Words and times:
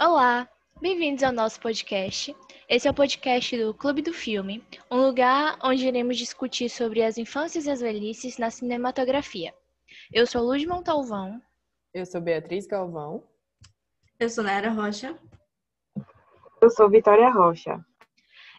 Olá, 0.00 0.48
bem-vindos 0.80 1.24
ao 1.24 1.32
nosso 1.32 1.60
podcast. 1.60 2.32
Esse 2.68 2.86
é 2.86 2.90
o 2.90 2.94
podcast 2.94 3.58
do 3.58 3.74
Clube 3.74 4.00
do 4.00 4.12
Filme, 4.12 4.64
um 4.88 5.04
lugar 5.04 5.58
onde 5.60 5.88
iremos 5.88 6.16
discutir 6.16 6.68
sobre 6.68 7.02
as 7.02 7.18
infâncias 7.18 7.66
e 7.66 7.70
as 7.70 7.80
velhices 7.80 8.38
na 8.38 8.48
cinematografia. 8.48 9.52
Eu 10.12 10.24
sou 10.24 10.44
Luz 10.44 10.64
Montalvão. 10.64 11.42
Eu 11.92 12.06
sou 12.06 12.20
Beatriz 12.20 12.64
Galvão. 12.64 13.24
Eu 14.20 14.30
sou 14.30 14.44
Naira 14.44 14.70
Rocha. 14.70 15.18
Eu 16.62 16.70
sou 16.70 16.88
Vitória 16.88 17.28
Rocha. 17.28 17.84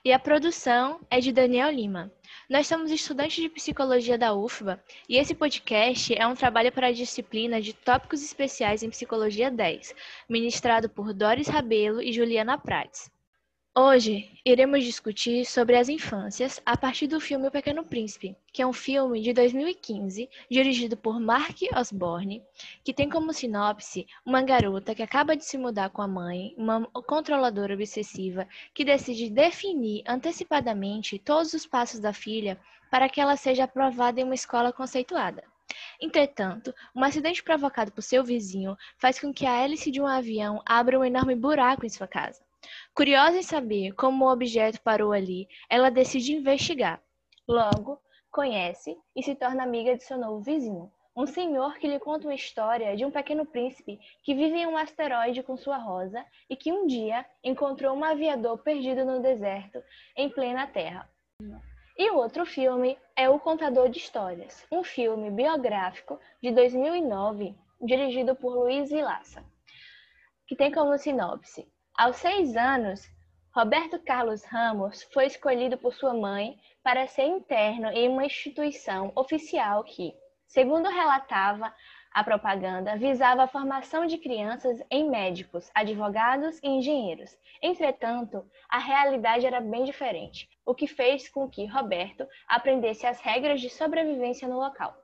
E 0.04 0.12
a 0.12 0.20
produção 0.20 1.00
é 1.10 1.21
de 1.21 1.32
Daniel 1.32 1.71
Lima. 1.71 2.12
Nós 2.50 2.66
somos 2.66 2.89
estudantes 2.89 3.43
de 3.43 3.47
psicologia 3.47 4.18
da 4.18 4.34
UFBA 4.34 4.84
e 5.07 5.18
esse 5.18 5.36
podcast 5.36 6.15
é 6.15 6.25
um 6.25 6.34
trabalho 6.34 6.71
para 6.71 6.88
a 6.88 6.91
disciplina 6.91 7.61
de 7.61 7.73
tópicos 7.73 8.23
especiais 8.23 8.82
em 8.82 8.89
Psicologia 8.89 9.52
10, 9.52 9.93
ministrado 10.27 10.89
por 10.89 11.14
Doris 11.14 11.47
Rabelo 11.47 12.01
e 12.01 12.11
Juliana 12.11 12.57
Prates. 12.57 13.11
Hoje 13.82 14.29
iremos 14.43 14.83
discutir 14.83 15.46
sobre 15.46 15.78
as 15.78 15.88
infâncias 15.88 16.61
a 16.65 16.75
partir 16.75 17.07
do 17.07 17.18
filme 17.18 17.47
O 17.47 17.51
Pequeno 17.51 17.86
Príncipe, 17.86 18.36
que 18.52 18.61
é 18.61 18.68
um 18.68 18.74
filme 18.74 19.21
de 19.21 19.32
2015 19.32 20.29
dirigido 20.52 20.97
por 20.97 21.18
Mark 21.18 21.55
Osborne, 21.74 22.43
que 22.83 22.93
tem 22.93 23.10
como 23.10 23.32
sinopse 23.32 24.05
uma 24.25 24.42
garota 24.42 24.93
que 24.93 25.02
acaba 25.02 25.33
de 25.33 25.46
se 25.46 25.57
mudar 25.57 25.92
com 25.92 26.02
a 26.02 26.07
mãe, 26.10 26.54
uma 26.57 26.88
controladora 27.07 27.74
obsessiva 27.74 28.46
que 28.74 28.83
decide 28.83 29.29
definir 29.29 30.04
antecipadamente 30.05 31.18
todos 31.18 31.54
os 31.54 31.66
passos 31.66 32.02
da 32.02 32.11
filha 32.11 32.59
para 32.91 33.08
que 33.08 33.22
ela 33.22 33.38
seja 33.38 33.64
aprovada 33.64 34.19
em 34.19 34.25
uma 34.25 34.36
escola 34.36 34.73
conceituada. 34.73 35.41
Entretanto, 36.02 36.75
um 36.94 37.02
acidente 37.02 37.41
provocado 37.41 37.94
por 37.94 38.02
seu 38.02 38.25
vizinho 38.25 38.75
faz 38.97 39.17
com 39.17 39.33
que 39.33 39.45
a 39.45 39.55
hélice 39.55 39.89
de 39.89 40.02
um 40.02 40.05
avião 40.05 40.61
abra 40.66 41.00
um 41.00 41.05
enorme 41.05 41.33
buraco 41.33 41.86
em 41.86 41.89
sua 41.89 42.09
casa. 42.09 42.48
Curiosa 42.94 43.38
em 43.38 43.44
saber 43.44 43.94
como 43.94 44.25
o 44.25 44.31
objeto 44.31 44.81
parou 44.81 45.13
ali, 45.13 45.47
ela 45.69 45.89
decide 45.89 46.33
investigar. 46.33 47.01
Logo, 47.47 47.99
conhece 48.29 48.97
e 49.16 49.23
se 49.23 49.35
torna 49.35 49.63
amiga 49.63 49.95
de 49.95 50.03
seu 50.03 50.17
novo 50.17 50.41
vizinho, 50.41 50.91
um 51.16 51.25
senhor 51.25 51.77
que 51.77 51.88
lhe 51.88 51.99
conta 51.99 52.27
uma 52.27 52.35
história 52.35 52.95
de 52.95 53.05
um 53.05 53.11
pequeno 53.11 53.45
príncipe 53.45 53.99
que 54.23 54.35
vive 54.35 54.57
em 54.57 54.67
um 54.67 54.77
asteroide 54.77 55.43
com 55.43 55.57
sua 55.57 55.77
rosa 55.77 56.25
e 56.49 56.55
que 56.55 56.71
um 56.71 56.85
dia 56.85 57.25
encontrou 57.43 57.95
um 57.95 58.03
aviador 58.03 58.57
perdido 58.59 59.03
no 59.05 59.21
deserto 59.21 59.81
em 60.16 60.29
plena 60.29 60.67
Terra. 60.67 61.09
E 61.97 62.11
o 62.11 62.17
outro 62.17 62.45
filme 62.45 62.97
é 63.16 63.29
O 63.29 63.39
Contador 63.39 63.89
de 63.89 63.97
Histórias, 63.97 64.66
um 64.71 64.83
filme 64.83 65.31
biográfico 65.31 66.19
de 66.41 66.51
2009 66.51 67.55
dirigido 67.81 68.35
por 68.35 68.53
Luiz 68.53 68.89
Vilaça, 68.89 69.44
que 70.47 70.55
tem 70.55 70.71
como 70.71 70.97
sinopse 70.97 71.67
aos 72.00 72.16
seis 72.16 72.55
anos, 72.55 73.05
Roberto 73.53 74.00
Carlos 74.00 74.45
Ramos 74.45 75.03
foi 75.11 75.25
escolhido 75.25 75.78
por 75.78 75.94
sua 75.94 76.14
mãe 76.14 76.58
para 76.81 77.06
ser 77.08 77.25
interno 77.25 77.89
em 77.89 78.08
uma 78.08 78.25
instituição 78.25 79.11
oficial 79.17 79.83
que, 79.83 80.14
segundo 80.47 80.88
relatava 80.88 81.73
a 82.14 82.23
propaganda, 82.23 82.95
visava 82.95 83.44
a 83.44 83.47
formação 83.50 84.06
de 84.06 84.17
crianças 84.17 84.81
em 84.89 85.09
médicos, 85.09 85.69
advogados 85.75 86.58
e 86.64 86.69
engenheiros. 86.69 87.38
Entretanto, 87.61 88.50
a 88.69 88.80
realidade 88.80 89.45
era 89.45 89.59
bem 89.59 89.84
diferente, 89.84 90.47
o 90.66 90.73
que 90.73 90.88
fez 90.88 91.28
com 91.28 91.50
que 91.50 91.66
Roberto 91.66 92.25
aprendesse 92.47 93.06
as 93.06 93.19
regras 93.19 93.59
de 93.59 93.69
sobrevivência 93.69 94.47
no 94.47 94.58
local. 94.58 94.95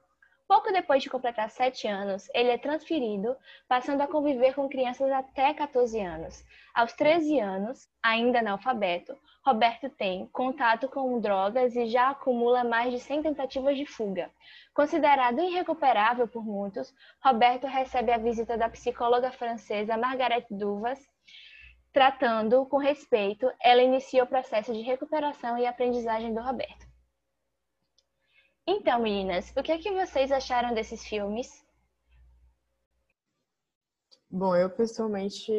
Pouco 0.48 0.72
depois 0.72 1.02
de 1.02 1.10
completar 1.10 1.50
7 1.50 1.88
anos, 1.88 2.30
ele 2.32 2.52
é 2.52 2.58
transferido, 2.58 3.36
passando 3.68 4.02
a 4.02 4.08
conviver 4.08 4.54
com 4.54 4.70
crianças 4.70 5.12
até 5.12 5.52
14 5.56 6.00
anos. 6.00 6.46
Aos 6.74 6.94
13 6.94 7.40
anos, 7.40 7.90
ainda 8.04 8.40
analfabeto, 8.40 9.18
Roberto 9.44 9.90
tem 9.90 10.28
contato 10.28 10.88
com 10.88 11.20
drogas 11.20 11.76
e 11.76 11.88
já 11.88 12.10
acumula 12.10 12.64
mais 12.64 12.92
de 12.92 13.00
100 13.00 13.24
tentativas 13.24 13.76
de 13.76 13.88
fuga. 13.88 14.30
Considerado 14.72 15.40
irrecuperável 15.40 16.28
por 16.28 16.46
muitos, 16.46 16.94
Roberto 17.24 17.66
recebe 17.66 18.12
a 18.12 18.18
visita 18.20 18.56
da 18.56 18.70
psicóloga 18.70 19.32
francesa 19.32 19.98
Margaret 19.98 20.46
Duvas. 20.52 21.00
Tratando 21.92 22.68
com 22.68 22.78
respeito, 22.78 23.52
ela 23.60 23.82
inicia 23.82 24.24
o 24.24 24.28
processo 24.28 24.72
de 24.74 24.82
recuperação 24.82 25.58
e 25.58 25.66
aprendizagem 25.66 26.34
do 26.34 26.42
Roberto. 26.42 26.95
Então, 28.68 29.00
meninas, 29.00 29.54
o 29.56 29.62
que 29.62 29.72
é 29.72 29.78
que 29.78 29.92
vocês 29.92 30.32
acharam 30.32 30.74
desses 30.74 31.06
filmes? 31.06 31.64
Bom, 34.28 34.56
eu 34.56 34.70
pessoalmente 34.70 35.52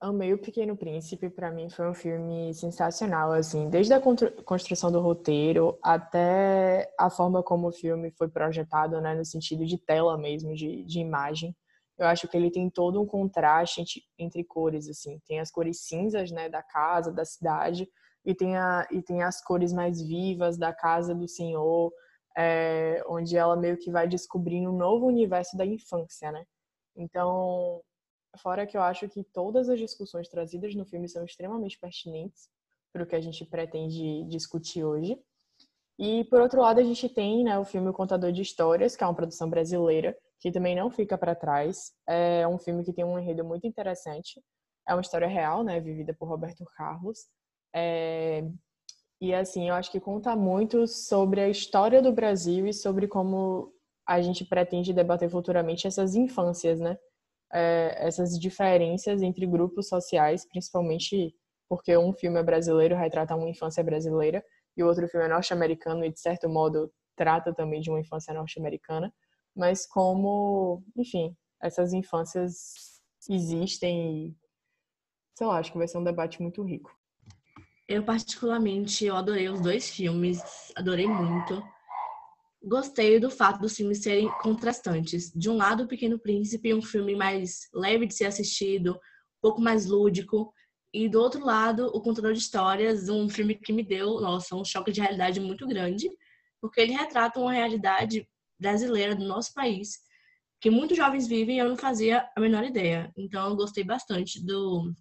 amei 0.00 0.32
O 0.32 0.38
Pequeno 0.38 0.76
Príncipe. 0.76 1.28
Para 1.28 1.50
mim 1.50 1.68
foi 1.68 1.90
um 1.90 1.92
filme 1.92 2.54
sensacional, 2.54 3.32
assim, 3.32 3.68
desde 3.68 3.92
a 3.92 4.00
construção 4.44 4.92
do 4.92 5.00
roteiro 5.00 5.76
até 5.82 6.90
a 6.98 7.10
forma 7.10 7.42
como 7.42 7.68
o 7.68 7.72
filme 7.72 8.12
foi 8.12 8.28
projetado, 8.28 9.00
né, 9.00 9.14
no 9.14 9.24
sentido 9.24 9.66
de 9.66 9.76
tela 9.76 10.16
mesmo, 10.16 10.54
de, 10.54 10.84
de 10.84 11.00
imagem. 11.00 11.54
Eu 11.98 12.06
acho 12.06 12.26
que 12.28 12.36
ele 12.36 12.50
tem 12.50 12.70
todo 12.70 13.02
um 13.02 13.06
contraste 13.06 13.82
entre, 14.16 14.44
cores, 14.44 14.88
assim. 14.88 15.20
Tem 15.26 15.40
as 15.40 15.50
cores 15.50 15.80
cinzas, 15.80 16.30
né, 16.30 16.48
da 16.48 16.62
casa, 16.62 17.12
da 17.12 17.24
cidade, 17.24 17.88
e 18.24 18.34
tem, 18.34 18.56
a, 18.56 18.86
e 18.90 19.02
tem 19.02 19.22
as 19.22 19.42
cores 19.42 19.72
mais 19.72 20.00
vivas 20.00 20.56
da 20.56 20.72
casa 20.72 21.14
do 21.14 21.28
senhor, 21.28 21.92
é, 22.36 23.02
onde 23.06 23.36
ela 23.36 23.56
meio 23.56 23.76
que 23.76 23.90
vai 23.90 24.08
descobrindo 24.08 24.70
um 24.70 24.76
novo 24.76 25.06
universo 25.06 25.56
da 25.56 25.66
infância, 25.66 26.32
né? 26.32 26.44
Então, 26.96 27.82
fora 28.38 28.66
que 28.66 28.76
eu 28.76 28.82
acho 28.82 29.08
que 29.08 29.22
todas 29.22 29.68
as 29.68 29.78
discussões 29.78 30.28
trazidas 30.28 30.74
no 30.74 30.84
filme 30.84 31.08
são 31.08 31.24
extremamente 31.24 31.78
pertinentes 31.78 32.48
para 32.92 33.02
o 33.02 33.06
que 33.06 33.16
a 33.16 33.20
gente 33.20 33.44
pretende 33.44 34.24
discutir 34.24 34.84
hoje. 34.84 35.18
E, 35.98 36.24
por 36.24 36.40
outro 36.40 36.60
lado, 36.60 36.80
a 36.80 36.82
gente 36.82 37.08
tem 37.08 37.44
né, 37.44 37.58
o 37.58 37.64
filme 37.64 37.88
O 37.88 37.92
Contador 37.92 38.32
de 38.32 38.42
Histórias, 38.42 38.96
que 38.96 39.04
é 39.04 39.06
uma 39.06 39.14
produção 39.14 39.48
brasileira, 39.48 40.16
que 40.40 40.50
também 40.50 40.74
não 40.74 40.90
fica 40.90 41.16
para 41.16 41.34
trás. 41.34 41.92
É 42.06 42.46
um 42.48 42.58
filme 42.58 42.84
que 42.84 42.92
tem 42.92 43.04
um 43.04 43.18
enredo 43.18 43.44
muito 43.44 43.66
interessante. 43.66 44.42
É 44.88 44.94
uma 44.94 45.00
história 45.00 45.28
real, 45.28 45.62
né, 45.62 45.80
vivida 45.80 46.14
por 46.14 46.28
Roberto 46.28 46.64
Carlos. 46.76 47.26
É, 47.74 48.44
e 49.22 49.32
assim, 49.32 49.68
eu 49.68 49.76
acho 49.76 49.88
que 49.92 50.00
conta 50.00 50.34
muito 50.34 50.84
sobre 50.88 51.40
a 51.40 51.48
história 51.48 52.02
do 52.02 52.10
Brasil 52.12 52.66
e 52.66 52.72
sobre 52.72 53.06
como 53.06 53.72
a 54.04 54.20
gente 54.20 54.44
pretende 54.44 54.92
debater 54.92 55.30
futuramente 55.30 55.86
essas 55.86 56.16
infâncias, 56.16 56.80
né? 56.80 56.98
É, 57.52 58.04
essas 58.04 58.36
diferenças 58.36 59.22
entre 59.22 59.46
grupos 59.46 59.88
sociais, 59.88 60.44
principalmente 60.44 61.32
porque 61.68 61.96
um 61.96 62.12
filme 62.12 62.40
é 62.40 62.42
brasileiro, 62.42 62.96
retrata 62.96 63.36
uma 63.36 63.48
infância 63.48 63.84
brasileira, 63.84 64.44
e 64.76 64.82
o 64.82 64.88
outro 64.88 65.06
filme 65.06 65.26
é 65.26 65.28
norte-americano 65.28 66.04
e, 66.04 66.12
de 66.12 66.18
certo 66.18 66.48
modo, 66.48 66.92
trata 67.16 67.54
também 67.54 67.80
de 67.80 67.90
uma 67.90 68.00
infância 68.00 68.34
norte-americana, 68.34 69.14
mas 69.54 69.86
como, 69.86 70.82
enfim, 70.96 71.36
essas 71.62 71.92
infâncias 71.92 73.00
existem 73.30 74.26
e, 74.30 74.36
sei 75.38 75.46
lá, 75.46 75.58
acho 75.58 75.70
que 75.70 75.78
vai 75.78 75.86
ser 75.86 75.98
um 75.98 76.04
debate 76.04 76.42
muito 76.42 76.60
rico. 76.64 76.90
Eu, 77.92 78.02
particularmente, 78.02 79.04
eu 79.04 79.14
adorei 79.14 79.50
os 79.50 79.60
dois 79.60 79.90
filmes, 79.90 80.40
adorei 80.74 81.06
muito. 81.06 81.62
Gostei 82.64 83.20
do 83.20 83.30
fato 83.30 83.60
dos 83.60 83.76
filmes 83.76 83.98
serem 83.98 84.30
contrastantes. 84.40 85.30
De 85.30 85.50
um 85.50 85.58
lado, 85.58 85.82
O 85.82 85.86
Pequeno 85.86 86.18
Príncipe, 86.18 86.72
um 86.72 86.80
filme 86.80 87.14
mais 87.14 87.68
leve 87.74 88.06
de 88.06 88.14
ser 88.14 88.24
assistido, 88.24 88.92
um 88.92 89.40
pouco 89.42 89.60
mais 89.60 89.84
lúdico. 89.84 90.54
E 90.90 91.06
do 91.06 91.20
outro 91.20 91.44
lado, 91.44 91.88
O 91.88 92.00
Contador 92.00 92.32
de 92.32 92.38
Histórias, 92.38 93.10
um 93.10 93.28
filme 93.28 93.56
que 93.56 93.74
me 93.74 93.82
deu, 93.82 94.22
nossa, 94.22 94.56
um 94.56 94.64
choque 94.64 94.90
de 94.90 95.02
realidade 95.02 95.38
muito 95.38 95.68
grande, 95.68 96.08
porque 96.62 96.80
ele 96.80 96.94
retrata 96.94 97.38
uma 97.38 97.52
realidade 97.52 98.26
brasileira 98.58 99.14
do 99.14 99.28
nosso 99.28 99.52
país, 99.52 99.98
que 100.62 100.70
muitos 100.70 100.96
jovens 100.96 101.26
vivem 101.26 101.56
e 101.56 101.58
eu 101.58 101.68
não 101.68 101.76
fazia 101.76 102.26
a 102.34 102.40
menor 102.40 102.64
ideia. 102.64 103.12
Então, 103.18 103.50
eu 103.50 103.56
gostei 103.56 103.84
bastante 103.84 104.42
do, 104.42 104.94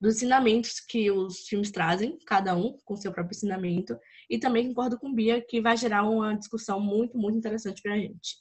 dos 0.00 0.16
ensinamentos 0.16 0.80
que 0.80 1.10
os 1.10 1.46
filmes 1.46 1.70
trazem, 1.70 2.18
cada 2.26 2.56
um 2.56 2.78
com 2.84 2.96
seu 2.96 3.12
próprio 3.12 3.36
ensinamento, 3.36 3.98
e 4.28 4.38
também 4.38 4.68
concordo 4.68 4.98
com 4.98 5.12
Bia 5.12 5.44
que 5.46 5.60
vai 5.60 5.76
gerar 5.76 6.04
uma 6.04 6.34
discussão 6.34 6.80
muito, 6.80 7.18
muito 7.18 7.36
interessante 7.36 7.82
para 7.82 7.94
a 7.94 7.98
gente. 7.98 8.38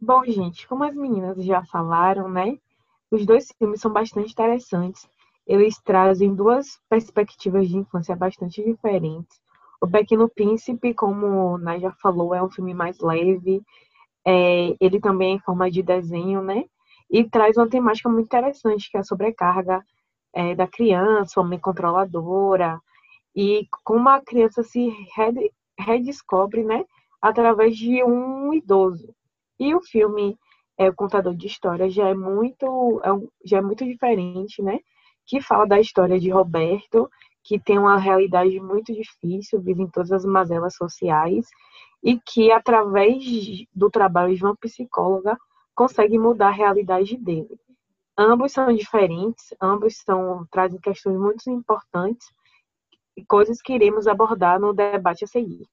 Bom, 0.00 0.22
gente, 0.24 0.68
como 0.68 0.84
as 0.84 0.94
meninas 0.94 1.42
já 1.42 1.64
falaram, 1.64 2.28
né, 2.28 2.58
os 3.10 3.24
dois 3.24 3.50
filmes 3.58 3.80
são 3.80 3.92
bastante 3.92 4.32
interessantes. 4.32 5.08
Eles 5.46 5.78
trazem 5.82 6.34
duas 6.34 6.78
perspectivas 6.88 7.68
de 7.68 7.76
infância 7.76 8.14
bastante 8.16 8.62
diferentes. 8.62 9.40
O 9.80 9.86
Pequeno 9.86 10.28
Príncipe, 10.28 10.94
como 10.94 11.58
Nai 11.58 11.80
já 11.80 11.92
falou, 11.92 12.34
é 12.34 12.42
um 12.42 12.50
filme 12.50 12.74
mais 12.74 12.98
leve. 12.98 13.62
É, 14.26 14.74
ele 14.80 14.98
também 15.00 15.32
é 15.32 15.34
em 15.36 15.38
forma 15.38 15.70
de 15.70 15.82
desenho, 15.82 16.42
né? 16.42 16.64
E 17.10 17.22
traz 17.28 17.56
uma 17.56 17.68
temática 17.68 18.08
muito 18.08 18.26
interessante, 18.26 18.90
que 18.90 18.96
é 18.96 19.00
a 19.00 19.04
sobrecarga 19.04 19.84
é, 20.34 20.54
da 20.54 20.66
criança, 20.66 21.40
uma 21.40 21.50
mãe 21.50 21.58
controladora, 21.58 22.80
e 23.34 23.66
como 23.84 24.08
a 24.08 24.20
criança 24.20 24.62
se 24.62 24.92
redescobre, 25.78 26.64
né, 26.64 26.84
através 27.20 27.76
de 27.76 28.02
um 28.04 28.52
idoso. 28.52 29.14
E 29.58 29.74
o 29.74 29.80
filme 29.80 30.36
é 30.76 30.88
o 30.88 30.94
contador 30.94 31.34
de 31.34 31.46
história, 31.46 31.88
já 31.88 32.08
é 32.08 32.14
muito, 32.14 33.00
é 33.04 33.12
um, 33.12 33.28
já 33.44 33.58
é 33.58 33.62
muito 33.62 33.84
diferente, 33.84 34.62
né? 34.62 34.78
Que 35.26 35.40
fala 35.40 35.66
da 35.66 35.80
história 35.80 36.18
de 36.18 36.28
Roberto, 36.30 37.08
que 37.42 37.58
tem 37.58 37.78
uma 37.78 37.98
realidade 37.98 38.58
muito 38.60 38.92
difícil, 38.92 39.60
vive 39.60 39.82
em 39.82 39.90
todas 39.90 40.10
as 40.12 40.24
mazelas 40.24 40.74
sociais, 40.74 41.46
e 42.02 42.18
que, 42.20 42.50
através 42.50 43.24
do 43.74 43.90
trabalho 43.90 44.34
de 44.34 44.44
uma 44.44 44.56
psicóloga, 44.56 45.38
consegue 45.74 46.18
mudar 46.18 46.48
a 46.48 46.52
realidade 46.52 47.16
dele. 47.16 47.58
Ambos 48.16 48.52
são 48.52 48.72
diferentes, 48.72 49.52
ambos 49.60 49.96
são, 49.96 50.46
trazem 50.50 50.80
questões 50.80 51.18
muito 51.18 51.50
importantes 51.50 52.28
e 53.16 53.24
coisas 53.24 53.60
que 53.60 53.72
iremos 53.72 54.06
abordar 54.06 54.60
no 54.60 54.72
debate 54.72 55.24
a 55.24 55.26
seguir. 55.26 55.66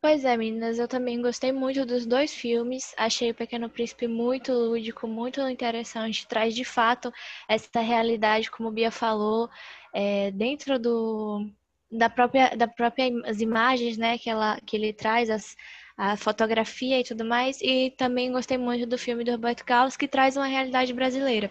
Pois 0.00 0.24
é, 0.24 0.36
meninas, 0.36 0.78
eu 0.78 0.86
também 0.86 1.20
gostei 1.20 1.50
muito 1.52 1.84
dos 1.84 2.06
dois 2.06 2.32
filmes. 2.32 2.94
Achei 2.96 3.30
o 3.30 3.34
Pequeno 3.34 3.68
Príncipe 3.68 4.06
muito 4.06 4.52
lúdico, 4.52 5.08
muito 5.08 5.40
interessante. 5.48 6.28
Traz 6.28 6.54
de 6.54 6.64
fato 6.64 7.12
essa 7.48 7.80
realidade, 7.80 8.50
como 8.50 8.70
Bia 8.70 8.90
falou, 8.90 9.48
é, 9.92 10.30
dentro 10.30 10.78
do, 10.78 11.48
da 11.90 12.08
própria, 12.08 12.56
da 12.56 12.68
própria 12.68 13.10
as 13.24 13.40
imagens, 13.40 13.96
né, 13.96 14.18
que, 14.18 14.30
ela, 14.30 14.60
que 14.64 14.76
ele 14.76 14.92
traz, 14.92 15.30
as, 15.30 15.56
a 15.96 16.16
fotografia 16.16 17.00
e 17.00 17.04
tudo 17.04 17.24
mais. 17.24 17.60
E 17.60 17.90
também 17.96 18.32
gostei 18.32 18.58
muito 18.58 18.86
do 18.86 18.98
filme 18.98 19.24
do 19.24 19.30
Roberto 19.32 19.64
Carlos, 19.64 19.96
que 19.96 20.08
traz 20.08 20.36
uma 20.36 20.46
realidade 20.46 20.92
brasileira. 20.92 21.50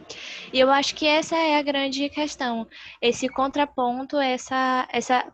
E 0.54 0.60
eu 0.60 0.70
acho 0.72 0.96
que 0.96 1.08
essa 1.08 1.36
é 1.36 1.58
a 1.58 1.62
grande 1.62 2.08
questão, 2.10 2.68
esse 3.02 3.28
contraponto, 3.30 4.18
essa, 4.18 4.88
essa 4.92 5.26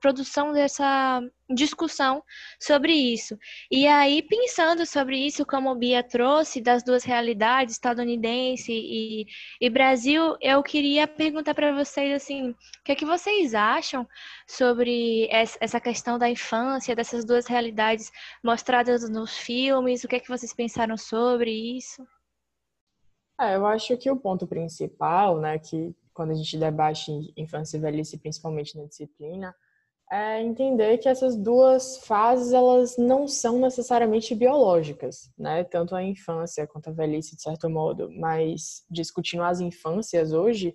produção 0.00 0.52
dessa 0.52 1.20
discussão 1.50 2.22
sobre 2.60 2.92
isso. 2.92 3.38
E 3.70 3.86
aí, 3.86 4.22
pensando 4.22 4.86
sobre 4.86 5.18
isso, 5.18 5.44
como 5.44 5.70
o 5.70 5.74
Bia 5.74 6.02
trouxe, 6.02 6.60
das 6.60 6.82
duas 6.82 7.04
realidades, 7.04 7.74
estadunidense 7.74 8.72
e, 8.72 9.26
e 9.60 9.70
Brasil, 9.70 10.36
eu 10.40 10.62
queria 10.62 11.06
perguntar 11.06 11.54
para 11.54 11.72
vocês, 11.72 12.14
assim, 12.14 12.50
o 12.50 12.56
que 12.84 12.92
é 12.92 12.94
que 12.94 13.04
vocês 13.04 13.54
acham 13.54 14.06
sobre 14.46 15.28
essa 15.30 15.80
questão 15.80 16.18
da 16.18 16.28
infância, 16.28 16.96
dessas 16.96 17.24
duas 17.24 17.46
realidades 17.46 18.10
mostradas 18.42 19.08
nos 19.08 19.36
filmes, 19.36 20.04
o 20.04 20.08
que 20.08 20.16
é 20.16 20.20
que 20.20 20.28
vocês 20.28 20.54
pensaram 20.54 20.96
sobre 20.96 21.50
isso? 21.50 22.06
É, 23.40 23.56
eu 23.56 23.66
acho 23.66 23.96
que 23.96 24.10
o 24.10 24.16
ponto 24.16 24.46
principal, 24.46 25.40
né, 25.40 25.58
que 25.58 25.94
quando 26.12 26.30
a 26.30 26.34
gente 26.34 26.56
debate 26.56 27.10
infância 27.36 27.76
e 27.76 27.80
velhice, 27.80 28.16
principalmente 28.16 28.78
na 28.78 28.86
disciplina, 28.86 29.54
é 30.14 30.40
entender 30.40 30.98
que 30.98 31.08
essas 31.08 31.36
duas 31.36 31.98
fases 32.06 32.52
elas 32.52 32.96
não 32.96 33.26
são 33.26 33.58
necessariamente 33.58 34.32
biológicas, 34.32 35.28
né? 35.36 35.64
Tanto 35.64 35.96
a 35.96 36.04
infância 36.04 36.68
quanto 36.68 36.88
a 36.90 36.92
velhice, 36.92 37.34
de 37.34 37.42
certo 37.42 37.68
modo, 37.68 38.08
mas 38.12 38.84
discutindo 38.88 39.42
as 39.42 39.60
infâncias 39.60 40.32
hoje, 40.32 40.72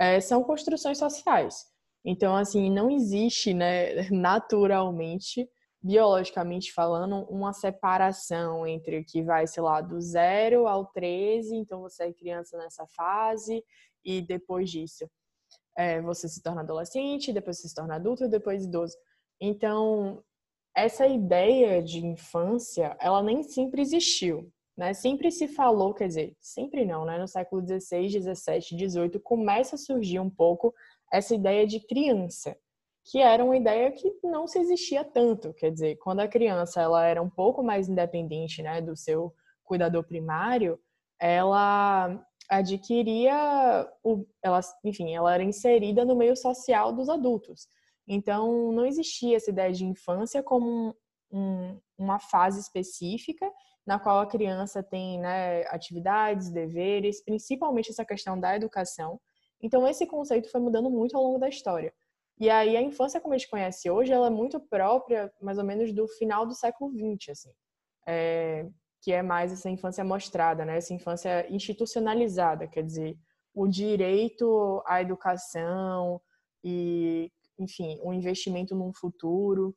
é, 0.00 0.20
são 0.20 0.42
construções 0.42 0.96
sociais. 0.96 1.66
Então, 2.02 2.34
assim, 2.34 2.70
não 2.70 2.90
existe, 2.90 3.52
né, 3.52 4.08
naturalmente, 4.10 5.46
biologicamente 5.82 6.72
falando, 6.72 7.26
uma 7.28 7.52
separação 7.52 8.66
entre 8.66 9.04
que 9.04 9.22
vai, 9.22 9.46
sei 9.46 9.62
lá, 9.62 9.82
do 9.82 10.00
zero 10.00 10.66
ao 10.66 10.86
13, 10.86 11.54
então 11.56 11.82
você 11.82 12.04
é 12.04 12.12
criança 12.12 12.56
nessa 12.56 12.86
fase, 12.86 13.62
e 14.02 14.22
depois 14.22 14.70
disso 14.70 15.06
é, 15.78 16.00
você 16.02 16.28
se 16.28 16.42
torna 16.42 16.62
adolescente, 16.62 17.32
depois 17.32 17.60
você 17.60 17.68
se 17.68 17.74
torna 17.74 17.94
adulto 17.94 18.24
e 18.24 18.28
depois 18.28 18.64
idoso. 18.64 18.96
Então, 19.40 20.20
essa 20.76 21.06
ideia 21.06 21.80
de 21.80 22.04
infância, 22.04 22.96
ela 23.00 23.22
nem 23.22 23.44
sempre 23.44 23.80
existiu, 23.80 24.52
né? 24.76 24.92
Sempre 24.92 25.30
se 25.30 25.46
falou, 25.46 25.94
quer 25.94 26.08
dizer, 26.08 26.36
sempre 26.40 26.84
não, 26.84 27.04
né? 27.04 27.16
No 27.16 27.28
século 27.28 27.64
XVI, 27.64 28.10
XVII, 28.10 28.60
XVIII 28.60 29.20
começa 29.22 29.76
a 29.76 29.78
surgir 29.78 30.18
um 30.18 30.28
pouco 30.28 30.74
essa 31.12 31.32
ideia 31.32 31.64
de 31.64 31.78
criança, 31.86 32.56
que 33.04 33.20
era 33.20 33.44
uma 33.44 33.56
ideia 33.56 33.92
que 33.92 34.12
não 34.24 34.48
se 34.48 34.58
existia 34.58 35.04
tanto, 35.04 35.54
quer 35.54 35.70
dizer, 35.70 35.96
quando 35.98 36.20
a 36.20 36.28
criança 36.28 36.82
ela 36.82 37.06
era 37.06 37.22
um 37.22 37.30
pouco 37.30 37.62
mais 37.62 37.88
independente, 37.88 38.62
né, 38.62 38.82
do 38.82 38.96
seu 38.96 39.32
cuidador 39.62 40.02
primário, 40.02 40.78
ela 41.20 42.20
adquiria, 42.48 43.88
o, 44.02 44.24
ela, 44.42 44.60
enfim, 44.84 45.14
ela 45.14 45.34
era 45.34 45.42
inserida 45.42 46.04
no 46.04 46.16
meio 46.16 46.36
social 46.36 46.92
dos 46.92 47.08
adultos. 47.08 47.68
Então, 48.06 48.72
não 48.72 48.86
existia 48.86 49.36
essa 49.36 49.50
ideia 49.50 49.72
de 49.72 49.84
infância 49.84 50.42
como 50.42 50.96
um, 51.30 51.78
uma 51.98 52.18
fase 52.18 52.58
específica 52.60 53.50
na 53.86 53.98
qual 53.98 54.20
a 54.20 54.26
criança 54.26 54.82
tem 54.82 55.18
né, 55.18 55.62
atividades, 55.68 56.50
deveres, 56.50 57.24
principalmente 57.24 57.90
essa 57.90 58.04
questão 58.04 58.38
da 58.38 58.54
educação. 58.54 59.18
Então, 59.62 59.88
esse 59.88 60.06
conceito 60.06 60.50
foi 60.50 60.60
mudando 60.60 60.90
muito 60.90 61.16
ao 61.16 61.22
longo 61.22 61.38
da 61.38 61.48
história. 61.48 61.92
E 62.38 62.48
aí, 62.48 62.76
a 62.76 62.82
infância, 62.82 63.20
como 63.20 63.34
a 63.34 63.38
gente 63.38 63.50
conhece 63.50 63.90
hoje, 63.90 64.12
ela 64.12 64.28
é 64.28 64.30
muito 64.30 64.60
própria, 64.60 65.32
mais 65.40 65.58
ou 65.58 65.64
menos, 65.64 65.92
do 65.92 66.06
final 66.06 66.46
do 66.46 66.54
século 66.54 66.90
XX, 66.92 67.30
assim. 67.30 67.50
É, 68.06 68.66
que 69.00 69.12
é 69.12 69.22
mais 69.22 69.52
essa 69.52 69.70
infância 69.70 70.04
mostrada, 70.04 70.64
né? 70.64 70.76
Essa 70.76 70.94
infância 70.94 71.46
institucionalizada, 71.52 72.66
quer 72.66 72.82
dizer, 72.82 73.18
o 73.54 73.66
direito 73.66 74.82
à 74.86 75.00
educação 75.00 76.20
e, 76.62 77.30
enfim, 77.58 77.98
o 78.02 78.12
investimento 78.12 78.74
num 78.74 78.92
futuro. 78.92 79.74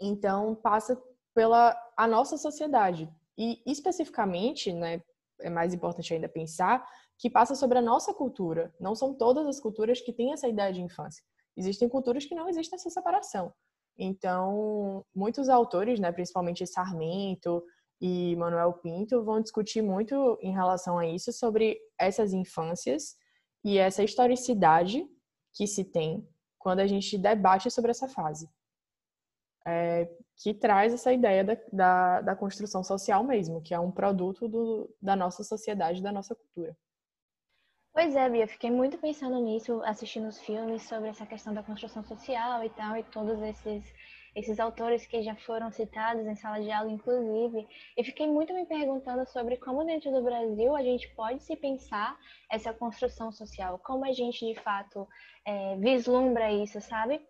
Então, 0.00 0.54
passa 0.54 1.00
pela 1.34 1.76
a 1.96 2.06
nossa 2.06 2.36
sociedade 2.36 3.08
e 3.38 3.62
especificamente, 3.66 4.72
né, 4.72 5.02
é 5.40 5.48
mais 5.48 5.72
importante 5.72 6.12
ainda 6.12 6.28
pensar 6.28 6.86
que 7.18 7.30
passa 7.30 7.54
sobre 7.54 7.78
a 7.78 7.82
nossa 7.82 8.12
cultura. 8.12 8.74
Não 8.80 8.94
são 8.94 9.14
todas 9.14 9.46
as 9.46 9.60
culturas 9.60 10.00
que 10.00 10.12
têm 10.12 10.32
essa 10.32 10.48
ideia 10.48 10.72
de 10.72 10.82
infância. 10.82 11.22
Existem 11.56 11.88
culturas 11.88 12.24
que 12.24 12.34
não 12.34 12.48
existem 12.48 12.76
essa 12.76 12.90
separação. 12.90 13.52
Então, 13.98 15.04
muitos 15.14 15.48
autores, 15.48 16.00
né, 16.00 16.10
principalmente 16.12 16.66
Sarmento, 16.66 17.62
e 18.00 18.34
Manuel 18.36 18.72
Pinto 18.74 19.22
vão 19.22 19.40
discutir 19.40 19.82
muito 19.82 20.38
em 20.40 20.52
relação 20.52 20.98
a 20.98 21.06
isso 21.06 21.32
sobre 21.32 21.78
essas 21.98 22.32
infâncias 22.32 23.16
e 23.62 23.76
essa 23.76 24.02
historicidade 24.02 25.06
que 25.52 25.66
se 25.66 25.84
tem 25.84 26.26
quando 26.58 26.80
a 26.80 26.86
gente 26.86 27.18
debate 27.18 27.70
sobre 27.70 27.90
essa 27.90 28.08
fase. 28.08 28.48
É, 29.66 30.08
que 30.38 30.54
traz 30.54 30.94
essa 30.94 31.12
ideia 31.12 31.44
da, 31.44 31.56
da, 31.70 32.20
da, 32.22 32.36
construção 32.36 32.82
social 32.82 33.22
mesmo, 33.22 33.60
que 33.60 33.74
é 33.74 33.78
um 33.78 33.90
produto 33.90 34.48
do, 34.48 34.88
da 35.02 35.14
nossa 35.14 35.44
sociedade, 35.44 36.02
da 36.02 36.10
nossa 36.10 36.34
cultura. 36.34 36.74
Pois 37.92 38.16
é, 38.16 38.30
Bia, 38.30 38.48
fiquei 38.48 38.70
muito 38.70 38.96
pensando 38.96 39.38
nisso, 39.38 39.82
assistindo 39.84 40.28
os 40.28 40.40
filmes 40.40 40.82
sobre 40.84 41.10
essa 41.10 41.26
questão 41.26 41.52
da 41.52 41.62
construção 41.62 42.02
social 42.02 42.64
e 42.64 42.70
tal, 42.70 42.96
e 42.96 43.02
todos 43.02 43.38
esses 43.42 43.84
esses 44.34 44.60
autores 44.60 45.06
que 45.06 45.22
já 45.22 45.34
foram 45.34 45.70
citados 45.70 46.26
em 46.26 46.34
sala 46.34 46.60
de 46.60 46.70
aula, 46.70 46.90
inclusive, 46.90 47.66
e 47.96 48.04
fiquei 48.04 48.26
muito 48.26 48.54
me 48.54 48.66
perguntando 48.66 49.26
sobre 49.26 49.56
como 49.56 49.84
dentro 49.84 50.10
do 50.10 50.22
Brasil 50.22 50.74
a 50.76 50.82
gente 50.82 51.08
pode 51.14 51.42
se 51.42 51.56
pensar 51.56 52.18
essa 52.50 52.72
construção 52.72 53.32
social, 53.32 53.78
como 53.78 54.04
a 54.04 54.12
gente 54.12 54.46
de 54.46 54.54
fato 54.60 55.08
é, 55.44 55.76
vislumbra 55.76 56.52
isso, 56.52 56.80
sabe? 56.80 57.20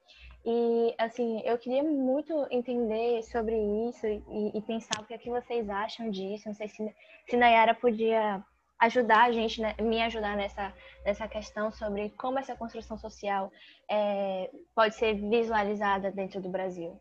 E 0.44 0.94
assim, 0.98 1.42
eu 1.44 1.58
queria 1.58 1.82
muito 1.82 2.46
entender 2.50 3.22
sobre 3.24 3.56
isso 3.88 4.06
e, 4.06 4.56
e 4.56 4.62
pensar 4.62 5.00
o 5.00 5.06
que 5.06 5.12
é 5.12 5.18
que 5.18 5.28
vocês 5.28 5.68
acham 5.68 6.10
disso. 6.10 6.48
Não 6.48 6.54
sei 6.54 6.68
se, 6.68 6.94
se 7.28 7.36
Nayara 7.36 7.74
podia 7.74 8.42
ajudar 8.80 9.24
a 9.24 9.32
gente, 9.32 9.60
né, 9.60 9.74
me 9.80 10.00
ajudar 10.02 10.36
nessa, 10.36 10.74
nessa 11.04 11.28
questão 11.28 11.70
sobre 11.70 12.10
como 12.10 12.38
essa 12.38 12.56
construção 12.56 12.96
social 12.96 13.52
é, 13.90 14.50
pode 14.74 14.94
ser 14.94 15.14
visualizada 15.14 16.10
dentro 16.10 16.40
do 16.40 16.48
Brasil. 16.48 16.98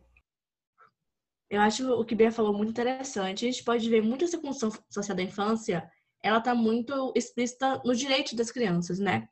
Eu 1.50 1.62
acho 1.62 1.92
o 1.92 2.06
que 2.06 2.14
Bia 2.14 2.32
falou 2.32 2.54
muito 2.54 2.70
interessante. 2.70 3.46
A 3.46 3.52
gente 3.52 3.64
pode 3.64 3.90
ver 3.90 4.04
muito 4.04 4.26
essa 4.26 4.38
construção 4.38 4.84
social 4.92 5.18
da 5.18 5.24
infância, 5.24 5.90
ela 6.22 6.38
está 6.38 6.54
muito 6.54 7.12
explícita 7.16 7.82
nos 7.84 7.98
direitos 7.98 8.34
das 8.34 8.52
crianças, 8.52 9.00
né? 9.00 9.28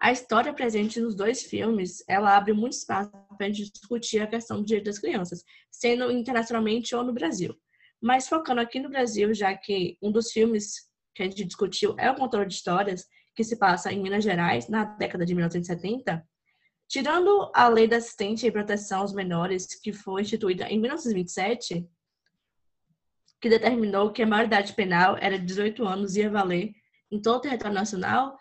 A 0.00 0.12
história 0.12 0.54
presente 0.54 1.00
nos 1.00 1.16
dois 1.16 1.42
filmes, 1.42 2.04
ela 2.08 2.36
abre 2.36 2.52
muito 2.52 2.74
espaço 2.74 3.10
para 3.36 3.46
a 3.46 3.50
gente 3.50 3.72
discutir 3.72 4.20
a 4.20 4.28
questão 4.28 4.58
do 4.58 4.64
direito 4.64 4.86
das 4.86 4.98
crianças, 5.00 5.44
sendo 5.72 6.10
internacionalmente 6.10 6.94
ou 6.94 7.02
no 7.02 7.12
Brasil. 7.12 7.52
Mas 8.00 8.28
focando 8.28 8.60
aqui 8.60 8.78
no 8.78 8.88
Brasil, 8.88 9.34
já 9.34 9.52
que 9.56 9.98
um 10.00 10.12
dos 10.12 10.30
filmes 10.30 10.87
que 11.18 11.22
a 11.24 11.26
gente 11.26 11.44
discutiu 11.44 11.96
é 11.98 12.08
o 12.10 12.14
controle 12.14 12.46
de 12.46 12.54
histórias, 12.54 13.04
que 13.34 13.42
se 13.42 13.58
passa 13.58 13.92
em 13.92 14.00
Minas 14.00 14.22
Gerais, 14.22 14.68
na 14.68 14.84
década 14.84 15.26
de 15.26 15.34
1970. 15.34 16.24
Tirando 16.88 17.50
a 17.54 17.68
Lei 17.68 17.88
da 17.88 17.96
Assistência 17.96 18.46
e 18.46 18.52
Proteção 18.52 19.00
aos 19.00 19.12
Menores, 19.12 19.66
que 19.66 19.92
foi 19.92 20.22
instituída 20.22 20.68
em 20.68 20.80
1927, 20.80 21.86
que 23.40 23.48
determinou 23.48 24.12
que 24.12 24.22
a 24.22 24.26
maioridade 24.26 24.72
penal 24.74 25.16
era 25.20 25.38
de 25.38 25.44
18 25.44 25.84
anos 25.84 26.16
e 26.16 26.20
ia 26.20 26.30
valer 26.30 26.72
em 27.10 27.20
todo 27.20 27.38
o 27.38 27.40
território 27.40 27.74
nacional, 27.74 28.36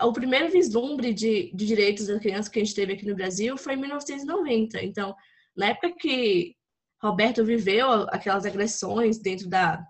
o 0.00 0.12
primeiro 0.12 0.50
vislumbre 0.50 1.12
de, 1.12 1.52
de 1.54 1.66
direitos 1.66 2.06
das 2.06 2.20
crianças 2.20 2.48
que 2.48 2.60
a 2.60 2.64
gente 2.64 2.74
teve 2.74 2.92
aqui 2.92 3.06
no 3.06 3.14
Brasil 3.14 3.56
foi 3.56 3.74
em 3.74 3.78
1990. 3.78 4.82
Então, 4.82 5.14
na 5.56 5.66
época 5.66 5.94
que 5.98 6.56
Roberto 7.02 7.44
viveu 7.44 7.88
aquelas 8.10 8.44
agressões 8.46 9.18
dentro 9.18 9.48
da, 9.48 9.84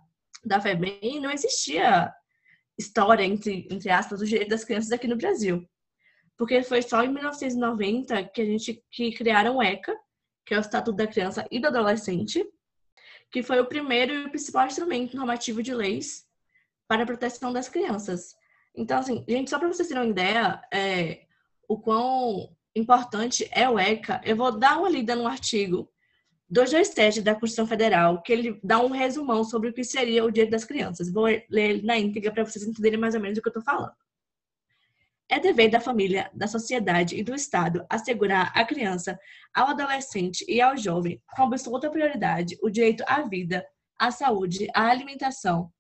da 0.48 0.60
FEBEM, 0.60 1.20
não 1.20 1.30
existia 1.30 2.12
história, 2.78 3.24
entre, 3.24 3.68
entre 3.70 3.90
aspas, 3.90 4.20
do 4.20 4.26
direito 4.26 4.50
das 4.50 4.64
crianças 4.64 4.92
aqui 4.92 5.06
no 5.06 5.16
Brasil. 5.16 5.68
Porque 6.36 6.62
foi 6.62 6.82
só 6.82 7.02
em 7.02 7.08
1990 7.08 8.24
que 8.24 8.42
a 8.42 8.44
gente 8.44 8.82
que 8.90 9.12
criaram 9.12 9.56
o 9.56 9.62
ECA, 9.62 9.96
que 10.44 10.54
é 10.54 10.58
o 10.58 10.60
Estatuto 10.60 10.96
da 10.96 11.06
Criança 11.06 11.46
e 11.50 11.60
do 11.60 11.68
Adolescente, 11.68 12.44
que 13.30 13.42
foi 13.42 13.60
o 13.60 13.66
primeiro 13.66 14.12
e 14.12 14.24
o 14.26 14.30
principal 14.30 14.66
instrumento 14.66 15.16
normativo 15.16 15.62
de 15.62 15.72
leis 15.72 16.26
para 16.86 17.04
a 17.04 17.06
proteção 17.06 17.52
das 17.52 17.68
crianças. 17.68 18.34
Então, 18.74 18.98
assim, 18.98 19.24
gente, 19.28 19.50
só 19.50 19.58
para 19.58 19.68
vocês 19.68 19.88
terem 19.88 20.02
uma 20.02 20.10
ideia, 20.10 20.60
é, 20.72 21.26
o 21.68 21.78
quão 21.78 22.54
importante 22.74 23.48
é 23.52 23.68
o 23.68 23.78
ECA, 23.78 24.20
eu 24.24 24.36
vou 24.36 24.58
dar 24.58 24.78
uma 24.78 24.88
lida 24.88 25.14
no 25.14 25.26
artigo 25.26 25.88
227 26.54 27.20
da 27.20 27.34
Constituição 27.34 27.66
Federal, 27.66 28.22
que 28.22 28.32
ele 28.32 28.60
dá 28.62 28.78
um 28.78 28.90
resumão 28.90 29.42
sobre 29.42 29.70
o 29.70 29.72
que 29.72 29.82
seria 29.82 30.24
o 30.24 30.30
Direito 30.30 30.52
das 30.52 30.64
Crianças. 30.64 31.12
Vou 31.12 31.24
ler 31.24 31.42
ele 31.50 31.82
na 31.82 31.98
íntegra 31.98 32.30
para 32.30 32.44
vocês 32.44 32.64
entenderem 32.64 32.96
mais 32.96 33.16
ou 33.16 33.20
menos 33.20 33.36
o 33.36 33.42
que 33.42 33.48
eu 33.48 33.50
estou 33.50 33.64
falando. 33.64 33.92
É 35.28 35.40
dever 35.40 35.68
da 35.68 35.80
família, 35.80 36.30
da 36.32 36.46
sociedade 36.46 37.16
e 37.16 37.24
do 37.24 37.34
Estado 37.34 37.84
assegurar 37.90 38.52
à 38.54 38.64
criança, 38.64 39.18
ao 39.52 39.68
adolescente 39.68 40.44
e 40.46 40.60
ao 40.60 40.76
jovem, 40.76 41.20
com 41.34 41.42
absoluta 41.42 41.90
prioridade, 41.90 42.56
o 42.62 42.70
direito 42.70 43.02
à 43.08 43.22
vida, 43.22 43.66
à 43.98 44.12
saúde, 44.12 44.68
à 44.72 44.88
alimentação, 44.88 45.72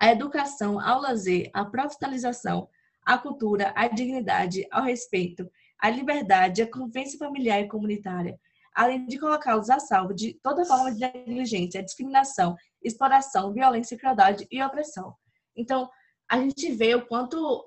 à 0.00 0.10
educação, 0.10 0.80
ao 0.80 1.00
lazer, 1.00 1.50
à 1.52 1.64
profissionalização, 1.64 2.68
à 3.06 3.16
cultura, 3.16 3.72
à 3.76 3.86
dignidade, 3.86 4.66
ao 4.72 4.82
respeito, 4.82 5.48
à 5.78 5.88
liberdade, 5.88 6.62
à 6.62 6.66
convivência 6.68 7.16
familiar 7.16 7.60
e 7.60 7.68
comunitária, 7.68 8.36
além 8.74 9.06
de 9.06 9.18
colocá-los 9.18 9.70
a 9.70 9.78
salvo 9.78 10.12
de 10.12 10.34
toda 10.42 10.64
forma 10.64 10.92
de 10.92 11.00
negligência, 11.00 11.82
discriminação, 11.82 12.56
exploração, 12.82 13.52
violência, 13.52 13.96
crueldade 13.96 14.46
e 14.50 14.60
opressão. 14.62 15.14
Então, 15.56 15.88
a 16.28 16.38
gente 16.38 16.72
vê 16.72 16.94
o 16.94 17.06
quanto 17.06 17.64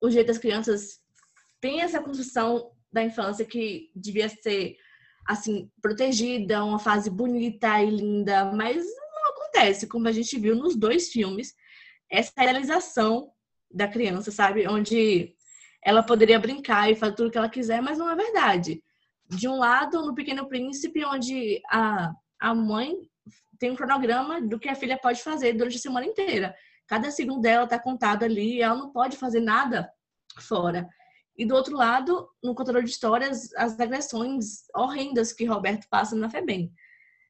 o 0.00 0.10
jeito 0.10 0.26
das 0.26 0.38
crianças 0.38 1.00
tem 1.60 1.80
essa 1.80 2.02
construção 2.02 2.70
da 2.92 3.02
infância 3.02 3.44
que 3.44 3.90
devia 3.96 4.28
ser 4.28 4.76
assim 5.26 5.70
protegida, 5.80 6.62
uma 6.62 6.78
fase 6.78 7.08
bonita 7.08 7.82
e 7.82 7.88
linda, 7.88 8.52
mas 8.52 8.84
não 8.84 9.32
acontece, 9.32 9.86
como 9.86 10.06
a 10.06 10.12
gente 10.12 10.38
viu 10.38 10.54
nos 10.54 10.76
dois 10.76 11.08
filmes, 11.08 11.54
essa 12.10 12.32
realização 12.36 13.32
da 13.70 13.88
criança, 13.88 14.30
sabe, 14.30 14.68
onde 14.68 15.34
ela 15.82 16.02
poderia 16.02 16.38
brincar 16.38 16.90
e 16.90 16.94
fazer 16.94 17.14
tudo 17.14 17.28
o 17.28 17.30
que 17.30 17.38
ela 17.38 17.48
quiser, 17.48 17.80
mas 17.80 17.96
não 17.96 18.10
é 18.10 18.14
verdade 18.14 18.82
de 19.36 19.48
um 19.48 19.56
lado, 19.56 20.04
no 20.04 20.14
Pequeno 20.14 20.48
Príncipe, 20.48 21.04
onde 21.04 21.60
a, 21.70 22.12
a 22.40 22.54
mãe 22.54 22.94
tem 23.58 23.70
um 23.70 23.76
cronograma 23.76 24.40
do 24.40 24.58
que 24.58 24.68
a 24.68 24.74
filha 24.74 24.98
pode 24.98 25.22
fazer 25.22 25.54
durante 25.54 25.76
a 25.76 25.80
semana 25.80 26.06
inteira. 26.06 26.54
Cada 26.86 27.10
segundo 27.10 27.40
dela 27.40 27.64
está 27.64 27.78
contado 27.78 28.24
ali, 28.24 28.60
ela 28.60 28.74
não 28.74 28.90
pode 28.90 29.16
fazer 29.16 29.40
nada 29.40 29.90
fora. 30.40 30.88
E 31.36 31.44
do 31.44 31.54
outro 31.54 31.76
lado, 31.76 32.28
no 32.42 32.54
contador 32.54 32.82
de 32.82 32.90
histórias, 32.90 33.52
as 33.54 33.78
agressões 33.80 34.64
horrendas 34.74 35.32
que 35.32 35.44
Roberto 35.44 35.86
passa 35.88 36.14
na 36.14 36.30
FEBEM. 36.30 36.72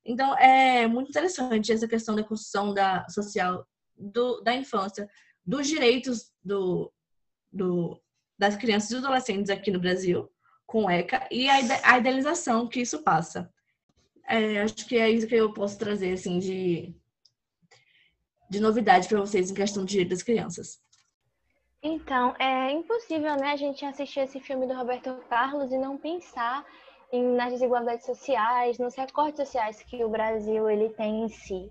Então, 0.04 0.36
é 0.36 0.86
muito 0.86 1.08
interessante 1.08 1.72
essa 1.72 1.88
questão 1.88 2.14
da 2.14 2.24
construção 2.24 2.74
da, 2.74 3.08
social 3.08 3.66
do, 3.96 4.40
da 4.42 4.54
infância, 4.54 5.08
dos 5.46 5.66
direitos 5.66 6.30
do, 6.42 6.92
do, 7.50 7.98
das 8.38 8.56
crianças 8.56 8.90
e 8.90 8.96
adolescentes 8.96 9.50
aqui 9.50 9.70
no 9.70 9.80
Brasil, 9.80 10.30
com 10.66 10.90
ECA 10.90 11.26
e 11.30 11.48
a 11.48 11.98
idealização 11.98 12.68
que 12.68 12.80
isso 12.80 13.02
passa. 13.02 13.50
É, 14.26 14.60
acho 14.60 14.86
que 14.86 14.96
é 14.96 15.10
isso 15.10 15.26
que 15.26 15.34
eu 15.34 15.52
posso 15.52 15.78
trazer 15.78 16.12
assim 16.12 16.38
de, 16.38 16.94
de 18.48 18.60
novidade 18.60 19.06
para 19.08 19.20
vocês 19.20 19.50
em 19.50 19.54
questão 19.54 19.84
de 19.84 19.90
direito 19.92 20.10
das 20.10 20.22
crianças. 20.22 20.82
Então, 21.82 22.34
é 22.38 22.70
impossível, 22.70 23.36
né, 23.36 23.50
a 23.50 23.56
gente 23.56 23.84
assistir 23.84 24.20
esse 24.20 24.40
filme 24.40 24.66
do 24.66 24.72
Roberto 24.72 25.14
Carlos 25.28 25.70
e 25.70 25.76
não 25.76 25.98
pensar 25.98 26.64
em, 27.12 27.22
nas 27.34 27.52
desigualdades 27.52 28.06
sociais, 28.06 28.78
nos 28.78 28.94
recortes 28.94 29.46
sociais 29.46 29.82
que 29.82 30.02
o 30.02 30.08
Brasil 30.08 30.70
ele 30.70 30.88
tem 30.90 31.24
em 31.24 31.28
si. 31.28 31.70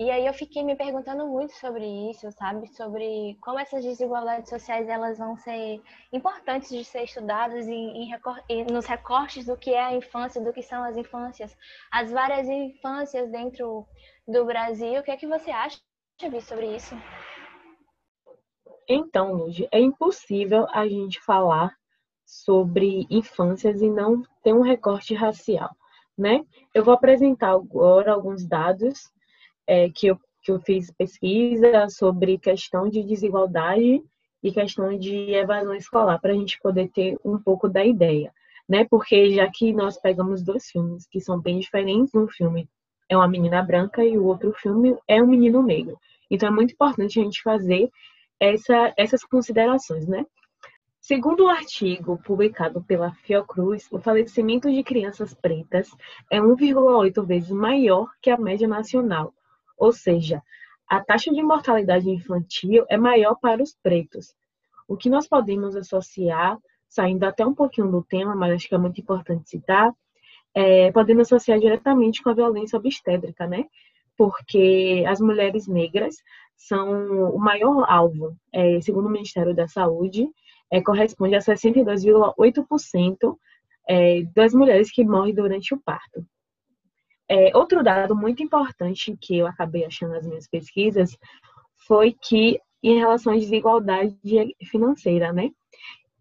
E 0.00 0.10
aí 0.10 0.24
eu 0.24 0.32
fiquei 0.32 0.64
me 0.64 0.74
perguntando 0.74 1.26
muito 1.26 1.52
sobre 1.52 1.84
isso, 2.10 2.32
sabe? 2.32 2.66
Sobre 2.68 3.36
como 3.42 3.58
essas 3.58 3.84
desigualdades 3.84 4.48
sociais 4.48 4.88
elas 4.88 5.18
vão 5.18 5.36
ser 5.36 5.82
importantes 6.10 6.70
de 6.70 6.82
ser 6.86 7.02
estudadas 7.02 7.68
em, 7.68 8.10
em, 8.48 8.64
nos 8.64 8.86
recortes 8.86 9.44
do 9.44 9.58
que 9.58 9.74
é 9.74 9.84
a 9.84 9.94
infância, 9.94 10.42
do 10.42 10.54
que 10.54 10.62
são 10.62 10.82
as 10.82 10.96
infâncias, 10.96 11.54
as 11.92 12.10
várias 12.10 12.48
infâncias 12.48 13.30
dentro 13.30 13.86
do 14.26 14.46
Brasil. 14.46 15.00
O 15.00 15.02
que 15.02 15.10
é 15.10 15.18
que 15.18 15.26
você 15.26 15.50
acha, 15.50 15.78
Vi, 16.30 16.40
sobre 16.40 16.74
isso? 16.74 16.94
Então, 18.88 19.34
Lud, 19.34 19.68
é 19.70 19.78
impossível 19.78 20.66
a 20.70 20.88
gente 20.88 21.20
falar 21.20 21.76
sobre 22.24 23.06
infâncias 23.10 23.82
e 23.82 23.90
não 23.90 24.22
ter 24.42 24.54
um 24.54 24.62
recorte 24.62 25.14
racial, 25.14 25.76
né? 26.16 26.42
Eu 26.72 26.82
vou 26.82 26.94
apresentar 26.94 27.50
agora 27.50 28.14
alguns 28.14 28.46
dados 28.48 29.12
é, 29.70 29.88
que, 29.88 30.08
eu, 30.08 30.18
que 30.42 30.50
eu 30.50 30.58
fiz 30.58 30.90
pesquisa 30.90 31.88
sobre 31.88 32.36
questão 32.38 32.88
de 32.88 33.04
desigualdade 33.04 34.02
e 34.42 34.50
questão 34.50 34.98
de 34.98 35.32
evasão 35.32 35.72
escolar, 35.74 36.20
para 36.20 36.32
a 36.32 36.34
gente 36.34 36.58
poder 36.60 36.88
ter 36.88 37.16
um 37.24 37.38
pouco 37.38 37.68
da 37.68 37.84
ideia, 37.84 38.32
né? 38.68 38.84
Porque 38.90 39.30
já 39.30 39.48
que 39.48 39.72
nós 39.72 39.96
pegamos 39.96 40.42
dois 40.42 40.68
filmes 40.68 41.06
que 41.06 41.20
são 41.20 41.40
bem 41.40 41.60
diferentes, 41.60 42.12
um 42.16 42.26
filme 42.26 42.68
é 43.08 43.16
uma 43.16 43.28
menina 43.28 43.62
branca 43.62 44.04
e 44.04 44.18
o 44.18 44.24
outro 44.24 44.52
filme 44.54 44.96
é 45.06 45.22
um 45.22 45.26
menino 45.28 45.62
negro. 45.62 45.96
Então 46.28 46.48
é 46.48 46.52
muito 46.52 46.72
importante 46.72 47.20
a 47.20 47.22
gente 47.22 47.40
fazer 47.40 47.88
essa, 48.40 48.92
essas 48.96 49.22
considerações, 49.22 50.08
né? 50.08 50.26
Segundo 51.00 51.44
o 51.44 51.46
um 51.46 51.48
artigo 51.48 52.20
publicado 52.24 52.82
pela 52.82 53.12
Fiocruz, 53.12 53.86
o 53.92 54.00
falecimento 54.00 54.68
de 54.68 54.82
crianças 54.82 55.32
pretas 55.32 55.88
é 56.28 56.40
1,8 56.40 57.24
vezes 57.24 57.50
maior 57.50 58.08
que 58.20 58.30
a 58.30 58.36
média 58.36 58.66
nacional, 58.66 59.32
ou 59.80 59.92
seja, 59.92 60.42
a 60.86 61.02
taxa 61.02 61.32
de 61.32 61.42
mortalidade 61.42 62.08
infantil 62.10 62.84
é 62.88 62.96
maior 62.96 63.36
para 63.40 63.62
os 63.62 63.74
pretos. 63.82 64.34
O 64.86 64.96
que 64.96 65.08
nós 65.08 65.26
podemos 65.26 65.74
associar, 65.74 66.58
saindo 66.88 67.24
até 67.24 67.46
um 67.46 67.54
pouquinho 67.54 67.90
do 67.90 68.02
tema, 68.02 68.34
mas 68.34 68.52
acho 68.52 68.68
que 68.68 68.74
é 68.74 68.78
muito 68.78 69.00
importante 69.00 69.48
citar, 69.48 69.92
é, 70.54 70.92
podemos 70.92 71.28
associar 71.28 71.58
diretamente 71.58 72.22
com 72.22 72.30
a 72.30 72.34
violência 72.34 72.76
obstétrica, 72.76 73.46
né? 73.46 73.64
Porque 74.18 75.04
as 75.06 75.20
mulheres 75.20 75.66
negras 75.66 76.16
são 76.56 77.30
o 77.32 77.38
maior 77.38 77.86
alvo, 77.88 78.36
é, 78.52 78.80
segundo 78.80 79.06
o 79.06 79.10
Ministério 79.10 79.54
da 79.54 79.66
Saúde, 79.66 80.28
é, 80.70 80.82
corresponde 80.82 81.34
a 81.36 81.38
62,8% 81.38 83.36
é, 83.88 84.22
das 84.34 84.52
mulheres 84.52 84.92
que 84.92 85.04
morrem 85.04 85.34
durante 85.34 85.72
o 85.72 85.80
parto. 85.80 86.26
É, 87.32 87.56
outro 87.56 87.84
dado 87.84 88.16
muito 88.16 88.42
importante 88.42 89.16
que 89.20 89.38
eu 89.38 89.46
acabei 89.46 89.84
achando 89.84 90.14
nas 90.14 90.26
minhas 90.26 90.48
pesquisas 90.48 91.16
foi 91.86 92.12
que 92.12 92.60
em 92.82 92.98
relação 92.98 93.32
à 93.32 93.36
desigualdade 93.36 94.16
financeira, 94.64 95.32
né? 95.32 95.52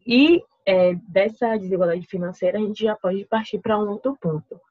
E 0.06 0.40
é, 0.68 0.94
dessa 1.08 1.58
desigualdade 1.58 2.06
financeira 2.06 2.60
a 2.60 2.62
gente 2.62 2.84
já 2.84 2.96
pode 2.96 3.26
partir 3.26 3.58
para 3.58 3.80
um 3.80 3.90
outro 3.90 4.16
ponto. 4.22 4.62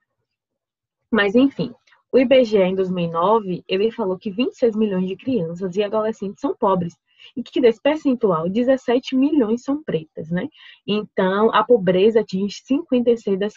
Mas 1.11 1.35
enfim, 1.35 1.75
o 2.13 2.19
IBGE 2.21 2.59
em 2.59 2.75
2009 2.77 3.65
ele 3.67 3.91
falou 3.91 4.17
que 4.17 4.31
26 4.31 4.77
milhões 4.77 5.09
de 5.09 5.17
crianças 5.17 5.75
e 5.75 5.83
adolescentes 5.83 6.41
são 6.41 6.55
pobres 6.55 6.97
e 7.37 7.43
que 7.43 7.61
desse 7.61 7.81
percentual, 7.81 8.49
17 8.49 9.17
milhões 9.17 9.63
são 9.63 9.83
pretas, 9.83 10.31
né? 10.31 10.49
Então, 10.87 11.51
a 11.55 11.65
pobreza 11.65 12.21
atinge 12.21 12.61
56 12.65 13.39
das, 13.39 13.55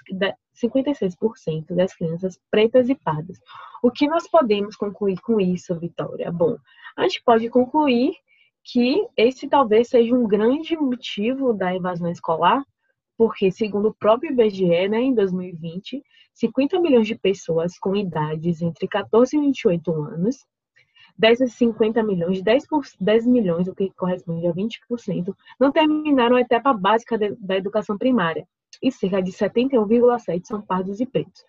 56% 0.55 1.75
das 1.75 1.93
crianças 1.93 2.39
pretas 2.49 2.89
e 2.89 2.95
pardas. 2.95 3.37
O 3.83 3.91
que 3.91 4.07
nós 4.07 4.29
podemos 4.29 4.75
concluir 4.75 5.19
com 5.21 5.39
isso, 5.39 5.77
Vitória? 5.79 6.31
Bom, 6.31 6.57
a 6.95 7.03
gente 7.03 7.23
pode 7.23 7.49
concluir 7.49 8.13
que 8.63 9.07
esse 9.17 9.47
talvez 9.47 9.89
seja 9.89 10.13
um 10.13 10.27
grande 10.27 10.77
motivo 10.77 11.53
da 11.53 11.75
evasão 11.75 12.11
escolar, 12.11 12.63
porque, 13.17 13.51
segundo 13.51 13.89
o 13.89 13.93
próprio 13.93 14.31
IBGE, 14.31 14.87
né, 14.87 15.01
em 15.01 15.13
2020, 15.13 16.01
50 16.33 16.79
milhões 16.79 17.07
de 17.07 17.15
pessoas 17.15 17.77
com 17.77 17.95
idades 17.95 18.61
entre 18.61 18.87
14 18.87 19.35
e 19.35 19.39
28 19.39 19.91
anos 19.93 20.37
Dessas 21.21 21.53
50 21.53 22.01
milhões, 22.01 22.41
10, 22.41 22.67
por, 22.67 22.83
10 22.99 23.27
milhões, 23.27 23.67
o 23.67 23.75
que 23.75 23.91
corresponde 23.91 24.47
a 24.47 24.51
20%, 24.51 25.35
não 25.59 25.71
terminaram 25.71 26.35
a 26.35 26.41
etapa 26.41 26.73
básica 26.73 27.15
de, 27.15 27.35
da 27.35 27.55
educação 27.55 27.95
primária, 27.95 28.47
e 28.81 28.91
cerca 28.91 29.21
de 29.21 29.31
71,7% 29.31 30.41
são 30.47 30.59
pardos 30.63 30.99
e 30.99 31.05
pretos. 31.05 31.45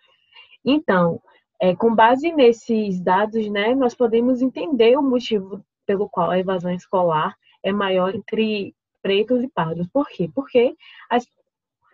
Então, 0.63 1.23
é, 1.59 1.75
com 1.75 1.95
base 1.95 2.31
nesses 2.33 3.01
dados, 3.01 3.49
né, 3.49 3.75
nós 3.75 3.95
podemos 3.95 4.43
entender 4.43 4.95
o 4.99 5.03
motivo 5.03 5.65
pelo 5.87 6.07
qual 6.07 6.31
a 6.31 6.39
evasão 6.39 6.71
escolar 6.75 7.35
é 7.63 7.73
maior 7.73 8.15
entre 8.15 8.75
pretos 9.01 9.43
e 9.43 9.49
pardos. 9.49 9.89
Por 9.89 10.07
quê? 10.07 10.29
Porque 10.35 10.77
as, 11.09 11.27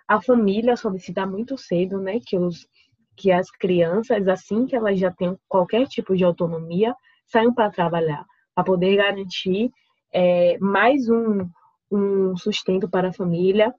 a 0.08 0.20
família 0.20 0.76
solicita 0.76 1.25
muito 1.25 1.56
cedo 1.56 2.00
né, 2.00 2.18
que, 2.26 2.37
os, 2.37 2.66
que 3.14 3.30
as 3.30 3.49
crianças, 3.52 4.26
assim 4.26 4.66
que 4.66 4.75
elas 4.75 4.99
já 4.99 5.12
têm 5.12 5.38
qualquer 5.47 5.87
tipo 5.87 6.16
de 6.16 6.25
autonomia, 6.25 6.92
saiam 7.28 7.54
para 7.54 7.70
trabalhar, 7.70 8.25
para 8.54 8.64
poder 8.64 8.97
garantir 8.97 9.70
é, 10.12 10.58
mais 10.58 11.08
um, 11.08 11.49
um 11.90 12.37
sustento 12.37 12.88
para 12.88 13.08
a 13.08 13.12
família 13.12 13.73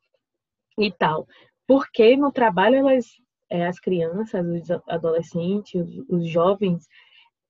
e 0.77 0.91
tal. 0.91 1.27
Porque 1.67 2.15
no 2.15 2.31
trabalho 2.31 2.75
elas, 2.75 3.05
é, 3.49 3.67
as 3.67 3.79
crianças, 3.79 4.45
os 4.45 4.71
adolescentes, 4.87 5.75
os, 5.75 6.05
os 6.09 6.27
jovens 6.27 6.87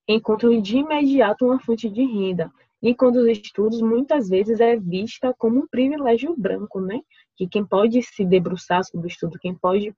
encontram 0.08 0.60
de 0.60 0.77
imediato 0.77 1.46
uma 1.46 1.60
fonte 1.60 1.89
de 1.89 2.03
renda. 2.03 2.51
E 2.82 2.96
quando 2.96 3.18
os 3.18 3.27
estudos 3.27 3.82
muitas 3.82 4.29
vezes 4.29 4.60
é 4.60 4.75
vista 4.77 5.34
como 5.38 5.60
um 5.60 5.68
privilégio 5.68 6.34
branco, 6.38 6.79
né? 6.79 7.01
Que 7.36 7.48
quem 7.48 7.65
pode 7.65 8.01
se 8.01 8.25
debruçar 8.25 8.84
sobre 8.86 9.08
o 9.08 9.10
estudo, 9.10 9.38
quem 9.39 9.53
pode 9.53 9.94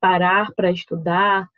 parar 0.00 0.52
para 0.54 0.70
estudar 0.70 1.48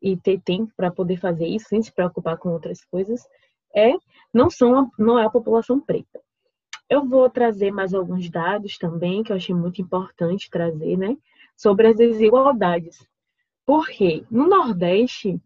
e 0.00 0.16
ter 0.16 0.40
tempo 0.40 0.72
para 0.76 0.90
poder 0.90 1.18
fazer 1.18 1.46
isso 1.46 1.68
sem 1.68 1.82
se 1.82 1.92
preocupar 1.92 2.38
com 2.38 2.50
outras 2.50 2.84
coisas, 2.84 3.26
é 3.74 3.92
não 4.32 4.50
são 4.50 4.90
não 4.98 5.18
é 5.18 5.24
a 5.24 5.30
população 5.30 5.80
preta. 5.80 6.20
Eu 6.88 7.04
vou 7.04 7.28
trazer 7.28 7.70
mais 7.70 7.92
alguns 7.92 8.30
dados 8.30 8.78
também 8.78 9.22
que 9.22 9.30
eu 9.30 9.36
achei 9.36 9.54
muito 9.54 9.82
importante 9.82 10.50
trazer, 10.50 10.96
né, 10.96 11.16
sobre 11.56 11.88
as 11.88 11.96
desigualdades. 11.96 13.06
Porque 13.66 14.24
no 14.30 14.48
Nordeste, 14.48 15.40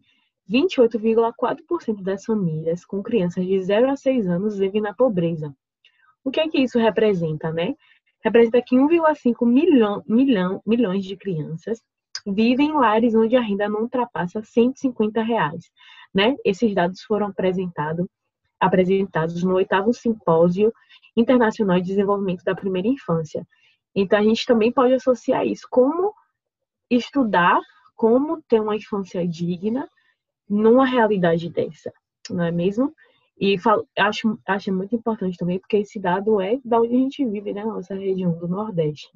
28,4% 0.49 2.01
das 2.01 2.23
famílias 2.23 2.85
com 2.85 3.03
crianças 3.03 3.45
de 3.45 3.61
0 3.61 3.89
a 3.89 3.95
6 3.95 4.27
anos 4.27 4.57
vivem 4.57 4.81
na 4.81 4.93
pobreza. 4.93 5.53
O 6.23 6.31
que 6.31 6.39
é 6.39 6.47
que 6.47 6.59
isso 6.59 6.79
representa, 6.79 7.51
né? 7.51 7.75
Representa 8.23 8.61
que 8.61 8.77
1,5 8.77 9.45
milhão, 9.45 10.01
milhão, 10.07 10.61
milhões 10.65 11.03
de 11.03 11.17
crianças 11.17 11.81
vivem 12.25 12.69
em 12.69 12.73
lares 12.73 13.15
onde 13.15 13.35
a 13.35 13.41
renda 13.41 13.67
não 13.67 13.81
ultrapassa 13.81 14.41
150 14.43 15.21
reais, 15.21 15.69
né? 16.13 16.35
Esses 16.45 16.73
dados 16.73 17.01
foram 17.01 17.27
apresentados 17.27 18.05
apresentados 18.59 19.43
no 19.43 19.55
oitavo 19.55 19.93
simpósio 19.93 20.71
internacional 21.17 21.81
de 21.81 21.87
desenvolvimento 21.87 22.45
da 22.45 22.55
primeira 22.55 22.87
infância. 22.87 23.45
Então 23.93 24.17
a 24.17 24.23
gente 24.23 24.45
também 24.45 24.71
pode 24.71 24.93
associar 24.93 25.45
isso 25.45 25.67
como 25.69 26.13
estudar 26.89 27.59
como 27.95 28.41
ter 28.43 28.59
uma 28.59 28.75
infância 28.75 29.27
digna 29.27 29.87
numa 30.49 30.85
realidade 30.85 31.49
dessa, 31.49 31.91
não 32.29 32.43
é 32.43 32.51
mesmo? 32.51 32.93
E 33.39 33.57
falo, 33.57 33.87
acho, 33.97 34.37
acho 34.47 34.73
muito 34.73 34.95
importante 34.95 35.37
também, 35.37 35.59
porque 35.59 35.77
esse 35.77 35.99
dado 35.99 36.39
é 36.41 36.59
da 36.63 36.79
onde 36.79 36.95
a 36.95 36.99
gente 36.99 37.25
vive, 37.25 37.53
né? 37.53 37.63
Nossa 37.63 37.95
região 37.95 38.37
do 38.37 38.47
Nordeste. 38.47 39.09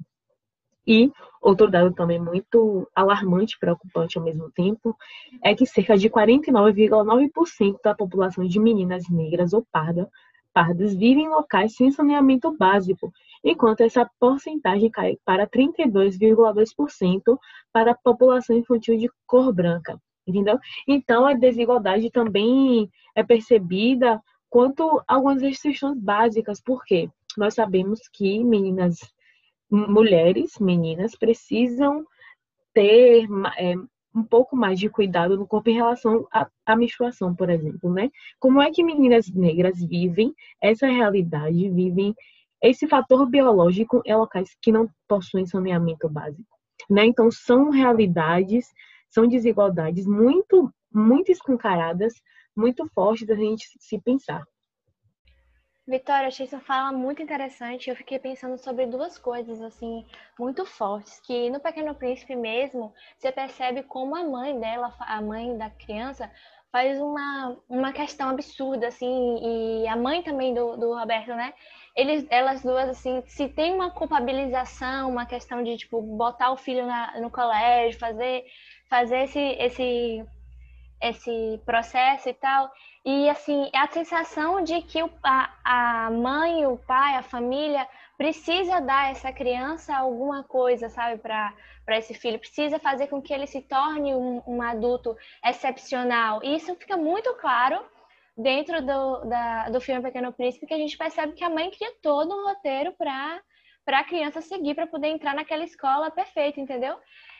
E 0.88 1.12
outro 1.42 1.70
dado 1.70 1.92
também 1.92 2.18
muito 2.18 2.88
alarmante, 2.94 3.58
preocupante 3.60 4.16
ao 4.16 4.24
mesmo 4.24 4.50
tempo, 4.50 4.96
é 5.44 5.54
que 5.54 5.66
cerca 5.66 5.98
de 5.98 6.08
49,9% 6.08 7.76
da 7.84 7.94
população 7.94 8.46
de 8.46 8.58
meninas 8.58 9.08
negras 9.10 9.52
ou 9.52 9.66
parda, 9.70 10.08
pardas 10.52 10.94
vivem 10.94 11.26
em 11.26 11.28
locais 11.28 11.76
sem 11.76 11.90
saneamento 11.90 12.56
básico, 12.56 13.12
enquanto 13.44 13.82
essa 13.82 14.10
porcentagem 14.18 14.90
cai 14.90 15.18
para 15.26 15.46
32,2% 15.46 17.38
para 17.70 17.90
a 17.92 17.94
população 17.94 18.56
infantil 18.56 18.96
de 18.96 19.10
cor 19.26 19.52
branca 19.52 20.00
entendeu? 20.26 20.58
Então, 20.86 21.26
a 21.26 21.32
desigualdade 21.32 22.10
também 22.10 22.90
é 23.14 23.22
percebida 23.22 24.22
quanto 24.50 25.02
algumas 25.06 25.42
restrições 25.42 25.98
básicas, 25.98 26.60
porque 26.60 27.08
nós 27.36 27.54
sabemos 27.54 28.00
que 28.12 28.42
meninas, 28.44 28.98
mulheres, 29.70 30.58
meninas, 30.58 31.14
precisam 31.16 32.04
ter 32.72 33.26
é, 33.58 33.74
um 34.14 34.22
pouco 34.22 34.56
mais 34.56 34.78
de 34.78 34.88
cuidado 34.88 35.36
no 35.36 35.46
corpo 35.46 35.70
em 35.70 35.74
relação 35.74 36.26
à, 36.66 36.76
menstruação, 36.76 37.34
por 37.34 37.50
exemplo, 37.50 37.92
né? 37.92 38.10
Como 38.38 38.60
é 38.60 38.70
que 38.70 38.82
meninas 38.82 39.28
negras 39.28 39.78
vivem 39.78 40.34
essa 40.60 40.86
realidade, 40.86 41.70
vivem 41.70 42.14
esse 42.62 42.88
fator 42.88 43.26
biológico 43.26 44.02
em 44.04 44.14
locais 44.14 44.56
que 44.60 44.72
não 44.72 44.88
possuem 45.06 45.46
saneamento 45.46 46.08
básico, 46.08 46.48
né? 46.90 47.04
Então, 47.06 47.30
são 47.30 47.70
realidades 47.70 48.66
são 49.10 49.26
desigualdades 49.26 50.06
muito, 50.06 50.72
muito 50.92 51.30
escancaradas, 51.32 52.14
muito 52.56 52.86
fortes 52.94 53.26
da 53.26 53.34
gente 53.34 53.66
se 53.78 54.00
pensar. 54.00 54.44
Vitória, 55.88 56.28
achei 56.28 56.46
sua 56.46 56.60
fala 56.60 56.92
muito 56.92 57.22
interessante. 57.22 57.88
Eu 57.88 57.96
fiquei 57.96 58.18
pensando 58.18 58.58
sobre 58.58 58.84
duas 58.84 59.16
coisas 59.16 59.58
assim 59.62 60.04
muito 60.38 60.66
fortes, 60.66 61.18
que 61.20 61.48
no 61.48 61.60
Pequeno 61.60 61.94
Príncipe 61.94 62.36
mesmo, 62.36 62.92
você 63.16 63.32
percebe 63.32 63.82
como 63.82 64.14
a 64.14 64.22
mãe 64.22 64.60
dela, 64.60 64.94
a 65.00 65.22
mãe 65.22 65.56
da 65.56 65.70
criança, 65.70 66.30
faz 66.70 67.00
uma, 67.00 67.56
uma 67.66 67.90
questão 67.90 68.28
absurda 68.28 68.88
assim, 68.88 69.38
e 69.82 69.88
a 69.88 69.96
mãe 69.96 70.22
também 70.22 70.52
do, 70.52 70.76
do 70.76 70.94
Roberto, 70.94 71.28
né? 71.34 71.54
Eles, 71.96 72.26
elas 72.28 72.62
duas 72.62 72.90
assim, 72.90 73.22
se 73.26 73.48
tem 73.48 73.72
uma 73.72 73.90
culpabilização, 73.90 75.10
uma 75.10 75.24
questão 75.24 75.62
de 75.62 75.78
tipo 75.78 76.02
botar 76.02 76.52
o 76.52 76.58
filho 76.58 76.86
na, 76.86 77.18
no 77.18 77.30
colégio, 77.30 77.98
fazer 77.98 78.44
fazer 78.90 79.24
esse, 79.24 79.40
esse, 79.40 80.24
esse 81.00 81.60
processo 81.64 82.28
e 82.28 82.34
tal. 82.34 82.70
E 83.04 83.28
assim, 83.28 83.70
a 83.74 83.86
sensação 83.88 84.62
de 84.62 84.82
que 84.82 85.02
o, 85.02 85.10
a, 85.22 85.50
a 85.64 86.10
mãe, 86.10 86.66
o 86.66 86.76
pai, 86.76 87.14
a 87.14 87.22
família 87.22 87.86
precisa 88.16 88.80
dar 88.80 89.04
a 89.04 89.10
essa 89.10 89.32
criança 89.32 89.96
alguma 89.96 90.42
coisa, 90.42 90.88
sabe, 90.88 91.18
para 91.18 91.54
esse 91.90 92.12
filho, 92.14 92.38
precisa 92.38 92.78
fazer 92.78 93.06
com 93.06 93.22
que 93.22 93.32
ele 93.32 93.46
se 93.46 93.62
torne 93.62 94.14
um, 94.14 94.42
um 94.46 94.60
adulto 94.60 95.16
excepcional. 95.44 96.40
E 96.42 96.56
isso 96.56 96.74
fica 96.74 96.96
muito 96.96 97.32
claro 97.34 97.80
dentro 98.36 98.80
do, 98.82 99.24
da, 99.24 99.68
do 99.70 99.80
filme 99.80 100.02
Pequeno 100.02 100.32
Príncipe, 100.32 100.66
que 100.66 100.74
a 100.74 100.78
gente 100.78 100.98
percebe 100.98 101.32
que 101.32 101.44
a 101.44 101.50
mãe 101.50 101.70
cria 101.70 101.92
todo 102.02 102.34
um 102.34 102.48
roteiro 102.48 102.92
para 102.92 103.40
a 103.86 104.04
criança 104.04 104.40
seguir, 104.40 104.74
para 104.74 104.86
poder 104.86 105.08
entrar 105.08 105.34
naquela 105.34 105.64
escola 105.64 106.10
perfeita, 106.10 106.60
entendeu? 106.60 106.96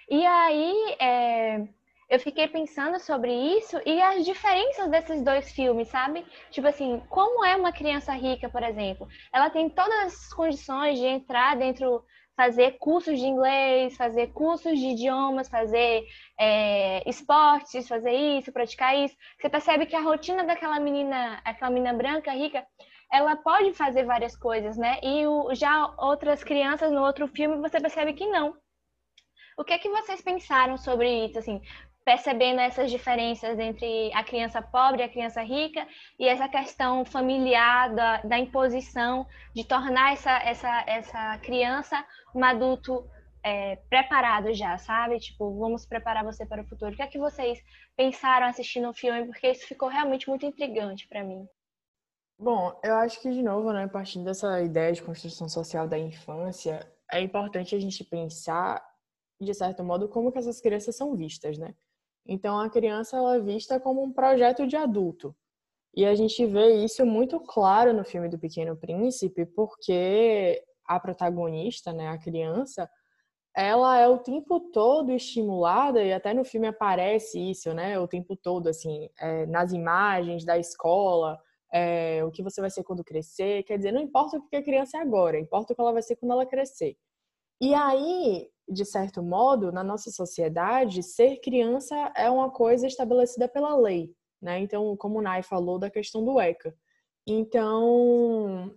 E 0.09 0.25
aí 0.25 0.97
é, 0.99 1.69
eu 2.09 2.19
fiquei 2.19 2.49
pensando 2.49 2.99
sobre 2.99 3.31
isso 3.33 3.79
e 3.85 4.01
as 4.01 4.25
diferenças 4.25 4.89
desses 4.91 5.23
dois 5.23 5.53
filmes, 5.53 5.89
sabe? 5.89 6.25
Tipo 6.51 6.69
assim, 6.69 7.03
como 7.11 7.45
é 7.45 7.55
uma 7.55 7.73
criança 7.73 8.13
rica, 8.13 8.49
por 8.49 8.63
exemplo? 8.63 9.07
Ela 9.33 9.51
tem 9.51 9.69
todas 9.69 10.15
as 10.15 10.33
condições 10.33 10.99
de 10.99 11.05
entrar 11.05 11.55
dentro, 11.57 12.03
fazer 12.35 12.79
cursos 12.79 13.19
de 13.19 13.27
inglês, 13.27 13.95
fazer 13.97 14.29
cursos 14.29 14.79
de 14.79 14.87
idiomas, 14.87 15.49
fazer 15.51 16.07
é, 16.41 17.09
esportes, 17.09 17.87
fazer 17.87 18.13
isso, 18.13 18.53
praticar 18.53 18.97
isso. 18.97 19.15
Você 19.39 19.51
percebe 19.51 19.85
que 19.85 19.97
a 19.97 20.01
rotina 20.01 20.45
daquela 20.45 20.81
menina, 20.81 21.43
aquela 21.45 21.71
menina 21.71 21.93
branca 21.93 22.33
rica, 22.33 22.67
ela 23.13 23.37
pode 23.37 23.75
fazer 23.75 24.05
várias 24.05 24.35
coisas, 24.37 24.79
né? 24.79 24.99
E 25.03 25.27
o, 25.27 25.55
já 25.55 25.95
outras 25.99 26.43
crianças 26.43 26.91
no 26.91 27.03
outro 27.03 27.29
filme 27.29 27.57
você 27.59 27.81
percebe 27.81 28.15
que 28.15 28.27
não 28.27 28.55
o 29.59 29.65
que 29.65 29.73
é 29.73 29.79
que 29.79 29.89
vocês 29.91 30.23
pensaram 30.23 30.79
sobre 30.79 31.27
isso, 31.27 31.37
assim, 31.41 31.61
percebendo 32.09 32.59
essas 32.59 32.91
diferenças 32.91 33.59
entre 33.59 34.11
a 34.15 34.25
criança 34.25 34.63
pobre 34.63 35.03
e 35.03 35.05
a 35.05 35.09
criança 35.11 35.43
rica 35.43 35.87
e 36.19 36.27
essa 36.27 36.49
questão 36.49 37.05
familiar 37.05 37.95
da, 37.95 38.23
da 38.23 38.39
imposição 38.39 39.27
de 39.55 39.63
tornar 39.63 40.15
essa, 40.15 40.39
essa, 40.39 40.85
essa 40.87 41.39
criança 41.41 42.03
um 42.35 42.43
adulto 42.43 43.07
é, 43.45 43.77
preparado 43.91 44.55
já, 44.55 44.79
sabe? 44.79 45.21
Tipo, 45.21 45.59
vamos 45.59 45.85
preparar 45.85 46.25
você 46.25 46.47
para 46.47 46.63
o 46.63 46.67
futuro. 46.67 46.95
O 46.95 46.97
que 46.97 47.03
é 47.03 47.07
que 47.07 47.19
vocês 47.19 47.63
pensaram 47.95 48.47
assistindo 48.47 48.89
o 48.89 48.95
filme? 48.95 49.27
Porque 49.27 49.51
isso 49.51 49.67
ficou 49.67 49.91
realmente 49.91 50.31
muito 50.31 50.47
intrigante 50.47 51.07
para 51.09 51.23
mim. 51.23 51.47
Bom, 52.39 52.75
eu 52.83 52.95
acho 52.97 53.21
que, 53.21 53.31
de 53.31 53.43
novo, 53.43 53.71
né, 53.71 53.87
partindo 53.87 54.25
dessa 54.25 54.63
ideia 54.63 54.95
de 54.95 55.03
construção 55.03 55.47
social 55.47 55.87
da 55.87 55.99
infância, 55.99 56.91
é 57.13 57.21
importante 57.21 57.75
a 57.75 57.79
gente 57.79 58.03
pensar 58.03 58.83
de 59.41 59.55
certo 59.55 59.85
modo, 59.85 60.09
como 60.09 60.33
que 60.33 60.39
essas 60.39 60.61
crianças 60.61 60.97
são 60.97 61.15
vistas, 61.15 61.59
né? 61.59 61.75
Então, 62.29 62.61
a 62.61 62.69
criança 62.69 63.17
ela 63.17 63.37
é 63.37 63.41
vista 63.41 63.81
como 63.81 64.03
um 64.03 64.13
projeto 64.13 64.67
de 64.67 64.77
adulto. 64.77 65.35
E 65.97 66.05
a 66.05 66.15
gente 66.15 66.45
vê 66.47 66.85
isso 66.85 67.05
muito 67.07 67.41
claro 67.41 67.93
no 67.95 68.05
filme 68.05 68.29
do 68.29 68.39
Pequeno 68.39 68.77
Príncipe, 68.77 69.47
porque 69.47 70.63
a 70.85 71.01
protagonista, 71.01 71.93
né, 71.93 72.09
a 72.09 72.19
criança, 72.19 72.89
ela 73.57 73.99
é 73.99 74.07
o 74.07 74.19
tempo 74.19 74.61
todo 74.61 75.11
estimulada, 75.11 76.03
e 76.03 76.13
até 76.13 76.33
no 76.35 76.45
filme 76.45 76.69
aparece 76.69 77.39
isso, 77.51 77.73
né, 77.75 77.99
o 77.99 78.07
tempo 78.07 78.37
todo, 78.37 78.69
assim, 78.69 79.09
é, 79.19 79.47
nas 79.47 79.73
imagens 79.73 80.45
da 80.45 80.59
escola, 80.59 81.39
é, 81.73 82.23
o 82.25 82.31
que 82.31 82.43
você 82.43 82.61
vai 82.61 82.71
ser 82.71 82.85
quando 82.85 83.05
crescer. 83.05 83.63
Quer 83.65 83.79
dizer, 83.79 83.93
não 83.93 84.01
importa 84.01 84.37
o 84.37 84.49
que 84.49 84.57
a 84.57 84.63
criança 84.63 84.99
é 84.99 85.01
agora, 85.01 85.39
importa 85.39 85.73
o 85.73 85.77
que 85.77 85.83
ela 85.83 85.93
vai 85.93 86.03
ser 86.03 86.17
quando 86.17 86.33
ela 86.33 86.47
crescer. 86.47 86.97
E 87.61 87.75
aí, 87.75 88.49
de 88.69 88.85
certo 88.85 89.23
modo, 89.23 89.73
na 89.73 89.83
nossa 89.83 90.11
sociedade, 90.11 91.03
ser 91.03 91.41
criança 91.41 91.95
é 92.15 92.31
uma 92.31 92.51
coisa 92.51 92.87
estabelecida 92.87 93.49
pela 93.49 93.77
lei, 93.77 94.15
né? 94.41 94.59
Então, 94.61 94.97
como 94.97 95.19
o 95.19 95.23
Nai 95.23 95.43
falou 95.43 95.79
da 95.79 95.91
questão 95.91 96.25
do 96.25 96.39
ECA. 96.41 96.75
Então, 97.27 98.75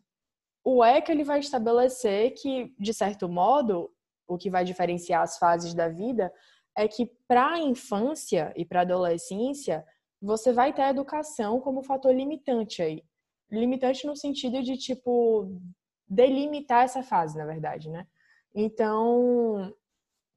o 0.64 0.84
ECA 0.84 1.12
ele 1.12 1.24
vai 1.24 1.40
estabelecer 1.40 2.34
que, 2.34 2.74
de 2.80 2.94
certo 2.94 3.28
modo, 3.28 3.92
o 4.28 4.38
que 4.38 4.50
vai 4.50 4.64
diferenciar 4.64 5.22
as 5.22 5.38
fases 5.38 5.74
da 5.74 5.90
vida 5.90 6.32
é 6.78 6.88
que 6.88 7.12
para 7.28 7.54
a 7.54 7.60
infância 7.60 8.54
e 8.56 8.64
para 8.66 8.80
a 8.80 8.84
adolescência 8.84 9.86
você 10.22 10.54
vai 10.54 10.72
ter 10.72 10.84
a 10.84 10.90
educação 10.90 11.60
como 11.60 11.84
fator 11.84 12.14
limitante 12.14 12.82
aí. 12.82 13.04
Limitante 13.52 14.06
no 14.06 14.16
sentido 14.16 14.62
de, 14.62 14.78
tipo, 14.78 15.52
delimitar 16.08 16.84
essa 16.84 17.02
fase, 17.02 17.38
na 17.38 17.46
verdade, 17.46 17.90
né? 17.90 18.08
Então, 18.54 19.74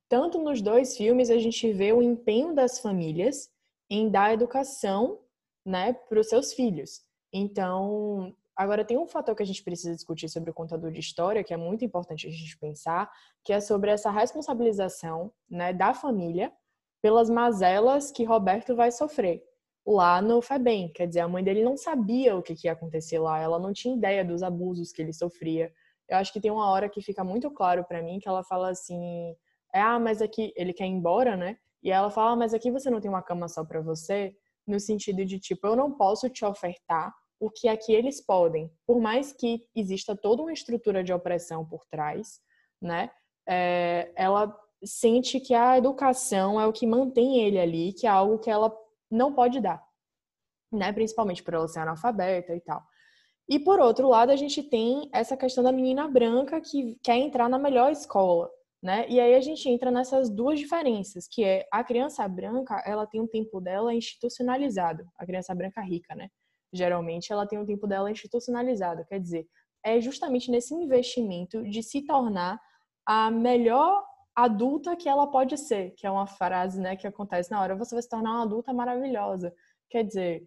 tanto 0.09 0.39
nos 0.39 0.61
dois 0.61 0.97
filmes 0.97 1.31
a 1.31 1.39
gente 1.39 1.73
vê 1.73 1.93
o 1.93 2.03
empenho 2.03 2.55
das 2.55 2.79
famílias 2.79 3.51
em 3.91 4.09
dar 4.09 4.33
educação, 4.33 5.21
né, 5.65 5.93
para 5.93 6.21
os 6.21 6.29
seus 6.29 6.53
filhos. 6.53 7.03
Então, 7.33 8.35
agora 8.57 8.85
tem 8.85 8.99
um 8.99 9.07
fator 9.07 9.35
que 9.35 9.43
a 9.43 9.47
gente 9.47 9.63
precisa 9.63 9.95
discutir 9.95 10.29
sobre 10.29 10.51
o 10.51 10.55
contador 10.55 10.91
de 10.91 11.01
história, 11.01 11.43
que 11.43 11.55
é 11.55 11.57
muito 11.57 11.85
importante 11.85 12.27
a 12.27 12.31
gente 12.31 12.59
pensar, 12.59 13.11
que 13.43 13.53
é 13.53 13.61
sobre 13.61 13.91
essa 13.91 14.11
responsabilização, 14.11 15.33
né, 15.49 15.73
da 15.73 15.95
família 15.95 16.53
pelas 17.03 17.29
mazelas 17.29 18.11
que 18.11 18.25
Roberto 18.25 18.75
vai 18.75 18.91
sofrer 18.91 19.43
lá 19.87 20.23
no 20.23 20.41
FEBEM. 20.41 20.91
Quer 20.93 21.07
dizer, 21.07 21.21
a 21.21 21.29
mãe 21.29 21.45
dele 21.45 21.63
não 21.63 21.77
sabia 21.77 22.37
o 22.37 22.43
que, 22.43 22.55
ia 22.65 22.73
acontecer 22.73 23.19
lá, 23.19 23.39
ela 23.39 23.59
não 23.59 23.73
tinha 23.73 23.95
ideia 23.95 24.25
dos 24.25 24.43
abusos 24.43 24.91
que 24.93 25.03
ele 25.03 25.13
sofria. 25.13 25.71
Eu 26.09 26.17
acho 26.17 26.33
que 26.33 26.41
tem 26.41 26.51
uma 26.51 26.71
hora 26.71 26.89
que 26.89 27.03
fica 27.03 27.23
muito 27.23 27.51
claro 27.51 27.85
para 27.85 28.03
mim 28.03 28.19
que 28.19 28.29
ela 28.29 28.43
fala 28.43 28.71
assim: 28.71 29.37
é, 29.75 29.81
ah, 29.81 29.99
mas 29.99 30.23
aqui 30.23 30.53
ele 30.57 30.73
quer 30.73 30.87
ir 30.87 30.91
embora, 30.91 31.37
né? 31.37 31.57
E 31.83 31.91
ela 31.91 32.09
fala: 32.09 32.31
ah, 32.31 32.37
mas 32.37 32.55
aqui 32.55 32.71
você 32.71 32.89
não 32.89 33.01
tem 33.01 33.11
uma 33.11 33.23
cama 33.23 33.49
só 33.49 33.65
para 33.65 33.81
você, 33.81 34.35
no 34.67 34.79
sentido 34.79 35.25
de 35.25 35.39
tipo, 35.39 35.67
eu 35.67 35.75
não 35.75 35.93
posso 35.93 36.31
te 36.31 36.45
ofertar 36.45 37.13
o 37.41 37.51
que 37.51 37.69
aqui 37.69 37.93
eles 37.93 38.25
podem, 38.25 38.71
por 38.87 39.01
mais 39.01 39.33
que 39.33 39.67
exista 39.75 40.17
toda 40.17 40.43
uma 40.43 40.53
estrutura 40.53 41.03
de 41.03 41.13
opressão 41.13 41.67
por 41.67 41.85
trás, 41.91 42.41
né? 42.81 43.11
É, 43.49 44.13
ela 44.17 44.57
sente 44.85 45.41
que 45.41 45.53
a 45.55 45.77
educação 45.77 46.61
é 46.61 46.67
o 46.67 46.73
que 46.73 46.87
mantém 46.87 47.41
ele 47.41 47.59
ali, 47.59 47.93
que 47.93 48.07
é 48.07 48.11
algo 48.11 48.39
que 48.39 48.51
ela 48.51 48.73
não 49.11 49.35
pode 49.35 49.61
dar, 49.61 49.83
né? 50.73 50.93
Principalmente 50.93 51.43
por 51.43 51.55
ela 51.55 51.67
ser 51.67 51.81
analfabeta 51.81 52.55
e 52.55 52.61
tal. 52.61 52.81
E 53.49 53.59
por 53.59 53.81
outro 53.81 54.09
lado, 54.09 54.31
a 54.31 54.37
gente 54.37 54.63
tem 54.63 55.11
essa 55.13 55.37
questão 55.37 55.65
da 55.65 55.73
menina 55.73 56.09
branca 56.09 56.61
que 56.61 56.97
quer 57.03 57.17
entrar 57.17 57.49
na 57.49 57.59
melhor 57.59 57.91
escola, 57.91 58.49
né? 58.85 59.07
E 59.09 59.19
aí 59.19 59.35
a 59.35 59.41
gente 59.41 59.67
entra 59.67 59.91
nessas 59.91 60.29
duas 60.29 60.59
diferenças, 60.59 61.27
que 61.27 61.43
é 61.43 61.67
a 61.73 61.83
criança 61.83 62.29
branca, 62.29 62.83
ela 62.85 63.07
tem 63.07 63.19
um 63.19 63.27
tempo 63.27 63.59
dela 63.59 63.95
institucionalizado, 63.95 65.07
a 65.19 65.25
criança 65.25 65.55
branca 65.55 65.81
rica, 65.81 66.15
né? 66.15 66.29
Geralmente 66.71 67.33
ela 67.33 67.47
tem 67.47 67.59
um 67.59 67.65
tempo 67.65 67.87
dela 67.87 68.11
institucionalizado, 68.11 69.07
quer 69.07 69.19
dizer, 69.19 69.47
é 69.83 69.99
justamente 70.03 70.51
nesse 70.51 70.75
investimento 70.75 71.63
de 71.63 71.83
se 71.83 72.05
tornar 72.05 72.61
a 73.07 73.31
melhor 73.31 74.05
adulta 74.37 74.95
que 74.97 75.09
ela 75.09 75.31
pode 75.31 75.57
ser, 75.57 75.93
que 75.93 76.07
é 76.07 76.11
uma 76.11 76.27
frase, 76.27 76.79
né, 76.79 76.95
que 76.95 77.07
acontece 77.07 77.51
na 77.51 77.63
hora, 77.63 77.77
você 77.77 77.95
vai 77.95 78.03
se 78.03 78.09
tornar 78.09 78.33
uma 78.33 78.43
adulta 78.43 78.73
maravilhosa. 78.73 79.55
Quer 79.89 80.05
dizer, 80.05 80.45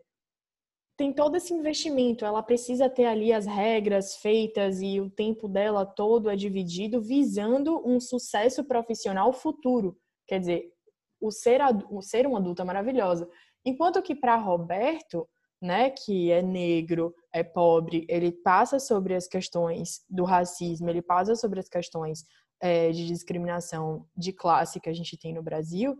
tem 0.98 1.14
todo 1.14 1.38
esse 1.38 1.54
investimento, 1.54 2.26
ela 2.26 2.42
precisa 2.42 2.90
ter 2.90 3.06
ali 3.06 3.32
as 3.32 3.46
regras 3.46 4.16
feitas 4.16 4.82
e 4.82 5.00
o 5.00 5.12
tempo 5.12 5.48
dela 5.48 5.86
todo 5.86 6.28
é 6.28 6.36
dividido 6.36 7.00
visando 7.00 7.88
um 7.88 8.00
sucesso 8.00 8.64
profissional 8.64 9.32
futuro. 9.32 9.96
Quer 10.28 10.40
dizer, 10.40 10.74
o 11.22 11.32
ser, 11.32 11.62
o 11.92 12.02
ser 12.02 12.26
uma 12.26 12.40
adulta 12.40 12.66
maravilhosa. 12.66 13.30
Enquanto 13.64 14.02
que 14.02 14.16
para 14.16 14.36
Roberto, 14.36 15.30
né, 15.62 15.92
que 15.92 16.32
é 16.32 16.42
negro, 16.42 17.14
é 17.32 17.44
pobre, 17.44 18.06
ele 18.10 18.32
passa 18.32 18.80
sobre 18.80 19.14
as 19.14 19.28
questões 19.28 20.04
do 20.10 20.24
racismo, 20.24 20.90
ele 20.90 21.02
passa 21.02 21.36
sobre 21.36 21.60
as 21.60 21.70
questões 21.70 22.26
é, 22.60 22.92
de 22.92 23.06
discriminação 23.06 24.08
de 24.16 24.34
classe 24.34 24.80
que 24.80 24.90
a 24.90 24.94
gente 24.94 25.16
tem 25.16 25.32
no 25.32 25.44
Brasil, 25.44 25.96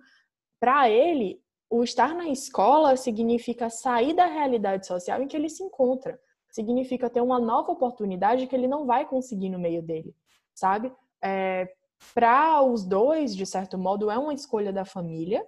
para 0.60 0.90
ele, 0.90 1.40
o 1.70 1.84
estar 1.84 2.14
na 2.16 2.30
escola 2.30 2.96
significa 2.96 3.70
sair 3.70 4.14
da 4.14 4.26
realidade 4.26 4.88
social 4.88 5.22
em 5.22 5.28
que 5.28 5.36
ele 5.36 5.50
se 5.50 5.64
encontra. 5.64 6.20
Significa 6.50 7.10
ter 7.10 7.22
uma 7.22 7.40
nova 7.40 7.72
oportunidade 7.72 8.48
que 8.48 8.56
ele 8.56 8.68
não 8.68 8.86
vai 8.86 9.06
conseguir 9.06 9.50
no 9.50 9.60
meio 9.60 9.82
dele, 9.82 10.16
sabe? 10.54 10.92
É, 11.22 11.72
para 12.14 12.62
os 12.62 12.86
dois, 12.86 13.36
de 13.36 13.46
certo 13.46 13.78
modo, 13.78 14.10
é 14.10 14.18
uma 14.18 14.34
escolha 14.34 14.72
da 14.72 14.86
família, 14.86 15.46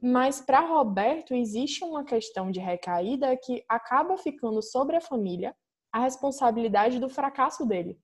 mas 0.00 0.40
para 0.40 0.60
Roberto 0.60 1.34
existe 1.34 1.82
uma 1.82 2.04
questão 2.04 2.50
de 2.50 2.60
recaída 2.60 3.36
que 3.36 3.64
acaba 3.68 4.16
ficando 4.16 4.62
sobre 4.62 4.96
a 4.96 5.00
família 5.00 5.54
a 5.90 6.00
responsabilidade 6.00 7.00
do 7.00 7.08
fracasso 7.08 7.64
dele. 7.64 7.98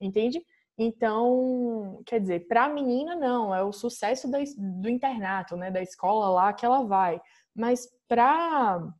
Entende? 0.00 0.44
Então, 0.76 2.02
quer 2.04 2.20
dizer, 2.20 2.48
para 2.48 2.64
a 2.64 2.68
menina 2.68 3.14
não, 3.14 3.54
é 3.54 3.62
o 3.62 3.72
sucesso 3.72 4.28
do 4.28 4.88
internato, 4.88 5.56
né, 5.56 5.70
da 5.70 5.80
escola 5.80 6.28
lá 6.28 6.52
que 6.52 6.66
ela 6.66 6.84
vai. 6.84 7.20
Mas 7.54 7.88
para 8.08 8.92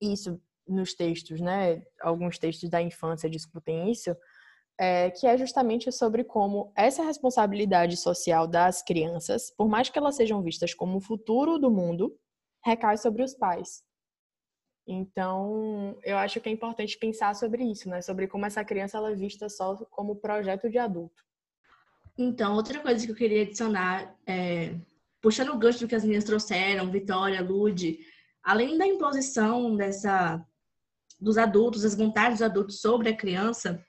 isso 0.00 0.40
nos 0.66 0.94
textos, 0.94 1.40
né, 1.40 1.82
alguns 2.00 2.38
textos 2.38 2.70
da 2.70 2.80
infância 2.80 3.28
discutem 3.28 3.90
isso, 3.90 4.16
é, 4.78 5.10
que 5.10 5.26
é 5.26 5.36
justamente 5.36 5.90
sobre 5.90 6.22
como 6.24 6.72
essa 6.76 7.02
responsabilidade 7.02 7.96
social 7.96 8.46
das 8.46 8.80
crianças, 8.80 9.50
por 9.50 9.68
mais 9.68 9.90
que 9.90 9.98
elas 9.98 10.16
sejam 10.16 10.42
vistas 10.42 10.72
como 10.72 10.98
o 10.98 11.00
futuro 11.00 11.58
do 11.58 11.70
mundo, 11.70 12.16
recai 12.64 12.96
sobre 12.96 13.22
os 13.22 13.34
pais. 13.34 13.82
Então, 14.92 15.96
eu 16.02 16.18
acho 16.18 16.40
que 16.40 16.48
é 16.48 16.52
importante 16.52 16.98
pensar 16.98 17.32
sobre 17.36 17.62
isso, 17.62 17.88
né? 17.88 18.02
Sobre 18.02 18.26
como 18.26 18.44
essa 18.44 18.64
criança 18.64 18.96
ela 18.96 19.12
é 19.12 19.14
vista 19.14 19.48
só 19.48 19.76
como 19.88 20.16
projeto 20.16 20.68
de 20.68 20.78
adulto. 20.78 21.22
Então, 22.18 22.56
outra 22.56 22.80
coisa 22.80 23.06
que 23.06 23.12
eu 23.12 23.16
queria 23.16 23.42
adicionar, 23.42 24.12
é, 24.26 24.74
puxando 25.22 25.50
o 25.50 25.58
gancho 25.58 25.78
do 25.78 25.86
que 25.86 25.94
as 25.94 26.02
meninas 26.02 26.24
trouxeram, 26.24 26.90
Vitória, 26.90 27.40
Lude, 27.40 28.00
além 28.42 28.76
da 28.76 28.84
imposição 28.84 29.76
dessa 29.76 30.44
dos 31.20 31.38
adultos, 31.38 31.82
das 31.82 31.94
vontades 31.94 32.38
dos 32.38 32.48
adultos 32.48 32.80
sobre 32.80 33.10
a 33.10 33.16
criança, 33.16 33.80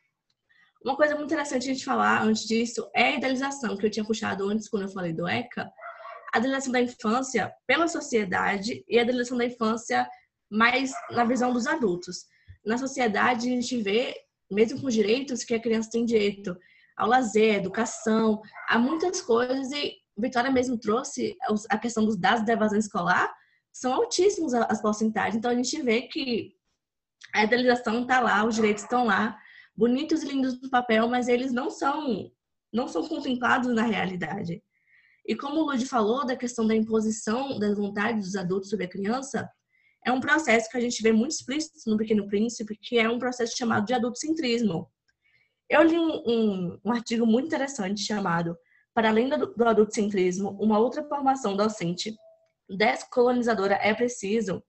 uma 0.85 0.95
coisa 0.95 1.15
muito 1.15 1.33
interessante 1.33 1.63
a 1.63 1.73
gente 1.73 1.83
falar 1.83 2.21
antes 2.23 2.43
disso 2.43 2.87
é 2.93 3.05
a 3.05 3.15
idealização, 3.15 3.75
que 3.75 3.85
eu 3.85 3.89
tinha 3.89 4.05
puxado 4.05 4.47
antes 4.47 4.69
quando 4.69 4.83
eu 4.83 4.89
falei 4.89 5.13
do 5.13 5.27
ECA, 5.27 5.71
a 6.31 6.37
idealização 6.37 6.71
da 6.71 6.81
infância 6.81 7.51
pela 7.65 7.87
sociedade 7.87 8.83
e 8.87 8.99
a 8.99 9.01
idealização 9.01 9.37
da 9.37 9.45
infância 9.45 10.07
mas 10.51 10.91
na 11.11 11.23
visão 11.23 11.53
dos 11.53 11.65
adultos. 11.65 12.25
Na 12.65 12.77
sociedade, 12.77 13.47
a 13.47 13.51
gente 13.51 13.81
vê, 13.81 14.13
mesmo 14.51 14.81
com 14.81 14.87
os 14.87 14.93
direitos, 14.93 15.45
que 15.45 15.53
a 15.53 15.59
criança 15.59 15.89
tem 15.89 16.03
direito 16.03 16.55
ao 16.97 17.07
lazer, 17.07 17.55
educação, 17.55 18.41
a 18.67 18.77
muitas 18.77 19.21
coisas, 19.21 19.71
e 19.71 19.95
Vitória 20.17 20.51
mesmo 20.51 20.77
trouxe 20.77 21.35
a 21.69 21.77
questão 21.77 22.05
dos 22.05 22.17
dados 22.17 22.45
da 22.45 22.53
evasão 22.53 22.77
escolar, 22.77 23.33
são 23.71 23.93
altíssimos 23.93 24.53
as 24.53 24.81
porcentagens. 24.81 25.35
Então, 25.35 25.49
a 25.49 25.55
gente 25.55 25.81
vê 25.81 26.01
que 26.03 26.53
a 27.33 27.45
idealização 27.45 28.01
está 28.01 28.19
lá, 28.19 28.43
os 28.45 28.55
direitos 28.55 28.83
estão 28.83 29.05
lá, 29.05 29.39
bonitos 29.75 30.21
e 30.21 30.27
lindos 30.27 30.61
no 30.61 30.69
papel, 30.69 31.07
mas 31.07 31.29
eles 31.29 31.53
não 31.53 31.69
são, 31.69 32.29
não 32.73 32.89
são 32.89 33.07
contemplados 33.07 33.73
na 33.73 33.83
realidade. 33.83 34.61
E 35.25 35.35
como 35.35 35.61
o 35.61 35.71
Lud 35.71 35.85
falou 35.85 36.25
da 36.25 36.35
questão 36.35 36.67
da 36.67 36.75
imposição 36.75 37.57
das 37.57 37.77
vontades 37.77 38.25
dos 38.25 38.35
adultos 38.35 38.69
sobre 38.69 38.85
a 38.85 38.89
criança, 38.89 39.49
é 40.05 40.11
um 40.11 40.19
processo 40.19 40.69
que 40.69 40.77
a 40.77 40.81
gente 40.81 41.01
vê 41.01 41.11
muito 41.11 41.31
explícito 41.31 41.89
no 41.89 41.97
Pequeno 41.97 42.27
Príncipe, 42.27 42.75
que 42.75 42.97
é 42.97 43.09
um 43.09 43.19
processo 43.19 43.55
chamado 43.55 43.85
de 43.85 43.93
adultocentrismo. 43.93 44.89
Eu 45.69 45.83
li 45.83 45.97
um, 45.97 46.23
um, 46.25 46.79
um 46.85 46.91
artigo 46.91 47.25
muito 47.25 47.47
interessante 47.47 48.01
chamado 48.01 48.57
Para 48.93 49.09
além 49.09 49.29
do, 49.29 49.53
do 49.53 49.63
adultocentrismo, 49.65 50.57
uma 50.59 50.79
outra 50.79 51.03
formação 51.03 51.55
docente 51.55 52.15
descolonizadora 52.69 53.75
é 53.75 53.93
preciso, 53.93 54.63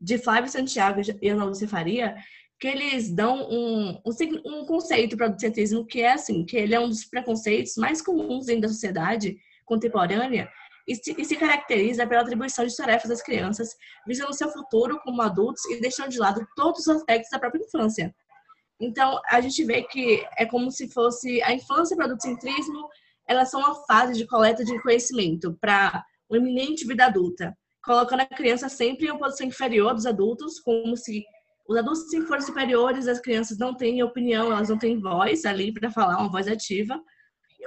de 0.00 0.18
Flávio 0.18 0.50
Santiago 0.50 1.00
e 1.20 1.28
Ana 1.28 1.44
Lúcia 1.44 1.68
Faria, 1.68 2.16
que 2.58 2.68
eles 2.68 3.10
dão 3.10 3.48
um, 3.50 4.00
um, 4.04 4.12
um 4.44 4.66
conceito 4.66 5.16
para 5.16 5.24
o 5.24 5.26
adultocentrismo 5.26 5.86
que 5.86 6.02
é 6.02 6.12
assim, 6.12 6.44
que 6.44 6.56
ele 6.56 6.74
é 6.74 6.80
um 6.80 6.88
dos 6.88 7.04
preconceitos 7.04 7.76
mais 7.76 8.02
comuns 8.02 8.46
dentro 8.46 8.62
da 8.62 8.68
sociedade 8.68 9.38
contemporânea 9.64 10.50
e 10.90 10.96
se, 10.96 11.14
e 11.16 11.24
se 11.24 11.36
caracteriza 11.36 12.04
pela 12.04 12.22
atribuição 12.22 12.66
de 12.66 12.76
tarefas 12.76 13.12
às 13.12 13.22
crianças, 13.22 13.76
visando 14.04 14.34
seu 14.34 14.50
futuro 14.50 14.98
como 15.04 15.22
adultos 15.22 15.64
e 15.66 15.80
deixando 15.80 16.10
de 16.10 16.18
lado 16.18 16.44
todos 16.56 16.80
os 16.80 16.88
aspectos 16.88 17.30
da 17.30 17.38
própria 17.38 17.62
infância. 17.62 18.12
Então, 18.80 19.20
a 19.30 19.40
gente 19.40 19.62
vê 19.64 19.84
que 19.84 20.26
é 20.36 20.44
como 20.44 20.68
se 20.72 20.92
fosse 20.92 21.40
a 21.42 21.52
infância 21.52 21.96
para 21.96 22.04
o 22.04 22.06
adultocentrismo, 22.06 22.88
elas 23.28 23.50
são 23.50 23.60
uma 23.60 23.74
fase 23.86 24.14
de 24.14 24.26
coleta 24.26 24.64
de 24.64 24.82
conhecimento 24.82 25.56
para 25.60 26.04
uma 26.28 26.38
iminente 26.38 26.84
vida 26.84 27.06
adulta, 27.06 27.56
colocando 27.84 28.22
a 28.22 28.26
criança 28.26 28.68
sempre 28.68 29.06
em 29.06 29.10
uma 29.10 29.20
posição 29.20 29.46
inferior 29.46 29.94
dos 29.94 30.06
adultos, 30.06 30.58
como 30.58 30.96
se 30.96 31.22
os 31.68 31.76
adultos 31.76 32.10
se 32.10 32.20
forem 32.22 32.42
superiores, 32.42 33.06
as 33.06 33.20
crianças 33.20 33.58
não 33.58 33.76
têm 33.76 34.02
opinião, 34.02 34.50
elas 34.50 34.70
não 34.70 34.78
têm 34.78 34.98
voz 34.98 35.44
ali 35.44 35.72
para 35.72 35.88
falar, 35.88 36.18
uma 36.18 36.32
voz 36.32 36.48
ativa. 36.48 37.00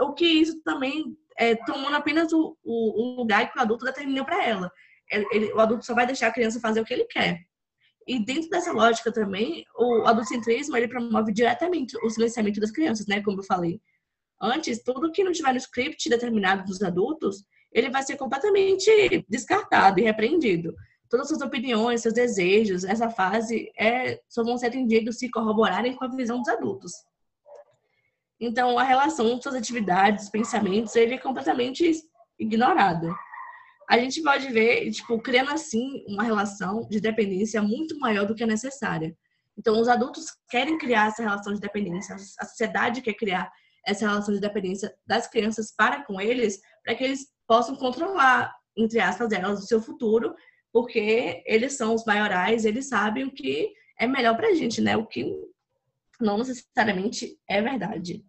O 0.01 0.11
que 0.11 0.25
isso 0.25 0.61
também 0.63 1.15
é, 1.37 1.55
tomando 1.55 1.95
apenas 1.95 2.31
o, 2.33 2.57
o, 2.63 3.01
o, 3.01 3.15
lugar 3.15 3.51
que 3.51 3.57
o 3.57 3.61
adulto 3.61 3.85
determinou 3.85 4.25
para 4.25 4.45
ela. 4.45 4.71
Ele, 5.31 5.51
o 5.53 5.59
adulto 5.59 5.85
só 5.85 5.93
vai 5.93 6.05
deixar 6.05 6.27
a 6.27 6.33
criança 6.33 6.59
fazer 6.59 6.81
o 6.81 6.85
que 6.85 6.93
ele 6.93 7.05
quer. 7.05 7.39
E 8.07 8.23
dentro 8.23 8.49
dessa 8.49 8.71
lógica 8.71 9.11
também, 9.11 9.63
o 9.75 10.05
adultocentrismo 10.05 10.75
ele 10.75 10.87
promove 10.87 11.31
diretamente 11.31 11.95
o 12.03 12.09
silenciamento 12.09 12.59
das 12.59 12.71
crianças, 12.71 13.07
né? 13.07 13.21
Como 13.21 13.39
eu 13.39 13.43
falei. 13.43 13.79
Antes, 14.41 14.83
tudo 14.83 15.11
que 15.11 15.23
não 15.23 15.31
tiver 15.31 15.53
no 15.53 15.57
script 15.57 16.09
determinado 16.09 16.65
dos 16.65 16.81
adultos, 16.81 17.45
ele 17.71 17.89
vai 17.89 18.03
ser 18.03 18.17
completamente 18.17 19.25
descartado 19.29 19.99
e 19.99 20.03
repreendido. 20.03 20.73
todas 21.09 21.25
as 21.25 21.37
suas 21.37 21.47
opiniões, 21.47 22.01
seus 22.01 22.13
desejos, 22.13 22.83
essa 22.83 23.09
fase 23.09 23.71
é, 23.77 24.19
só 24.27 24.43
vão 24.43 24.57
ser 24.57 24.67
atendidos 24.67 25.17
se 25.17 25.29
corroborarem 25.29 25.95
com 25.95 26.03
a 26.03 26.07
visão 26.07 26.39
dos 26.39 26.49
adultos. 26.49 26.91
Então, 28.45 28.77
a 28.77 28.83
relação 28.83 29.29
com 29.29 29.41
suas 29.41 29.55
atividades, 29.55 30.29
pensamentos, 30.29 30.93
ele 30.97 31.13
é 31.13 31.17
completamente 31.17 31.89
ignorado. 32.37 33.09
A 33.89 33.97
gente 33.97 34.21
pode 34.21 34.49
ver, 34.49 34.91
tipo, 34.91 35.17
criando 35.21 35.51
assim 35.51 36.03
uma 36.09 36.23
relação 36.23 36.85
de 36.89 36.99
dependência 36.99 37.61
muito 37.61 37.97
maior 37.99 38.25
do 38.25 38.35
que 38.35 38.43
a 38.43 38.47
necessária. 38.47 39.15
Então, 39.57 39.79
os 39.79 39.87
adultos 39.87 40.25
querem 40.49 40.77
criar 40.77 41.07
essa 41.07 41.23
relação 41.23 41.53
de 41.53 41.61
dependência, 41.61 42.15
a 42.15 42.45
sociedade 42.45 43.01
quer 43.01 43.13
criar 43.13 43.49
essa 43.87 44.05
relação 44.05 44.33
de 44.33 44.41
dependência 44.41 44.93
das 45.07 45.25
crianças 45.25 45.73
para 45.73 46.03
com 46.03 46.19
eles, 46.19 46.59
para 46.83 46.95
que 46.95 47.03
eles 47.05 47.27
possam 47.47 47.77
controlar, 47.77 48.53
entre 48.75 48.99
aspas, 48.99 49.31
elas 49.31 49.63
o 49.63 49.67
seu 49.67 49.81
futuro, 49.81 50.35
porque 50.73 51.41
eles 51.45 51.77
são 51.77 51.95
os 51.95 52.03
maiorais, 52.03 52.65
eles 52.65 52.89
sabem 52.89 53.23
o 53.23 53.31
que 53.31 53.71
é 53.97 54.05
melhor 54.05 54.35
para 54.35 54.49
a 54.49 54.53
gente, 54.53 54.81
né? 54.81 54.97
O 54.97 55.05
que 55.05 55.33
não 56.19 56.37
necessariamente 56.37 57.39
é 57.47 57.61
verdade. 57.61 58.21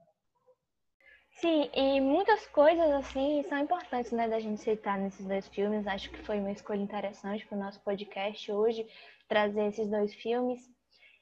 Sim, 1.45 1.69
e 1.75 2.01
muitas 2.01 2.47
coisas 2.47 2.91
assim 2.93 3.43
são 3.51 3.59
importantes, 3.59 4.11
né, 4.13 4.27
da 4.27 4.41
gente 4.41 4.63
citar 4.63 4.99
nesses 4.99 5.27
dois 5.27 5.47
filmes. 5.49 5.87
Acho 5.87 6.09
que 6.09 6.23
foi 6.23 6.41
uma 6.41 6.51
escolha 6.51 6.81
interessante 6.81 7.47
para 7.47 7.59
o 7.59 7.61
nosso 7.61 7.79
podcast 7.81 8.51
hoje 8.51 8.87
trazer 9.29 9.67
esses 9.67 9.91
dois 9.91 10.15
filmes. 10.15 10.63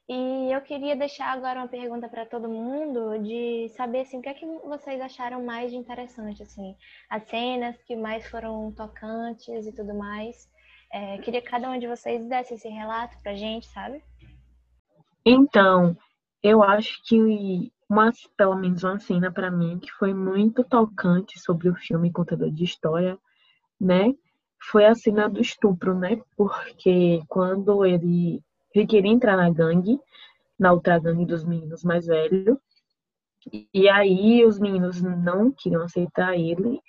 E 0.07 0.49
eu 0.49 0.61
queria 0.61 0.95
deixar 0.95 1.33
agora 1.33 1.59
uma 1.59 1.67
pergunta 1.67 2.07
para 2.07 2.25
todo 2.25 2.47
mundo 2.47 3.21
de 3.21 3.67
saber 3.75 4.03
assim, 4.03 4.19
o 4.19 4.21
que 4.21 4.29
é 4.29 4.33
que 4.33 4.45
vocês 4.45 5.01
acharam 5.01 5.43
mais 5.43 5.71
de 5.71 5.77
interessante, 5.77 6.41
assim, 6.41 6.73
as 7.09 7.23
cenas 7.23 7.75
que 7.83 7.93
mais 7.93 8.25
foram 8.29 8.71
tocantes 8.71 9.67
e 9.67 9.73
tudo 9.73 9.93
mais. 9.93 10.49
É, 10.89 11.17
queria 11.17 11.41
que 11.41 11.49
cada 11.49 11.69
um 11.69 11.77
de 11.77 11.85
vocês 11.85 12.25
desse 12.29 12.53
esse 12.53 12.69
relato 12.69 13.21
pra 13.21 13.35
gente, 13.35 13.67
sabe? 13.67 14.01
Então, 15.25 15.97
eu 16.43 16.61
acho 16.61 17.01
que 17.05 17.71
uma, 17.89 18.11
pelo 18.37 18.55
menos 18.55 18.83
uma 18.83 18.99
cena 18.99 19.31
para 19.31 19.49
mim 19.49 19.79
que 19.79 19.91
foi 19.93 20.13
muito 20.13 20.63
tocante 20.63 21.39
sobre 21.39 21.69
o 21.69 21.75
filme 21.75 22.11
Contador 22.11 22.51
de 22.51 22.65
História, 22.65 23.17
né? 23.79 24.13
Foi 24.71 24.85
a 24.85 24.95
cena 24.95 25.29
do 25.29 25.39
estupro, 25.41 25.97
né? 25.97 26.21
Porque 26.35 27.21
quando 27.29 27.85
ele, 27.85 28.41
ele 28.75 28.87
queria 28.87 29.11
entrar 29.11 29.37
na 29.37 29.49
gangue, 29.49 29.99
na 30.59 30.73
outra 30.73 30.99
gangue 30.99 31.25
dos 31.25 31.45
meninos 31.45 31.83
mais 31.83 32.05
velhos, 32.05 32.57
e 33.73 33.89
aí 33.89 34.45
os 34.45 34.59
meninos 34.59 35.01
não 35.01 35.51
queriam 35.51 35.83
aceitar 35.83 36.37
ele 36.37 36.79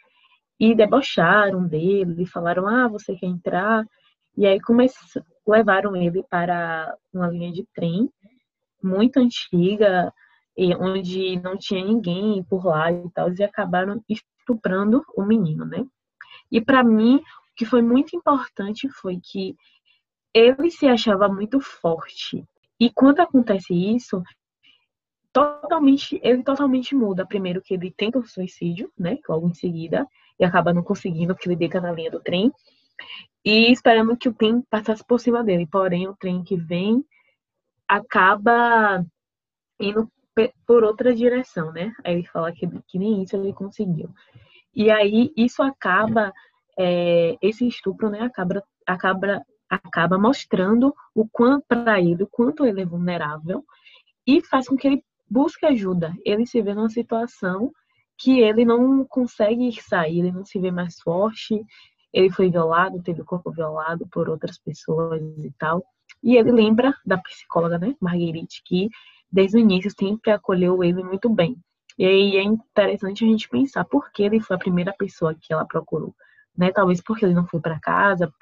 e 0.58 0.74
debocharam 0.74 1.66
dele, 1.66 2.26
falaram: 2.26 2.66
"Ah, 2.66 2.88
você 2.88 3.16
quer 3.16 3.26
entrar?" 3.26 3.84
E 4.36 4.46
aí 4.46 4.60
começaram, 4.60 5.26
levaram 5.46 5.96
ele 5.96 6.22
para 6.24 6.96
uma 7.12 7.28
linha 7.28 7.52
de 7.52 7.64
trem 7.74 8.10
muito 8.84 9.18
antiga, 9.18 10.12
onde 10.78 11.40
não 11.40 11.56
tinha 11.56 11.84
ninguém 11.84 12.44
por 12.44 12.64
lá 12.66 12.92
e 12.92 13.10
tal, 13.10 13.32
e 13.32 13.42
acabaram 13.42 14.00
estuprando 14.08 15.04
o 15.16 15.24
menino, 15.24 15.64
né? 15.64 15.84
E 16.50 16.60
para 16.60 16.84
mim, 16.84 17.16
o 17.16 17.22
que 17.56 17.64
foi 17.64 17.82
muito 17.82 18.14
importante 18.14 18.88
foi 18.88 19.18
que 19.20 19.56
ele 20.32 20.70
se 20.70 20.86
achava 20.86 21.28
muito 21.28 21.60
forte. 21.60 22.44
E 22.78 22.90
quando 22.90 23.20
acontece 23.20 23.72
isso, 23.72 24.22
totalmente, 25.32 26.20
ele 26.22 26.42
totalmente 26.42 26.94
muda. 26.94 27.26
Primeiro 27.26 27.62
que 27.62 27.74
ele 27.74 27.90
tenta 27.90 28.18
o 28.18 28.26
suicídio, 28.26 28.92
né? 28.98 29.18
Logo 29.28 29.48
em 29.48 29.54
seguida, 29.54 30.06
e 30.38 30.44
acaba 30.44 30.72
não 30.72 30.82
conseguindo, 30.82 31.34
porque 31.34 31.48
ele 31.48 31.56
deita 31.56 31.80
na 31.80 31.92
linha 31.92 32.10
do 32.10 32.20
trem. 32.20 32.52
E 33.44 33.72
esperando 33.72 34.16
que 34.16 34.28
o 34.28 34.34
trem 34.34 34.60
passasse 34.70 35.04
por 35.04 35.18
cima 35.18 35.42
dele. 35.42 35.66
Porém, 35.66 36.08
o 36.08 36.16
trem 36.16 36.42
que 36.42 36.56
vem 36.56 37.04
acaba 37.88 39.04
indo 39.80 40.08
por 40.66 40.82
outra 40.82 41.14
direção, 41.14 41.72
né? 41.72 41.92
Aí 42.04 42.14
ele 42.14 42.26
fala 42.26 42.52
que, 42.52 42.66
que 42.88 42.98
nem 42.98 43.22
isso 43.22 43.36
ele 43.36 43.52
conseguiu. 43.52 44.10
E 44.74 44.90
aí 44.90 45.32
isso 45.36 45.62
acaba, 45.62 46.32
é, 46.78 47.36
esse 47.40 47.66
estupro, 47.66 48.10
né? 48.10 48.22
Acaba, 48.22 48.62
acaba, 48.86 49.42
acaba 49.68 50.18
mostrando 50.18 50.94
o 51.14 51.28
quanto 51.28 51.64
para 51.68 52.00
ele, 52.00 52.24
o 52.24 52.28
quanto 52.28 52.64
ele 52.66 52.82
é 52.82 52.86
vulnerável 52.86 53.64
e 54.26 54.42
faz 54.42 54.68
com 54.68 54.76
que 54.76 54.88
ele 54.88 55.04
busque 55.30 55.66
ajuda. 55.66 56.12
Ele 56.24 56.46
se 56.46 56.60
vê 56.60 56.74
numa 56.74 56.90
situação 56.90 57.72
que 58.18 58.40
ele 58.40 58.64
não 58.64 59.04
consegue 59.04 59.70
sair, 59.82 60.20
ele 60.20 60.32
não 60.32 60.44
se 60.44 60.58
vê 60.58 60.70
mais 60.70 61.00
forte. 61.00 61.64
Ele 62.12 62.30
foi 62.30 62.48
violado, 62.50 63.02
teve 63.02 63.22
o 63.22 63.24
corpo 63.24 63.50
violado 63.50 64.06
por 64.08 64.28
outras 64.28 64.58
pessoas 64.58 65.20
e 65.44 65.52
tal. 65.58 65.84
E 66.24 66.36
ele 66.36 66.50
lembra 66.50 66.94
da 67.04 67.18
psicóloga, 67.18 67.78
né, 67.78 67.94
Marguerite, 68.00 68.62
que 68.64 68.88
desde 69.30 69.58
o 69.58 69.60
início 69.60 69.90
sempre 69.90 70.30
acolheu 70.30 70.82
ele 70.82 71.04
muito 71.04 71.28
bem. 71.28 71.54
E 71.98 72.06
aí 72.06 72.36
é 72.38 72.42
interessante 72.42 73.24
a 73.24 73.28
gente 73.28 73.48
pensar 73.48 73.84
por 73.84 74.10
que 74.10 74.22
ele 74.22 74.40
foi 74.40 74.56
a 74.56 74.58
primeira 74.58 74.92
pessoa 74.92 75.34
que 75.34 75.52
ela 75.52 75.66
procurou, 75.66 76.14
né? 76.56 76.72
Talvez 76.72 77.02
porque 77.02 77.26
ele 77.26 77.34
não 77.34 77.46
foi 77.46 77.60
para 77.60 77.78
casa, 77.78 78.32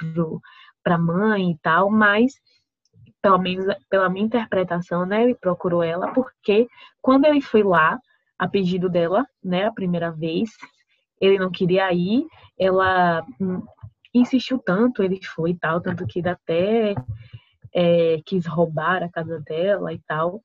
para 0.83 0.95
a 0.95 0.99
mãe 0.99 1.51
e 1.51 1.59
tal, 1.59 1.90
mas 1.90 2.35
pelo 3.21 3.38
menos 3.38 3.66
pela 3.90 4.09
minha 4.09 4.27
interpretação, 4.27 5.05
né, 5.05 5.25
ele 5.25 5.35
procurou 5.35 5.83
ela 5.83 6.12
porque 6.12 6.68
quando 7.01 7.25
ele 7.25 7.40
foi 7.40 7.62
lá, 7.62 7.99
a 8.38 8.49
pedido 8.49 8.88
dela, 8.88 9.25
né, 9.42 9.66
a 9.66 9.73
primeira 9.73 10.11
vez, 10.11 10.51
ele 11.21 11.38
não 11.38 11.51
queria 11.51 11.92
ir, 11.92 12.27
ela 12.59 13.25
insistiu 14.12 14.59
tanto, 14.59 15.03
ele 15.03 15.21
foi 15.25 15.51
e 15.51 15.59
tal, 15.59 15.81
tanto 15.81 16.07
que 16.07 16.27
até 16.29 16.95
é, 17.75 18.21
quis 18.25 18.47
roubar 18.47 19.03
a 19.03 19.09
casa 19.09 19.41
dela 19.41 19.93
e 19.93 19.99
tal 20.07 20.43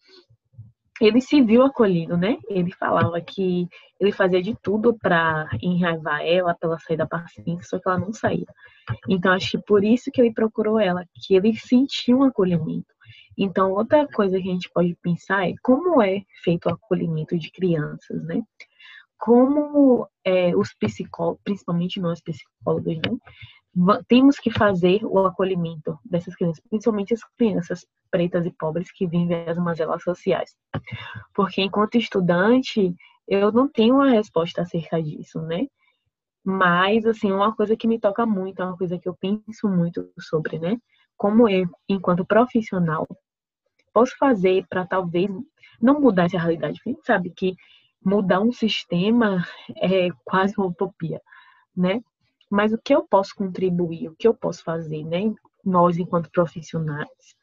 ele 0.99 1.21
se 1.21 1.41
viu 1.41 1.63
acolhido, 1.63 2.17
né? 2.17 2.37
Ele 2.47 2.71
falava 2.71 3.19
que 3.21 3.67
ele 3.99 4.11
fazia 4.11 4.41
de 4.41 4.55
tudo 4.55 4.97
para 4.97 5.47
enraivar 5.61 6.25
ela, 6.25 6.55
para 6.55 6.69
ela 6.69 6.79
sair 6.79 6.97
da 6.97 7.05
paciência, 7.05 7.63
só 7.63 7.79
que 7.79 7.87
ela 7.87 7.99
não 7.99 8.11
saía. 8.11 8.47
Então, 9.07 9.31
acho 9.33 9.51
que 9.51 9.57
por 9.59 9.83
isso 9.83 10.11
que 10.11 10.19
ele 10.19 10.33
procurou 10.33 10.79
ela, 10.79 11.05
que 11.13 11.35
ele 11.35 11.55
sentiu 11.55 12.19
um 12.19 12.23
acolhimento. 12.23 12.87
Então, 13.37 13.71
outra 13.71 14.07
coisa 14.07 14.41
que 14.41 14.49
a 14.49 14.53
gente 14.53 14.69
pode 14.71 14.95
pensar 15.01 15.47
é 15.47 15.53
como 15.61 16.01
é 16.01 16.23
feito 16.43 16.67
o 16.67 16.73
acolhimento 16.73 17.37
de 17.37 17.51
crianças, 17.51 18.23
né? 18.23 18.41
Como 19.19 20.07
é, 20.23 20.55
os 20.55 20.73
psicólogos, 20.73 21.41
principalmente 21.43 21.99
nós 21.99 22.21
psicólogos, 22.21 22.97
né? 22.97 23.17
Temos 24.07 24.39
que 24.39 24.51
fazer 24.51 25.01
o 25.03 25.25
acolhimento 25.25 25.99
dessas 26.03 26.35
crianças, 26.35 26.63
principalmente 26.69 27.13
as 27.13 27.23
crianças 27.37 27.85
pretas 28.09 28.45
e 28.45 28.51
pobres 28.51 28.91
que 28.91 29.05
vivem 29.05 29.47
as 29.47 29.57
mazelas 29.57 30.03
sociais. 30.03 30.55
Porque 31.33 31.61
enquanto 31.61 31.97
estudante, 31.97 32.95
eu 33.27 33.51
não 33.51 33.67
tenho 33.67 33.95
uma 33.95 34.09
resposta 34.09 34.61
acerca 34.61 35.01
disso, 35.01 35.41
né? 35.41 35.67
Mas, 36.43 37.05
assim, 37.05 37.31
uma 37.31 37.53
coisa 37.53 37.75
que 37.75 37.87
me 37.87 37.99
toca 37.99 38.25
muito, 38.25 38.61
é 38.61 38.65
uma 38.65 38.77
coisa 38.77 38.97
que 38.97 39.07
eu 39.07 39.15
penso 39.15 39.67
muito 39.67 40.09
sobre, 40.19 40.57
né? 40.57 40.77
Como 41.17 41.49
eu, 41.49 41.67
enquanto 41.89 42.25
profissional, 42.25 43.05
posso 43.93 44.15
fazer 44.17 44.65
para 44.69 44.85
talvez 44.85 45.29
não 45.81 45.99
mudar 45.99 46.25
essa 46.25 46.39
realidade? 46.39 46.75
Porque 46.75 46.89
a 46.89 46.93
gente 46.93 47.05
sabe 47.05 47.29
que 47.31 47.55
mudar 48.03 48.39
um 48.39 48.53
sistema 48.53 49.45
é 49.77 50.09
quase 50.23 50.53
uma 50.57 50.67
utopia, 50.67 51.21
né? 51.75 52.01
Mas 52.49 52.71
o 52.71 52.77
que 52.77 52.93
eu 52.95 53.03
posso 53.03 53.35
contribuir, 53.35 54.09
o 54.09 54.15
que 54.15 54.27
eu 54.27 54.33
posso 54.33 54.63
fazer, 54.63 55.03
né? 55.03 55.33
Nós, 55.63 55.97
enquanto 55.97 56.31
profissionais, 56.31 57.35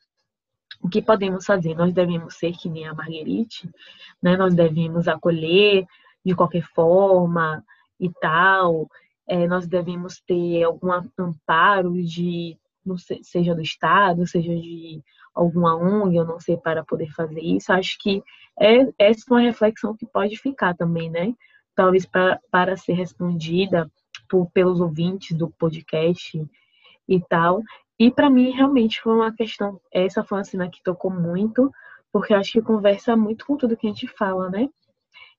o 0.83 0.89
que 0.89 1.03
podemos 1.03 1.45
fazer? 1.45 1.75
Nós 1.75 1.93
devemos 1.93 2.37
ser 2.37 2.53
que 2.53 2.69
nem 2.69 2.87
a 2.87 2.95
Marguerite, 2.95 3.71
né? 4.23 4.37
Nós 4.37 4.55
devemos 4.55 5.09
acolher 5.09 5.87
de 6.25 6.35
qualquer 6.35 6.63
forma 6.75 7.65
e 7.99 8.11
tal. 8.21 8.89
É, 9.27 9.47
nós 9.47 9.67
devemos 9.67 10.21
ter 10.21 10.63
algum 10.63 10.91
amparo 11.19 12.03
de, 12.03 12.59
sei, 12.99 13.23
seja 13.23 13.55
do 13.55 13.63
Estado, 13.63 14.27
seja 14.27 14.55
de 14.55 15.03
alguma 15.35 15.75
ONG, 15.75 16.17
eu 16.17 16.25
não 16.25 16.39
sei, 16.39 16.57
para 16.57 16.85
poder 16.85 17.11
fazer 17.13 17.41
isso. 17.41 17.73
Acho 17.73 17.99
que 17.99 18.23
é, 18.59 18.93
essa 18.99 19.25
é 19.29 19.33
uma 19.33 19.41
reflexão 19.41 19.97
que 19.97 20.07
pode 20.07 20.37
ficar 20.37 20.75
também, 20.75 21.11
né? 21.11 21.35
Talvez 21.75 22.07
pra, 22.07 22.39
para 22.51 22.77
ser 22.77 22.93
respondida 22.93 23.91
por, 24.35 24.51
pelos 24.51 24.81
ouvintes 24.81 25.37
do 25.37 25.49
podcast 25.49 26.45
e 27.09 27.21
tal. 27.29 27.63
E 27.97 28.11
para 28.11 28.29
mim 28.29 28.51
realmente 28.51 29.01
foi 29.01 29.15
uma 29.15 29.33
questão, 29.33 29.81
essa 29.93 30.25
foi 30.25 30.39
uma 30.39 30.45
cena 30.45 30.69
que 30.69 30.83
tocou 30.83 31.09
muito, 31.09 31.71
porque 32.13 32.35
acho 32.35 32.51
que 32.51 32.61
conversa 32.63 33.17
muito 33.17 33.47
com 33.47 33.57
tudo 33.57 33.77
que 33.77 33.87
a 33.87 33.91
gente 33.91 34.09
fala, 34.09 34.51
né? 34.51 34.69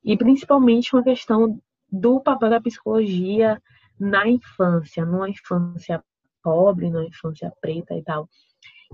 E 0.01 0.15
principalmente 0.15 0.95
uma 0.95 1.03
questão 1.03 1.59
do 1.91 2.21
papel 2.21 2.49
da 2.49 2.61
psicologia 2.61 3.61
na 3.99 4.25
infância, 4.29 5.05
numa 5.05 5.29
infância 5.29 6.01
pobre, 6.41 6.89
numa 6.89 7.05
infância 7.05 7.51
preta 7.59 7.95
e 7.95 8.03
tal. 8.03 8.29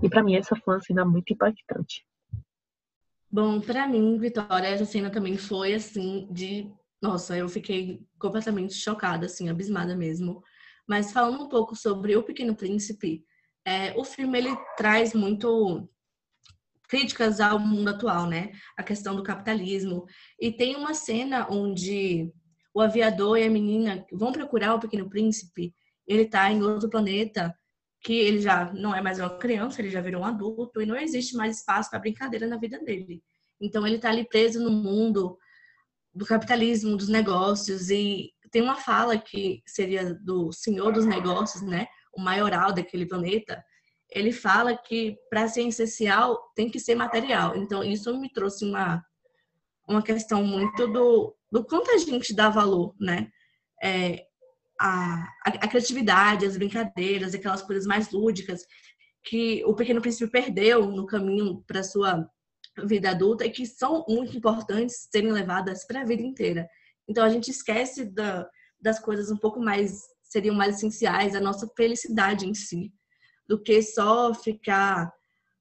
E 0.02 0.08
para 0.08 0.24
mim 0.24 0.34
essa 0.34 0.56
foi 0.56 0.74
uma 0.74 0.80
cena 0.80 1.04
muito 1.04 1.32
impactante. 1.32 2.04
Bom, 3.30 3.60
para 3.60 3.86
mim, 3.86 4.18
Vitória, 4.18 4.66
essa 4.66 4.84
cena 4.84 5.10
também 5.10 5.36
foi 5.36 5.74
assim 5.74 6.26
de 6.28 6.72
nossa, 7.02 7.36
eu 7.36 7.48
fiquei 7.48 8.00
completamente 8.16 8.74
chocada, 8.74 9.26
assim, 9.26 9.48
abismada 9.48 9.96
mesmo. 9.96 10.40
Mas 10.88 11.12
falando 11.12 11.42
um 11.42 11.48
pouco 11.48 11.74
sobre 11.74 12.16
O 12.16 12.22
Pequeno 12.22 12.54
Príncipe, 12.54 13.24
é, 13.64 13.92
o 13.98 14.04
filme 14.04 14.38
ele 14.38 14.56
traz 14.76 15.12
muito 15.12 15.88
críticas 16.88 17.40
ao 17.40 17.58
mundo 17.58 17.88
atual, 17.88 18.26
né? 18.26 18.52
A 18.76 18.82
questão 18.82 19.16
do 19.16 19.22
capitalismo. 19.22 20.04
E 20.40 20.52
tem 20.52 20.76
uma 20.76 20.94
cena 20.94 21.48
onde 21.50 22.32
o 22.72 22.80
aviador 22.80 23.36
e 23.36 23.44
a 23.44 23.50
menina 23.50 24.06
vão 24.12 24.30
procurar 24.30 24.74
o 24.74 24.80
Pequeno 24.80 25.08
Príncipe. 25.08 25.74
Ele 26.06 26.22
está 26.22 26.52
em 26.52 26.62
outro 26.62 26.88
planeta, 26.88 27.52
que 28.00 28.12
ele 28.12 28.40
já 28.40 28.72
não 28.72 28.94
é 28.94 29.00
mais 29.00 29.18
uma 29.18 29.38
criança, 29.38 29.80
ele 29.80 29.90
já 29.90 30.00
virou 30.00 30.22
um 30.22 30.26
adulto 30.26 30.80
e 30.80 30.86
não 30.86 30.96
existe 30.96 31.36
mais 31.36 31.58
espaço 31.58 31.90
para 31.90 31.98
brincadeira 31.98 32.46
na 32.46 32.58
vida 32.58 32.78
dele. 32.78 33.22
Então 33.60 33.86
ele 33.86 33.96
está 33.96 34.10
ali 34.10 34.26
preso 34.28 34.62
no 34.62 34.70
mundo 34.70 35.38
do 36.14 36.26
capitalismo, 36.26 36.96
dos 36.96 37.08
negócios 37.08 37.90
e 37.90 38.32
tem 38.50 38.62
uma 38.62 38.76
fala 38.76 39.16
que 39.16 39.62
seria 39.66 40.14
do 40.14 40.52
senhor 40.52 40.92
dos 40.92 41.06
negócios, 41.06 41.62
né? 41.62 41.86
O 42.14 42.20
maioral 42.20 42.72
daquele 42.72 43.06
planeta, 43.06 43.64
ele 44.10 44.30
fala 44.30 44.76
que 44.76 45.16
para 45.30 45.48
ser 45.48 45.66
essencial 45.66 46.38
tem 46.54 46.68
que 46.70 46.78
ser 46.78 46.94
material. 46.94 47.56
Então, 47.56 47.82
isso 47.82 48.16
me 48.20 48.30
trouxe 48.30 48.64
uma, 48.66 49.02
uma 49.88 50.02
questão 50.02 50.44
muito 50.44 50.86
do, 50.86 51.34
do 51.50 51.64
quanto 51.64 51.90
a 51.90 51.96
gente 51.96 52.34
dá 52.34 52.50
valor, 52.50 52.94
né? 53.00 53.30
É, 53.82 54.26
a, 54.78 55.26
a, 55.46 55.68
criatividade, 55.68 56.44
as 56.44 56.56
brincadeiras, 56.56 57.34
aquelas 57.34 57.62
coisas 57.62 57.86
mais 57.86 58.10
lúdicas 58.10 58.66
que 59.24 59.64
o 59.64 59.74
Pequeno 59.74 60.00
Príncipe 60.00 60.30
perdeu 60.30 60.86
no 60.86 61.06
caminho 61.06 61.62
para 61.66 61.82
sua 61.82 62.28
vida 62.84 63.10
adulta 63.10 63.44
e 63.44 63.50
que 63.50 63.66
são 63.66 64.04
muito 64.08 64.36
importantes 64.36 65.08
serem 65.10 65.32
levadas 65.32 65.84
para 65.86 66.00
a 66.00 66.04
vida 66.04 66.22
inteira. 66.22 66.68
Então, 67.08 67.24
a 67.24 67.28
gente 67.28 67.50
esquece 67.50 68.04
da, 68.04 68.48
das 68.80 68.98
coisas 68.98 69.30
um 69.30 69.36
pouco 69.36 69.60
mais, 69.60 70.00
seriam 70.22 70.54
mais 70.54 70.76
essenciais, 70.76 71.34
a 71.34 71.40
nossa 71.40 71.68
felicidade 71.76 72.46
em 72.46 72.54
si 72.54 72.92
do 73.48 73.60
que 73.60 73.82
só 73.82 74.32
ficar 74.32 75.12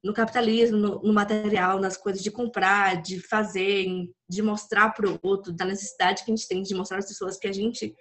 no 0.03 0.13
capitalismo, 0.13 0.77
no, 0.77 1.01
no, 1.01 1.13
material, 1.13 1.79
nas 1.79 1.95
coisas 1.95 2.23
de 2.23 2.31
comprar, 2.31 3.01
de 3.01 3.19
fazer, 3.19 3.85
de 4.27 4.41
mostrar 4.41 4.91
para 4.91 5.09
o 5.09 5.19
outro, 5.21 5.53
da 5.53 5.65
necessidade 5.65 6.23
que 6.23 6.31
a 6.31 6.35
gente 6.35 6.47
tem 6.47 6.63
de 6.63 6.73
mostrar 6.73 6.97
às 6.97 7.07
pessoas 7.07 7.37
que 7.37 7.47
a 7.47 7.51
gente 7.51 7.93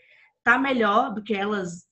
tá 0.42 0.59
melhor 0.59 1.12
do 1.12 1.23
que 1.23 1.35
elas 1.35 1.87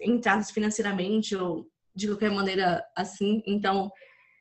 em 0.00 0.20
tratos 0.20 0.50
financeiramente 0.50 1.36
ou 1.36 1.66
de 1.94 2.08
qualquer 2.08 2.30
maneira 2.30 2.84
assim. 2.96 3.42
Então, 3.46 3.90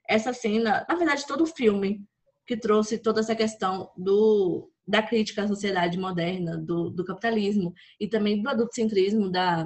essa 0.08 0.34
cena, 0.34 0.86
na 0.88 0.96
verdade, 0.96 1.26
todo 1.26 1.44
o 1.44 1.48
filme 1.48 2.04
que 2.46 2.58
trouxe 2.58 2.98
toda 2.98 3.22
essa 3.22 3.36
questão 3.36 3.92
do 3.98 4.70
da 4.86 5.02
crítica 5.02 5.44
à 5.44 5.48
sociedade 5.48 5.98
moderna, 5.98 6.58
do, 6.58 6.90
do 6.90 7.06
capitalismo 7.06 7.74
e 7.98 8.06
também 8.06 8.42
do 8.42 8.50
adultocentrismo, 8.50 9.32
da, 9.32 9.66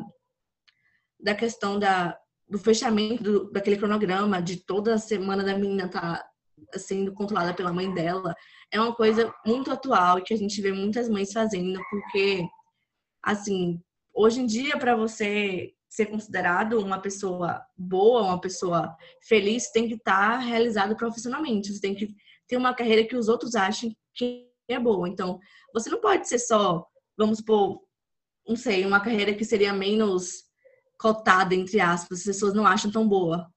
da 1.19 1.33
questão 1.33 1.79
da, 1.79 2.15
do 2.47 2.59
fechamento 2.59 3.23
do, 3.23 3.51
daquele 3.51 3.77
cronograma, 3.77 4.39
de 4.39 4.57
toda 4.57 4.93
a 4.93 4.99
semana 4.99 5.43
da 5.43 5.57
menina 5.57 5.89
tá 5.89 6.23
sendo 6.75 7.13
controlada 7.13 7.53
pela 7.53 7.73
mãe 7.73 7.91
dela, 7.93 8.35
é 8.71 8.79
uma 8.79 8.93
coisa 8.93 9.33
muito 9.45 9.71
atual 9.71 10.19
e 10.19 10.23
que 10.23 10.33
a 10.33 10.37
gente 10.37 10.61
vê 10.61 10.71
muitas 10.71 11.09
mães 11.09 11.31
fazendo, 11.31 11.79
porque, 11.89 12.45
assim, 13.23 13.81
hoje 14.13 14.41
em 14.41 14.45
dia, 14.45 14.77
para 14.77 14.95
você 14.95 15.73
ser 15.89 16.07
considerado 16.07 16.79
uma 16.79 16.99
pessoa 16.99 17.65
boa, 17.77 18.23
uma 18.23 18.41
pessoa 18.41 18.95
feliz, 19.21 19.71
tem 19.71 19.87
que 19.87 19.95
estar 19.95 20.33
tá 20.33 20.37
realizado 20.39 20.95
profissionalmente, 20.95 21.73
você 21.73 21.81
tem 21.81 21.95
que 21.95 22.15
ter 22.47 22.57
uma 22.57 22.73
carreira 22.73 23.07
que 23.07 23.15
os 23.15 23.27
outros 23.27 23.55
achem 23.55 23.95
que 24.13 24.47
é 24.67 24.79
boa. 24.79 25.07
Então, 25.07 25.39
você 25.73 25.89
não 25.89 25.99
pode 25.99 26.27
ser 26.27 26.39
só, 26.39 26.85
vamos 27.17 27.39
supor, 27.39 27.81
não 28.47 28.55
sei, 28.55 28.85
uma 28.85 28.99
carreira 28.99 29.33
que 29.33 29.45
seria 29.45 29.73
menos 29.73 30.47
cotada, 30.97 31.53
entre 31.53 31.79
aspas, 31.79 32.19
as 32.19 32.25
pessoas 32.25 32.53
não 32.53 32.65
acham 32.65 32.91
tão 32.91 33.07
boa. 33.07 33.47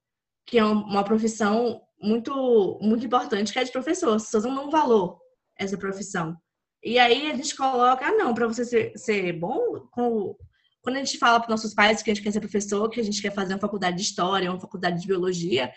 Que 0.47 0.59
é 0.59 0.65
uma 0.65 1.05
profissão 1.05 1.81
muito, 2.01 2.79
muito 2.83 3.07
importante, 3.07 3.53
que 3.53 3.59
é 3.59 3.65
de 3.65 3.73
professor. 3.73 4.15
As 4.15 4.25
pessoas 4.25 4.45
não 4.45 4.55
dão 4.55 4.71
valor 4.71 5.19
a 5.59 5.65
essa 5.65 5.79
profissão. 5.79 6.37
E 6.83 6.99
aí 6.99 7.31
a 7.31 7.37
gente 7.37 7.55
coloca, 7.55 8.07
ah, 8.07 8.13
não, 8.13 8.35
para 8.35 8.47
você 8.47 8.65
ser, 8.65 8.93
ser 8.97 9.33
bom, 9.35 9.87
com, 9.91 10.35
quando 10.83 10.97
a 10.97 10.99
gente 10.99 11.19
fala 11.19 11.41
para 11.41 11.51
nossos 11.51 11.75
pais 11.75 12.03
que 12.03 12.11
a 12.11 12.15
gente 12.15 12.23
quer 12.23 12.33
ser 12.33 12.41
professor, 12.41 12.89
que 12.89 13.01
a 13.01 13.05
gente 13.05 13.21
quer 13.21 13.33
fazer 13.33 13.55
uma 13.55 13.61
faculdade 13.61 13.97
de 13.97 14.03
história, 14.03 14.51
uma 14.51 14.61
faculdade 14.61 15.01
de 15.01 15.07
biologia, 15.07 15.73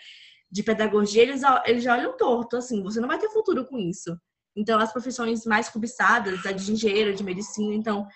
de 0.50 0.62
pedagogia, 0.62 1.22
eles, 1.22 1.42
eles 1.66 1.82
já 1.82 1.96
olham 1.96 2.16
torto, 2.16 2.56
assim, 2.56 2.82
você 2.82 3.00
não 3.00 3.08
vai 3.08 3.18
ter 3.18 3.28
futuro 3.30 3.66
com 3.66 3.78
isso. 3.78 4.16
Então, 4.56 4.78
as 4.78 4.92
profissões 4.92 5.44
mais 5.44 5.68
cobiçadas, 5.68 6.46
a 6.46 6.52
de 6.52 6.72
engenheiro, 6.72 7.14
de 7.14 7.24
medicina, 7.24 7.74
então, 7.74 8.06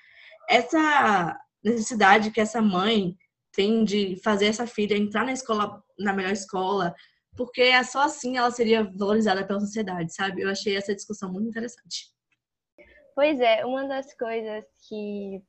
essa 0.48 1.36
necessidade 1.62 2.30
que 2.30 2.40
essa 2.40 2.62
mãe 2.62 3.16
tem 3.52 3.84
de 3.84 4.20
fazer 4.22 4.46
essa 4.46 4.66
filha 4.66 4.96
entrar 4.96 5.24
na 5.24 5.32
escola, 5.32 5.82
na 5.98 6.12
melhor 6.12 6.32
escola, 6.32 6.94
porque 7.36 7.62
é 7.62 7.82
só 7.82 8.02
assim 8.02 8.36
ela 8.36 8.50
seria 8.50 8.84
valorizada 8.96 9.44
pela 9.46 9.60
sociedade, 9.60 10.14
sabe? 10.14 10.42
Eu 10.42 10.50
achei 10.50 10.76
essa 10.76 10.94
discussão 10.94 11.32
muito 11.32 11.48
interessante. 11.48 12.06
Pois 13.14 13.40
é, 13.40 13.66
uma 13.66 13.86
das 13.86 14.16
coisas 14.16 14.64
que 14.88 15.42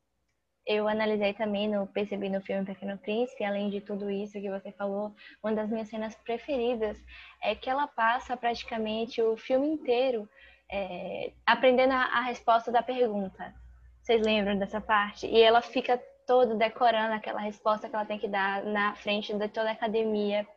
eu 0.69 0.87
analisei 0.87 1.33
também, 1.33 1.67
no, 1.67 1.87
percebi 1.87 2.29
no 2.29 2.39
filme 2.41 2.63
Pequeno 2.63 2.95
Príncipe, 2.95 3.43
além 3.43 3.71
de 3.71 3.81
tudo 3.81 4.07
isso 4.07 4.39
que 4.39 4.51
você 4.51 4.71
falou, 4.71 5.11
uma 5.43 5.51
das 5.51 5.67
minhas 5.67 5.89
cenas 5.89 6.13
preferidas 6.17 7.03
é 7.41 7.55
que 7.55 7.67
ela 7.67 7.87
passa 7.87 8.37
praticamente 8.37 9.19
o 9.19 9.35
filme 9.35 9.67
inteiro 9.67 10.29
é, 10.71 11.31
aprendendo 11.43 11.93
a, 11.93 12.03
a 12.03 12.21
resposta 12.21 12.71
da 12.71 12.83
pergunta. 12.83 13.51
Vocês 13.99 14.21
lembram 14.21 14.59
dessa 14.59 14.79
parte? 14.79 15.25
E 15.25 15.41
ela 15.41 15.59
fica 15.59 15.97
todo 16.27 16.55
decorando 16.55 17.15
aquela 17.15 17.39
resposta 17.39 17.89
que 17.89 17.95
ela 17.95 18.05
tem 18.05 18.19
que 18.19 18.27
dar 18.27 18.63
na 18.63 18.93
frente 18.93 19.33
de 19.33 19.47
toda 19.47 19.69
a 19.69 19.73
academia. 19.73 20.47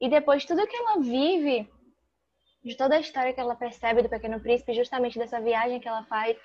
E 0.00 0.08
depois 0.08 0.46
tudo 0.46 0.66
que 0.66 0.74
ela 0.76 1.02
vive, 1.02 1.68
de 2.64 2.76
toda 2.76 2.96
a 2.96 3.00
história 3.00 3.32
que 3.32 3.40
ela 3.40 3.54
percebe 3.54 4.02
do 4.02 4.08
Pequeno 4.08 4.40
Príncipe, 4.40 4.74
justamente 4.74 5.18
dessa 5.18 5.40
viagem 5.40 5.80
que 5.80 5.88
ela 5.88 6.04
faz 6.04 6.36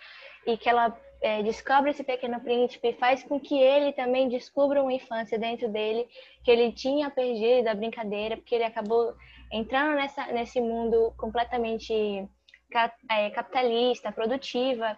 e 0.46 0.58
que 0.58 0.70
ela 0.70 0.96
é, 1.22 1.44
descobre 1.44 1.92
esse 1.92 2.04
Pequeno 2.04 2.40
Príncipe, 2.40 2.94
faz 2.94 3.24
com 3.24 3.40
que 3.40 3.60
ele 3.60 3.92
também 3.94 4.30
descubra 4.30 4.82
uma 4.82 4.94
infância 4.94 5.38
dentro 5.38 5.68
dele 5.70 6.08
que 6.44 6.52
ele 6.52 6.72
tinha 6.72 7.10
perdido 7.10 7.66
da 7.66 7.74
brincadeira, 7.74 8.38
porque 8.38 8.56
ele 8.56 8.64
acabou 8.64 9.14
entrando 9.52 9.96
nessa, 9.96 10.28
nesse 10.28 10.62
mundo 10.62 11.14
completamente 11.18 11.94
é, 13.10 13.30
capitalista, 13.32 14.12
produtiva. 14.12 14.98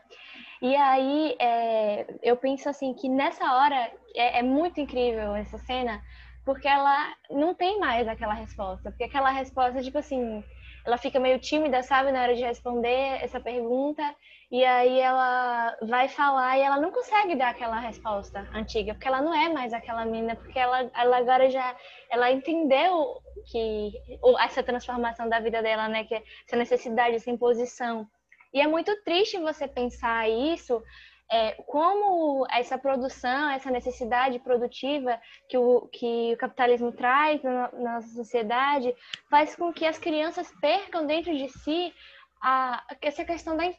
E 0.62 0.76
aí 0.76 1.36
é, 1.40 2.06
eu 2.24 2.36
penso 2.36 2.68
assim 2.68 2.94
que 2.94 3.08
nessa 3.08 3.46
hora 3.54 3.92
é, 4.16 4.40
é, 4.40 4.44
muito 4.44 4.80
incrível 4.80 5.36
essa 5.36 5.58
cena, 5.60 6.02
porque 6.48 6.66
ela 6.66 7.14
não 7.30 7.54
tem 7.54 7.78
mais 7.78 8.08
aquela 8.08 8.34
resposta. 8.34 8.90
Porque 8.90 9.04
aquela 9.04 9.30
resposta, 9.30 9.84
tipo 9.84 9.98
assim, 9.98 10.42
ela 10.86 10.98
fica 10.98 11.20
meio 11.20 11.40
tímida, 11.40 11.84
sabe, 11.84 12.10
na 12.10 12.22
hora 12.22 12.34
de 12.34 12.42
responder 12.42 13.22
essa 13.22 13.38
pergunta, 13.38 14.02
e 14.50 14.64
aí 14.64 14.98
ela 14.98 15.76
vai 15.82 16.08
falar 16.08 16.58
e 16.58 16.62
ela 16.62 16.80
não 16.80 16.90
consegue 16.90 17.36
dar 17.36 17.50
aquela 17.50 17.78
resposta 17.82 18.48
antiga, 18.54 18.94
porque 18.94 19.10
ela 19.10 19.22
não 19.22 19.34
é 19.34 19.50
mais 19.50 19.74
aquela 19.74 20.06
menina, 20.06 20.38
porque 20.38 20.58
ela, 20.58 20.90
ela 20.96 21.18
agora 21.18 21.50
já 21.50 21.76
ela 22.10 22.32
entendeu 22.32 23.22
que 23.52 23.92
essa 24.40 24.64
transformação 24.64 25.28
da 25.28 25.42
vida 25.42 25.62
dela, 25.62 25.90
né, 25.90 26.06
que 26.06 26.16
essa 26.16 26.56
necessidade, 26.56 27.18
essa 27.18 27.30
imposição. 27.30 28.08
E 28.54 28.62
é 28.62 28.68
muito 28.68 28.96
triste 29.04 29.38
você 29.38 29.68
pensar 29.68 30.30
isso, 30.30 30.82
é, 31.32 31.52
como 31.66 32.46
essa 32.50 32.78
produção, 32.78 33.50
essa 33.50 33.70
necessidade 33.70 34.40
produtiva 34.40 35.20
que 35.50 35.58
o, 35.58 35.88
que 35.88 36.34
o 36.34 36.38
capitalismo 36.38 36.92
traz 36.92 37.42
na, 37.44 37.72
na 37.74 38.02
sociedade, 38.02 38.96
faz 39.30 39.56
com 39.56 39.74
que 39.74 39.86
as 39.86 39.98
crianças 39.98 40.52
percam 40.62 41.06
dentro 41.06 41.36
de 41.36 41.50
si 41.50 41.94
a, 42.42 42.84
essa 43.02 43.26
questão 43.26 43.58
da, 43.58 43.74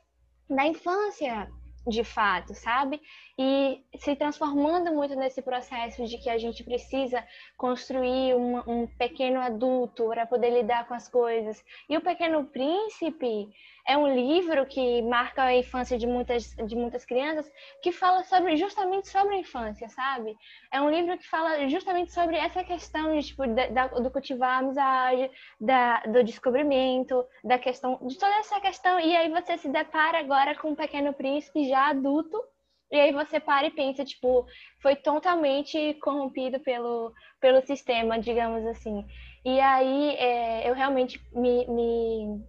da 0.50 0.66
infância, 0.66 1.48
de 1.86 2.04
fato, 2.04 2.54
sabe? 2.54 3.00
E 3.38 3.84
se 3.96 4.16
transformando 4.16 4.92
muito 4.92 5.14
nesse 5.14 5.40
processo 5.40 6.04
de 6.06 6.18
que 6.18 6.28
a 6.28 6.36
gente 6.36 6.64
precisa 6.64 7.24
construir 7.56 8.34
um, 8.34 8.58
um 8.66 8.86
pequeno 8.86 9.40
adulto 9.40 10.08
para 10.08 10.26
poder 10.26 10.50
lidar 10.50 10.88
com 10.88 10.94
as 10.94 11.08
coisas. 11.08 11.64
E 11.88 11.96
o 11.96 12.00
Pequeno 12.00 12.44
Príncipe 12.46 13.48
é 13.86 13.96
um 13.96 14.12
livro 14.12 14.66
que 14.66 15.00
marca 15.02 15.44
a 15.44 15.56
infância 15.56 15.96
de 15.96 16.06
muitas, 16.06 16.54
de 16.54 16.76
muitas 16.76 17.04
crianças, 17.04 17.50
que 17.80 17.92
fala 17.92 18.24
sobre 18.24 18.56
justamente 18.56 19.08
sobre 19.08 19.36
a 19.36 19.38
infância, 19.38 19.88
sabe? 19.88 20.36
É 20.72 20.80
um 20.80 20.90
livro 20.90 21.16
que 21.16 21.26
fala 21.26 21.66
justamente 21.68 22.12
sobre 22.12 22.36
essa 22.36 22.62
questão 22.64 23.16
de, 23.16 23.28
tipo, 23.28 23.46
da, 23.46 23.86
do 23.86 24.10
cultivar 24.10 24.56
a 24.56 24.58
amizade, 24.58 25.30
da, 25.60 26.00
do 26.00 26.22
descobrimento, 26.24 27.24
da 27.42 27.58
questão, 27.58 27.98
de 28.02 28.18
toda 28.18 28.34
essa 28.40 28.60
questão. 28.60 29.00
E 29.00 29.16
aí 29.16 29.30
você 29.30 29.56
se 29.56 29.68
depara 29.68 30.18
agora 30.18 30.54
com 30.54 30.70
um 30.70 30.74
pequeno 30.74 31.14
príncipe 31.14 31.68
já 31.68 31.88
adulto, 31.88 32.42
e 32.90 32.98
aí 32.98 33.12
você 33.12 33.38
para 33.38 33.66
e 33.66 33.70
pensa, 33.70 34.04
tipo, 34.04 34.46
foi 34.80 34.96
totalmente 34.96 35.94
corrompido 36.02 36.58
pelo, 36.60 37.12
pelo 37.40 37.60
sistema, 37.66 38.18
digamos 38.18 38.66
assim. 38.66 39.04
E 39.44 39.60
aí 39.60 40.16
é, 40.16 40.68
eu 40.68 40.74
realmente 40.74 41.20
me, 41.32 41.66
me 41.66 42.44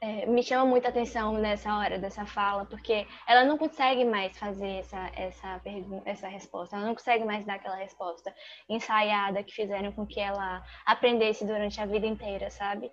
é, 0.00 0.26
me 0.26 0.42
chama 0.44 0.64
muita 0.64 0.88
atenção 0.88 1.32
nessa 1.32 1.76
hora 1.76 1.98
dessa 1.98 2.24
fala, 2.24 2.64
porque 2.66 3.06
ela 3.26 3.44
não 3.44 3.58
consegue 3.58 4.04
mais 4.04 4.38
fazer 4.38 4.78
essa, 4.78 5.10
essa, 5.14 5.60
essa 6.04 6.28
resposta, 6.28 6.76
ela 6.76 6.86
não 6.86 6.94
consegue 6.94 7.24
mais 7.24 7.44
dar 7.44 7.54
aquela 7.54 7.76
resposta 7.76 8.32
ensaiada 8.68 9.42
que 9.42 9.52
fizeram 9.52 9.90
com 9.92 10.06
que 10.06 10.20
ela 10.20 10.62
aprendesse 10.86 11.44
durante 11.44 11.80
a 11.80 11.86
vida 11.86 12.06
inteira, 12.06 12.48
sabe? 12.48 12.92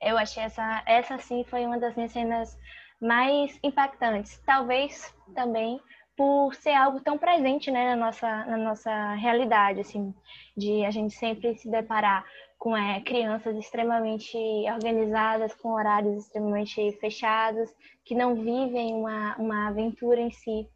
Eu 0.00 0.18
achei 0.18 0.42
essa, 0.42 0.82
essa 0.86 1.18
sim 1.18 1.44
foi 1.44 1.64
uma 1.64 1.78
das 1.78 1.94
minhas 1.94 2.10
cenas 2.10 2.58
mais 3.00 3.58
impactantes. 3.62 4.42
Talvez 4.44 5.14
também 5.34 5.80
por 6.20 6.54
ser 6.54 6.74
algo 6.74 7.00
tão 7.00 7.16
presente 7.16 7.70
né, 7.70 7.96
na, 7.96 7.96
nossa, 7.96 8.44
na 8.44 8.58
nossa 8.58 9.14
realidade, 9.14 9.80
assim, 9.80 10.14
de 10.54 10.84
a 10.84 10.90
gente 10.90 11.14
sempre 11.14 11.56
se 11.56 11.66
deparar 11.70 12.26
com 12.58 12.76
é, 12.76 13.00
crianças 13.00 13.56
extremamente 13.56 14.36
organizadas, 14.70 15.54
com 15.54 15.72
horários 15.72 16.18
extremamente 16.18 16.92
fechados, 17.00 17.74
que 18.04 18.14
não 18.14 18.34
vivem 18.34 18.92
uma, 18.92 19.34
uma 19.38 19.68
aventura 19.68 20.20
em 20.20 20.30
si, 20.30 20.68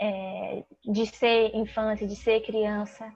é, 0.00 0.62
de 0.84 1.06
ser 1.06 1.56
infância, 1.56 2.06
de 2.06 2.14
ser 2.14 2.40
criança 2.42 3.12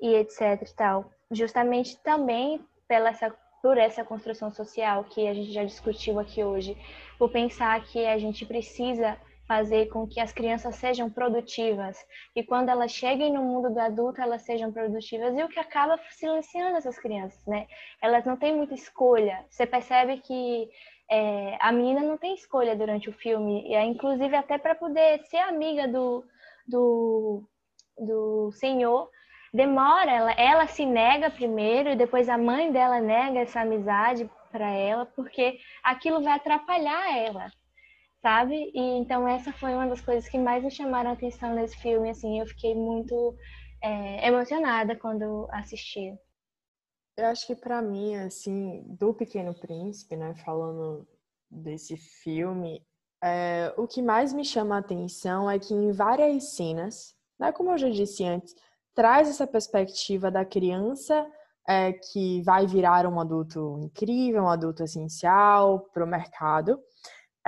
e 0.00 0.16
etc 0.16 0.60
e 0.68 0.74
tal. 0.74 1.12
Justamente 1.30 1.96
também 2.02 2.60
pela 2.88 3.10
essa, 3.10 3.32
por 3.62 3.78
essa 3.78 4.02
construção 4.02 4.50
social 4.50 5.04
que 5.04 5.28
a 5.28 5.32
gente 5.32 5.52
já 5.52 5.62
discutiu 5.62 6.18
aqui 6.18 6.42
hoje, 6.42 6.76
por 7.16 7.30
pensar 7.30 7.80
que 7.84 8.04
a 8.04 8.18
gente 8.18 8.44
precisa 8.44 9.16
fazer 9.48 9.86
com 9.86 10.06
que 10.06 10.20
as 10.20 10.30
crianças 10.30 10.76
sejam 10.76 11.08
produtivas. 11.08 11.96
E 12.36 12.44
quando 12.44 12.68
elas 12.68 12.92
cheguem 12.92 13.32
no 13.32 13.42
mundo 13.42 13.70
do 13.70 13.80
adulto 13.80 14.20
elas 14.20 14.42
sejam 14.42 14.70
produtivas. 14.70 15.34
E 15.34 15.42
o 15.42 15.48
que 15.48 15.58
acaba 15.58 15.98
silenciando 16.10 16.76
essas 16.76 16.98
crianças, 16.98 17.44
né? 17.46 17.66
Elas 18.02 18.26
não 18.26 18.36
têm 18.36 18.54
muita 18.54 18.74
escolha. 18.74 19.44
Você 19.48 19.66
percebe 19.66 20.18
que 20.18 20.68
é, 21.10 21.56
a 21.60 21.72
menina 21.72 22.02
não 22.02 22.18
tem 22.18 22.34
escolha 22.34 22.76
durante 22.76 23.08
o 23.08 23.14
filme, 23.14 23.66
e 23.66 23.74
é, 23.74 23.82
inclusive 23.82 24.36
até 24.36 24.58
para 24.58 24.74
poder 24.74 25.24
ser 25.24 25.38
amiga 25.38 25.88
do, 25.88 26.22
do, 26.66 27.42
do 27.96 28.52
senhor, 28.52 29.08
demora, 29.52 30.12
ela, 30.12 30.32
ela 30.32 30.66
se 30.66 30.84
nega 30.84 31.30
primeiro 31.30 31.88
e 31.88 31.96
depois 31.96 32.28
a 32.28 32.36
mãe 32.36 32.70
dela 32.70 33.00
nega 33.00 33.40
essa 33.40 33.62
amizade 33.62 34.30
para 34.52 34.70
ela, 34.70 35.06
porque 35.06 35.58
aquilo 35.82 36.22
vai 36.22 36.34
atrapalhar 36.34 37.16
ela 37.16 37.50
sabe? 38.22 38.70
E 38.74 38.80
então 38.98 39.26
essa 39.26 39.52
foi 39.52 39.74
uma 39.74 39.86
das 39.86 40.00
coisas 40.00 40.28
que 40.28 40.38
mais 40.38 40.62
me 40.62 40.70
chamaram 40.70 41.10
a 41.10 41.12
atenção 41.12 41.54
nesse 41.54 41.76
filme, 41.76 42.10
assim, 42.10 42.40
eu 42.40 42.46
fiquei 42.46 42.74
muito 42.74 43.36
é, 43.82 44.26
emocionada 44.26 44.96
quando 44.96 45.48
assisti. 45.50 46.18
Eu 47.16 47.26
acho 47.26 47.46
que 47.46 47.56
para 47.56 47.82
mim, 47.82 48.14
assim, 48.16 48.84
do 48.86 49.12
Pequeno 49.12 49.52
Príncipe, 49.52 50.16
né, 50.16 50.34
falando 50.44 51.06
desse 51.50 51.96
filme, 51.96 52.80
é, 53.22 53.72
o 53.76 53.86
que 53.86 54.00
mais 54.00 54.32
me 54.32 54.44
chama 54.44 54.76
a 54.76 54.78
atenção 54.78 55.50
é 55.50 55.58
que 55.58 55.74
em 55.74 55.90
várias 55.90 56.54
cenas, 56.54 57.16
né, 57.38 57.50
como 57.50 57.70
eu 57.72 57.78
já 57.78 57.88
disse 57.88 58.24
antes, 58.24 58.54
traz 58.94 59.28
essa 59.28 59.46
perspectiva 59.46 60.30
da 60.30 60.44
criança 60.44 61.26
é, 61.66 61.92
que 61.92 62.40
vai 62.42 62.66
virar 62.66 63.06
um 63.06 63.20
adulto 63.20 63.78
incrível, 63.80 64.44
um 64.44 64.48
adulto 64.48 64.82
essencial 64.82 65.80
para 65.92 66.04
o 66.04 66.08
mercado, 66.08 66.80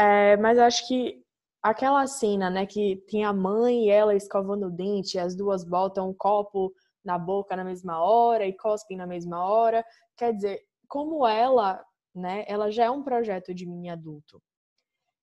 é, 0.00 0.36
mas 0.36 0.58
acho 0.58 0.86
que 0.88 1.22
aquela 1.62 2.06
cena, 2.06 2.48
né, 2.48 2.66
que 2.66 2.96
tem 3.08 3.24
a 3.24 3.32
mãe 3.32 3.86
e 3.86 3.90
ela 3.90 4.14
escovando 4.14 4.66
o 4.66 4.70
dente, 4.70 5.18
as 5.18 5.36
duas 5.36 5.64
botam 5.64 6.10
um 6.10 6.14
copo 6.14 6.72
na 7.04 7.18
boca 7.18 7.56
na 7.56 7.64
mesma 7.64 8.02
hora 8.02 8.46
e 8.46 8.56
cospem 8.56 8.96
na 8.96 9.06
mesma 9.06 9.44
hora, 9.44 9.84
quer 10.16 10.32
dizer, 10.34 10.62
como 10.88 11.26
ela, 11.26 11.84
né, 12.14 12.44
ela 12.48 12.70
já 12.70 12.84
é 12.84 12.90
um 12.90 13.02
projeto 13.02 13.54
de 13.54 13.66
mim 13.66 13.88
adulto. 13.88 14.42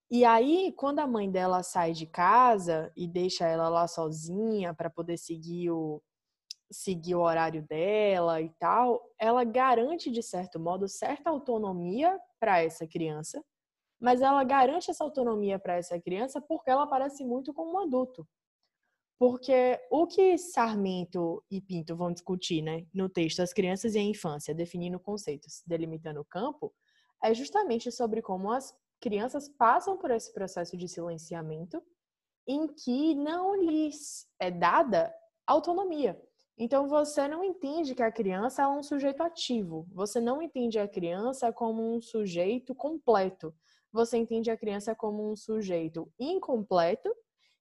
E 0.09 0.23
aí, 0.23 0.71
quando 0.77 0.99
a 0.99 1.07
mãe 1.07 1.29
dela 1.29 1.63
sai 1.63 1.91
de 1.91 2.05
casa 2.05 2.91
e 2.95 3.07
deixa 3.07 3.45
ela 3.45 3.67
lá 3.67 3.87
sozinha 3.87 4.73
para 4.73 4.89
poder 4.89 5.17
seguir 5.17 5.71
o 5.71 6.01
seguir 6.69 7.15
o 7.15 7.21
horário 7.21 7.65
dela 7.65 8.41
e 8.41 8.49
tal, 8.59 9.01
ela 9.17 9.43
garante 9.45 10.11
de 10.11 10.21
certo 10.21 10.59
modo 10.59 10.87
certa 10.87 11.29
autonomia 11.29 12.19
para 12.39 12.61
essa 12.61 12.85
criança 12.85 13.41
mas 13.99 14.21
ela 14.21 14.43
garante 14.43 14.91
essa 14.91 15.03
autonomia 15.03 15.57
para 15.57 15.75
essa 15.75 15.99
criança 15.99 16.41
porque 16.41 16.69
ela 16.69 16.87
parece 16.87 17.23
muito 17.23 17.53
com 17.53 17.73
um 17.73 17.79
adulto. 17.79 18.27
Porque 19.19 19.79
o 19.89 20.05
que 20.05 20.37
Sarmento 20.37 21.43
e 21.49 21.59
Pinto 21.59 21.95
vão 21.95 22.13
discutir 22.13 22.61
né, 22.61 22.85
no 22.93 23.09
texto 23.09 23.39
As 23.39 23.51
Crianças 23.51 23.95
e 23.95 23.99
a 23.99 24.03
Infância, 24.03 24.53
definindo 24.53 24.99
conceitos, 24.99 25.63
delimitando 25.65 26.21
o 26.21 26.25
campo, 26.25 26.71
é 27.23 27.33
justamente 27.33 27.91
sobre 27.91 28.21
como 28.21 28.51
as 28.51 28.75
crianças 29.01 29.49
passam 29.49 29.97
por 29.97 30.11
esse 30.11 30.31
processo 30.31 30.77
de 30.77 30.87
silenciamento 30.87 31.81
em 32.47 32.67
que 32.67 33.15
não 33.15 33.55
lhes 33.55 34.27
é 34.39 34.51
dada 34.51 35.13
autonomia. 35.47 36.21
Então 36.57 36.87
você 36.87 37.27
não 37.27 37.43
entende 37.43 37.93
que 37.93 38.01
a 38.01 38.11
criança 38.11 38.63
é 38.63 38.67
um 38.67 38.81
sujeito 38.81 39.21
ativo, 39.21 39.87
você 39.91 40.19
não 40.19 40.41
entende 40.41 40.79
a 40.79 40.87
criança 40.87 41.51
como 41.51 41.95
um 41.95 42.01
sujeito 42.01 42.73
completo 42.73 43.53
você 43.91 44.17
entende 44.17 44.51
a 44.51 44.57
criança 44.57 44.95
como 44.95 45.31
um 45.31 45.35
sujeito 45.35 46.11
incompleto 46.19 47.13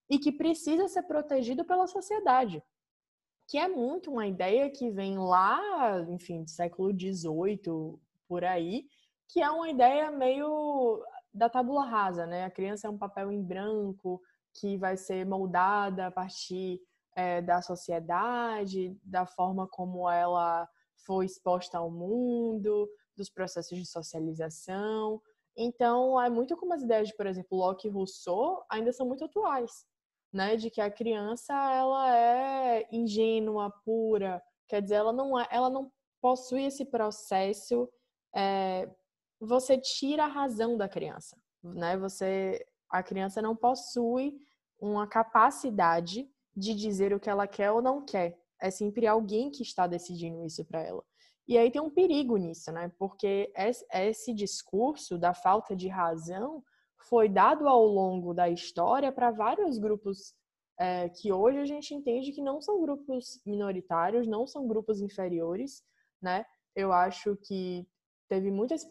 e 0.08 0.18
que 0.18 0.32
precisa 0.32 0.88
ser 0.88 1.02
protegido 1.02 1.64
pela 1.64 1.86
sociedade. 1.86 2.62
Que 3.48 3.58
é 3.58 3.68
muito 3.68 4.10
uma 4.10 4.26
ideia 4.26 4.70
que 4.70 4.90
vem 4.90 5.18
lá, 5.18 5.60
enfim, 6.08 6.42
do 6.42 6.50
século 6.50 6.90
XVIII, 6.90 7.98
por 8.28 8.44
aí, 8.44 8.86
que 9.28 9.40
é 9.40 9.50
uma 9.50 9.68
ideia 9.68 10.10
meio 10.10 11.04
da 11.32 11.48
tábula 11.48 11.84
rasa, 11.84 12.26
né? 12.26 12.44
A 12.44 12.50
criança 12.50 12.86
é 12.86 12.90
um 12.90 12.98
papel 12.98 13.30
em 13.30 13.42
branco 13.42 14.20
que 14.54 14.76
vai 14.78 14.96
ser 14.96 15.24
moldada 15.26 16.06
a 16.06 16.10
partir 16.10 16.80
é, 17.14 17.42
da 17.42 17.60
sociedade, 17.60 18.98
da 19.02 19.26
forma 19.26 19.66
como 19.68 20.08
ela 20.08 20.68
foi 21.04 21.26
exposta 21.26 21.78
ao 21.78 21.90
mundo, 21.90 22.88
dos 23.16 23.30
processos 23.30 23.78
de 23.78 23.86
socialização. 23.86 25.20
Então, 25.56 26.20
é 26.20 26.28
muito 26.28 26.56
como 26.56 26.74
as 26.74 26.82
ideias 26.82 27.08
de, 27.08 27.16
por 27.16 27.26
exemplo, 27.26 27.56
Locke 27.56 27.88
e 27.88 27.90
Rousseau 27.90 28.64
ainda 28.70 28.92
são 28.92 29.06
muito 29.06 29.24
atuais, 29.24 29.86
né? 30.32 30.56
De 30.56 30.70
que 30.70 30.80
a 30.80 30.90
criança, 30.90 31.54
ela 31.72 32.14
é 32.14 32.86
ingênua, 32.92 33.72
pura, 33.84 34.42
quer 34.68 34.82
dizer, 34.82 34.96
ela 34.96 35.12
não, 35.12 35.38
é, 35.38 35.46
ela 35.50 35.70
não 35.70 35.90
possui 36.20 36.64
esse 36.64 36.84
processo, 36.84 37.88
é, 38.34 38.90
você 39.40 39.78
tira 39.78 40.24
a 40.24 40.28
razão 40.28 40.76
da 40.76 40.88
criança, 40.88 41.36
né? 41.62 41.96
Você, 41.96 42.66
a 42.90 43.02
criança 43.02 43.40
não 43.40 43.56
possui 43.56 44.38
uma 44.78 45.06
capacidade 45.06 46.28
de 46.54 46.74
dizer 46.74 47.14
o 47.14 47.20
que 47.20 47.30
ela 47.30 47.46
quer 47.46 47.70
ou 47.70 47.80
não 47.80 48.04
quer. 48.04 48.38
É 48.60 48.70
sempre 48.70 49.06
alguém 49.06 49.50
que 49.50 49.62
está 49.62 49.86
decidindo 49.86 50.44
isso 50.44 50.64
para 50.64 50.82
ela. 50.82 51.02
E 51.48 51.56
aí 51.56 51.70
tem 51.70 51.80
um 51.80 51.90
perigo 51.90 52.36
nisso, 52.36 52.72
né? 52.72 52.90
Porque 52.98 53.52
esse 53.92 54.34
discurso 54.34 55.16
da 55.16 55.32
falta 55.32 55.76
de 55.76 55.88
razão 55.88 56.62
foi 56.98 57.28
dado 57.28 57.68
ao 57.68 57.84
longo 57.84 58.34
da 58.34 58.48
história 58.48 59.12
para 59.12 59.30
vários 59.30 59.78
grupos 59.78 60.34
é, 60.78 61.08
que 61.08 61.32
hoje 61.32 61.58
a 61.58 61.64
gente 61.64 61.94
entende 61.94 62.32
que 62.32 62.42
não 62.42 62.60
são 62.60 62.80
grupos 62.80 63.40
minoritários, 63.46 64.26
não 64.26 64.46
são 64.46 64.66
grupos 64.66 65.00
inferiores, 65.00 65.82
né? 66.20 66.44
Eu 66.74 66.92
acho 66.92 67.36
que 67.36 67.86
teve 68.28 68.50
muito 68.50 68.74
esse 68.74 68.86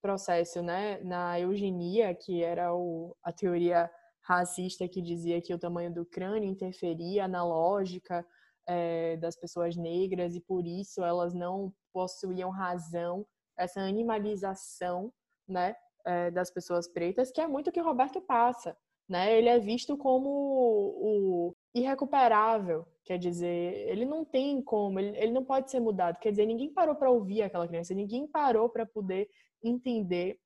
processo, 0.00 0.60
né, 0.60 0.98
na 1.04 1.38
eugenia, 1.38 2.14
que 2.14 2.42
era 2.42 2.74
o, 2.74 3.16
a 3.22 3.32
teoria 3.32 3.90
racista 4.20 4.88
que 4.88 5.00
dizia 5.00 5.40
que 5.40 5.54
o 5.54 5.58
tamanho 5.58 5.92
do 5.92 6.04
crânio 6.04 6.48
interferia 6.48 7.26
na 7.28 7.44
lógica 7.44 8.26
é, 8.66 9.16
das 9.16 9.36
pessoas 9.36 9.76
negras 9.76 10.34
e 10.34 10.40
por 10.40 10.66
isso 10.66 11.02
elas 11.02 11.32
não 11.32 11.72
possuíam 11.92 12.50
razão, 12.50 13.26
essa 13.56 13.80
animalização, 13.80 15.12
né, 15.46 15.76
é, 16.04 16.30
das 16.30 16.50
pessoas 16.50 16.88
pretas, 16.88 17.30
que 17.30 17.40
é 17.40 17.46
muito 17.46 17.68
o 17.68 17.72
que 17.72 17.80
Roberto 17.80 18.20
passa, 18.20 18.76
né? 19.08 19.36
Ele 19.36 19.48
é 19.48 19.58
visto 19.58 19.96
como 19.96 20.28
o 20.28 21.54
irrecuperável, 21.74 22.86
quer 23.04 23.18
dizer, 23.18 23.88
ele 23.88 24.04
não 24.04 24.24
tem 24.24 24.62
como, 24.62 24.98
ele, 24.98 25.16
ele 25.16 25.32
não 25.32 25.44
pode 25.44 25.70
ser 25.70 25.80
mudado, 25.80 26.18
quer 26.18 26.30
dizer, 26.30 26.46
ninguém 26.46 26.72
parou 26.72 26.94
para 26.94 27.10
ouvir 27.10 27.42
aquela 27.42 27.68
criança, 27.68 27.94
ninguém 27.94 28.26
parou 28.26 28.68
para 28.68 28.86
poder 28.86 29.28
entender 29.62 30.38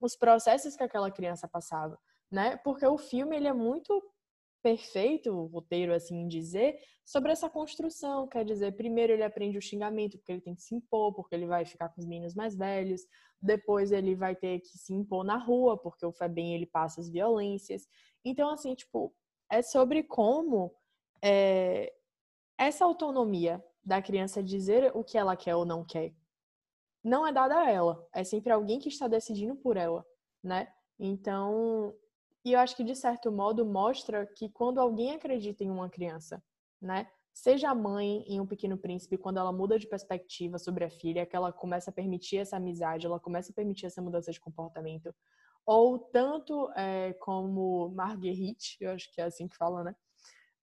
os 0.00 0.16
processos 0.16 0.76
que 0.76 0.82
aquela 0.82 1.10
criança 1.10 1.48
passava, 1.48 1.98
né? 2.30 2.56
Porque 2.58 2.86
o 2.86 2.98
filme 2.98 3.36
ele 3.36 3.48
é 3.48 3.52
muito 3.52 4.02
perfeito, 4.62 5.30
o 5.30 5.46
roteiro 5.46 5.92
assim 5.92 6.28
dizer, 6.28 6.78
sobre 7.04 7.32
essa 7.32 7.48
construção. 7.48 8.28
Quer 8.28 8.44
dizer, 8.44 8.76
primeiro 8.76 9.12
ele 9.12 9.22
aprende 9.22 9.58
o 9.58 9.62
xingamento, 9.62 10.18
porque 10.18 10.32
ele 10.32 10.40
tem 10.40 10.54
que 10.54 10.62
se 10.62 10.74
impor, 10.74 11.14
porque 11.14 11.34
ele 11.34 11.46
vai 11.46 11.64
ficar 11.64 11.88
com 11.88 12.00
os 12.00 12.06
meninos 12.06 12.34
mais 12.34 12.56
velhos. 12.56 13.02
Depois 13.40 13.92
ele 13.92 14.14
vai 14.14 14.36
ter 14.36 14.60
que 14.60 14.78
se 14.78 14.92
impor 14.92 15.24
na 15.24 15.36
rua, 15.36 15.76
porque 15.76 16.04
o 16.04 16.12
Febem 16.12 16.54
ele 16.54 16.66
passa 16.66 17.00
as 17.00 17.10
violências. 17.10 17.86
Então, 18.24 18.50
assim, 18.50 18.74
tipo, 18.74 19.14
é 19.50 19.62
sobre 19.62 20.02
como 20.02 20.74
é, 21.22 21.92
essa 22.58 22.84
autonomia 22.84 23.64
da 23.84 24.02
criança 24.02 24.42
dizer 24.42 24.90
o 24.94 25.02
que 25.02 25.16
ela 25.16 25.36
quer 25.36 25.56
ou 25.56 25.64
não 25.64 25.84
quer 25.84 26.14
não 27.02 27.26
é 27.26 27.32
dada 27.32 27.58
a 27.58 27.70
ela. 27.70 28.06
É 28.12 28.22
sempre 28.22 28.52
alguém 28.52 28.78
que 28.78 28.88
está 28.88 29.08
decidindo 29.08 29.56
por 29.56 29.76
ela. 29.76 30.04
né? 30.42 30.72
Então, 30.98 31.94
e 32.44 32.52
eu 32.52 32.60
acho 32.60 32.76
que 32.76 32.84
de 32.84 32.94
certo 32.94 33.30
modo 33.30 33.64
mostra 33.64 34.26
que 34.26 34.48
quando 34.48 34.80
alguém 34.80 35.12
acredita 35.12 35.62
em 35.62 35.70
uma 35.70 35.90
criança, 35.90 36.42
né? 36.80 37.08
Seja 37.32 37.70
a 37.70 37.74
mãe 37.74 38.24
em 38.26 38.40
Um 38.40 38.46
Pequeno 38.46 38.76
Príncipe, 38.76 39.16
quando 39.16 39.38
ela 39.38 39.52
muda 39.52 39.78
de 39.78 39.86
perspectiva 39.86 40.58
sobre 40.58 40.84
a 40.84 40.90
filha, 40.90 41.24
que 41.24 41.36
ela 41.36 41.52
começa 41.52 41.90
a 41.90 41.94
permitir 41.94 42.38
essa 42.38 42.56
amizade, 42.56 43.06
ela 43.06 43.20
começa 43.20 43.52
a 43.52 43.54
permitir 43.54 43.86
essa 43.86 44.02
mudança 44.02 44.32
de 44.32 44.40
comportamento, 44.40 45.14
ou 45.64 45.98
tanto 45.98 46.70
é, 46.76 47.12
como 47.14 47.90
Marguerite, 47.90 48.76
eu 48.80 48.90
acho 48.90 49.12
que 49.12 49.20
é 49.20 49.24
assim 49.24 49.46
que 49.46 49.56
fala, 49.56 49.84
né? 49.84 49.94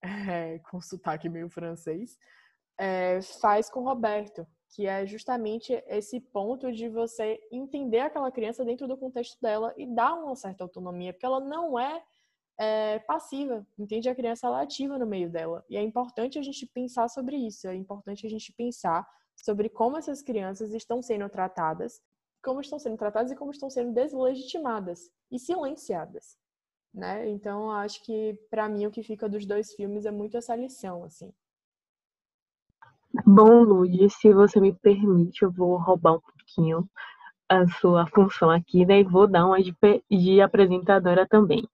É, 0.30 0.60
com 0.60 0.80
sotaque 0.80 1.28
meio 1.28 1.50
francês, 1.50 2.16
é, 2.78 3.20
faz 3.40 3.68
com 3.68 3.82
Roberto, 3.82 4.46
que 4.70 4.86
é 4.86 5.06
justamente 5.06 5.72
esse 5.86 6.20
ponto 6.20 6.70
de 6.70 6.88
você 6.88 7.40
entender 7.50 8.00
aquela 8.00 8.30
criança 8.30 8.64
dentro 8.64 8.86
do 8.86 8.96
contexto 8.96 9.40
dela 9.40 9.72
e 9.76 9.86
dar 9.86 10.14
uma 10.14 10.34
certa 10.36 10.62
autonomia, 10.64 11.12
porque 11.12 11.26
ela 11.26 11.40
não 11.40 11.78
é, 11.78 12.02
é 12.58 12.98
passiva, 13.00 13.66
entende? 13.78 14.08
A 14.08 14.14
criança 14.14 14.46
ela 14.46 14.60
é 14.60 14.64
ativa 14.64 14.98
no 14.98 15.06
meio 15.06 15.30
dela. 15.30 15.64
E 15.68 15.76
é 15.76 15.82
importante 15.82 16.38
a 16.38 16.42
gente 16.42 16.66
pensar 16.66 17.08
sobre 17.08 17.36
isso, 17.36 17.66
é 17.66 17.74
importante 17.74 18.26
a 18.26 18.30
gente 18.30 18.52
pensar 18.52 19.08
sobre 19.36 19.68
como 19.68 19.96
essas 19.96 20.20
crianças 20.20 20.74
estão 20.74 21.00
sendo 21.00 21.28
tratadas, 21.28 22.00
como 22.42 22.60
estão 22.60 22.78
sendo 22.78 22.96
tratadas 22.96 23.32
e 23.32 23.36
como 23.36 23.50
estão 23.50 23.70
sendo 23.70 23.92
deslegitimadas 23.92 25.10
e 25.30 25.38
silenciadas. 25.38 26.36
Né? 26.92 27.28
Então, 27.28 27.70
acho 27.70 28.02
que 28.04 28.38
para 28.50 28.68
mim 28.68 28.86
o 28.86 28.90
que 28.90 29.02
fica 29.02 29.28
dos 29.28 29.46
dois 29.46 29.74
filmes 29.74 30.04
é 30.06 30.10
muito 30.10 30.36
essa 30.36 30.54
lição, 30.56 31.04
assim. 31.04 31.32
Bom, 33.26 33.62
Lud, 33.62 34.10
se 34.10 34.32
você 34.32 34.60
me 34.60 34.72
permite, 34.72 35.42
eu 35.42 35.50
vou 35.50 35.76
roubar 35.76 36.14
um 36.14 36.20
pouquinho 36.20 36.88
a 37.48 37.66
sua 37.80 38.06
função 38.08 38.50
aqui, 38.50 38.84
né? 38.86 39.00
E 39.00 39.04
vou 39.04 39.26
dar 39.26 39.46
uma 39.46 39.60
de, 39.62 39.74
de 40.10 40.40
apresentadora 40.40 41.26
também. 41.26 41.66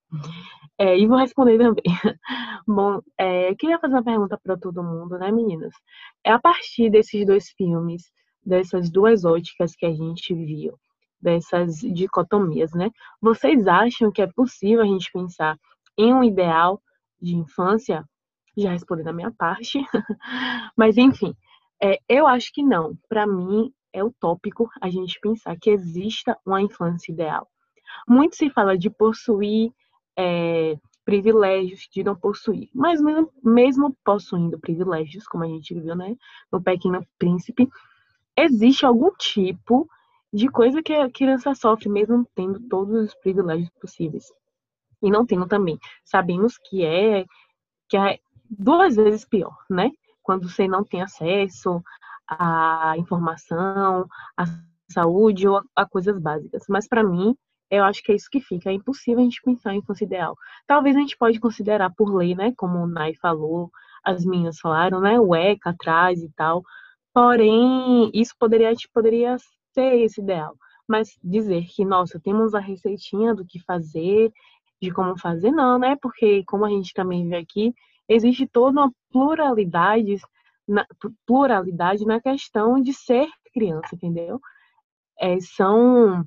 É, 0.79 0.99
e 0.99 1.07
vou 1.07 1.19
responder 1.19 1.59
também. 1.59 1.85
Bom, 2.67 3.01
é, 3.19 3.51
eu 3.51 3.57
queria 3.57 3.79
fazer 3.79 3.95
uma 3.95 4.05
pergunta 4.05 4.39
para 4.43 4.57
todo 4.57 4.83
mundo, 4.83 5.19
né, 5.19 5.31
meninas? 5.33 5.75
É 6.25 6.33
a 6.33 6.39
partir 6.39 6.91
desses 6.91 7.27
dois 7.27 7.51
filmes, 7.51 8.05
dessas 8.45 8.91
duas 8.91 9.25
óticas 9.25 9.75
que 9.77 9.87
a 9.87 9.93
gente 9.93 10.35
viu, 10.35 10.75
dessas 11.21 11.79
dicotomias, 11.81 12.73
né? 12.73 12.91
Vocês 13.21 13.67
acham 13.67 14.11
que 14.13 14.23
é 14.23 14.27
possível 14.27 14.83
a 14.83 14.87
gente 14.87 15.11
pensar 15.13 15.59
em 15.99 16.13
um 16.15 16.25
ideal 16.25 16.81
de 17.21 17.37
infância 17.37 18.05
já 18.57 18.71
respondendo 18.71 19.09
a 19.09 19.13
minha 19.13 19.33
parte. 19.33 19.79
Mas, 20.77 20.97
enfim, 20.97 21.35
é, 21.83 21.99
eu 22.09 22.27
acho 22.27 22.53
que 22.53 22.63
não. 22.63 22.97
Para 23.09 23.27
mim, 23.27 23.73
é 23.93 24.03
utópico 24.03 24.69
a 24.81 24.91
gente 24.91 25.19
pensar 25.21 25.57
que 25.59 25.71
exista 25.71 26.37
uma 26.45 26.61
infância 26.61 27.13
ideal. 27.13 27.49
Muito 28.09 28.37
se 28.37 28.51
fala 28.51 28.77
de 28.77 28.91
possuir 28.91 29.73
é, 30.17 30.77
privilégios, 31.05 31.87
de 31.93 32.03
não 32.03 32.17
possuir. 32.17 32.69
Mas 32.75 33.01
mesmo, 33.01 33.31
mesmo 33.43 33.97
possuindo 34.05 34.59
privilégios, 34.59 35.27
como 35.27 35.45
a 35.45 35.49
gente 35.49 35.75
viu 35.75 35.95
né, 35.95 36.17
no 36.51 36.63
Pequeno 36.63 37.07
Príncipe, 37.19 37.69
existe 38.37 38.85
algum 38.85 39.11
tipo 39.17 39.89
de 40.33 40.49
coisa 40.49 40.83
que 40.83 40.93
a 40.93 41.11
criança 41.11 41.55
sofre, 41.55 41.89
mesmo 41.89 42.27
tendo 42.35 42.59
todos 42.69 42.95
os 43.05 43.15
privilégios 43.15 43.71
possíveis. 43.81 44.33
E 45.01 45.11
não 45.11 45.25
tendo 45.25 45.47
também. 45.47 45.79
Sabemos 46.05 46.59
que 46.59 46.85
é 46.85 47.25
que 47.89 47.97
é 47.97 48.19
duas 48.59 48.97
vezes 48.97 49.25
pior, 49.25 49.57
né? 49.71 49.91
Quando 50.23 50.49
você 50.49 50.67
não 50.67 50.85
tem 50.85 51.03
acesso 51.03 51.83
à 52.29 52.95
informação, 52.97 54.07
à 54.37 54.45
saúde 54.91 55.47
ou 55.49 55.63
a 55.75 55.87
coisas 55.87 56.19
básicas. 56.19 56.65
Mas 56.69 56.89
para 56.89 57.03
mim, 57.03 57.37
eu 57.71 57.85
acho 57.85 58.03
que 58.03 58.13
é 58.13 58.15
isso 58.15 58.29
que 58.31 58.41
fica. 58.41 58.71
É 58.71 58.73
impossível 58.73 59.21
a 59.21 59.25
gente 59.25 59.43
pensar 59.43 59.75
em 59.75 59.79
infância 59.79 60.05
ideal. 60.05 60.37
Talvez 60.67 60.97
a 60.97 61.01
gente 61.01 61.17
pode 61.17 61.41
considerar 61.41 61.91
por 61.95 62.15
lei, 62.15 62.35
né? 62.35 62.53
Como 62.57 62.79
o 62.79 62.87
Nai 62.87 63.15
falou, 63.15 63.71
as 64.03 64.25
minhas 64.25 64.59
falaram, 64.59 65.01
né? 65.01 65.19
O 65.19 65.35
ECA 65.35 65.71
atrás 65.71 66.23
e 66.23 66.31
tal. 66.31 66.63
Porém, 67.13 68.11
isso 68.15 68.35
poderia, 68.39 68.73
poderia 68.93 69.37
ser 69.73 69.95
esse 70.01 70.21
ideal. 70.21 70.57
Mas 70.87 71.17
dizer 71.23 71.65
que, 71.67 71.85
nossa, 71.85 72.21
temos 72.21 72.55
a 72.55 72.61
receitinha 72.61 73.35
do 73.35 73.45
que 73.45 73.59
fazer, 73.61 74.33
de 74.81 74.91
como 74.91 75.19
fazer, 75.19 75.51
não, 75.51 75.79
né? 75.79 75.97
Porque, 76.01 76.45
como 76.45 76.65
a 76.65 76.69
gente 76.69 76.93
também 76.93 77.29
vê 77.29 77.37
aqui, 77.37 77.75
existe 78.09 78.47
toda 78.47 78.81
uma 78.81 78.93
pluralidade 79.11 80.17
na, 80.67 80.87
pluralidade 81.27 82.05
na 82.05 82.21
questão 82.21 82.81
de 82.81 82.93
ser 82.93 83.29
criança, 83.53 83.95
entendeu? 83.95 84.41
É, 85.19 85.39
são, 85.41 86.27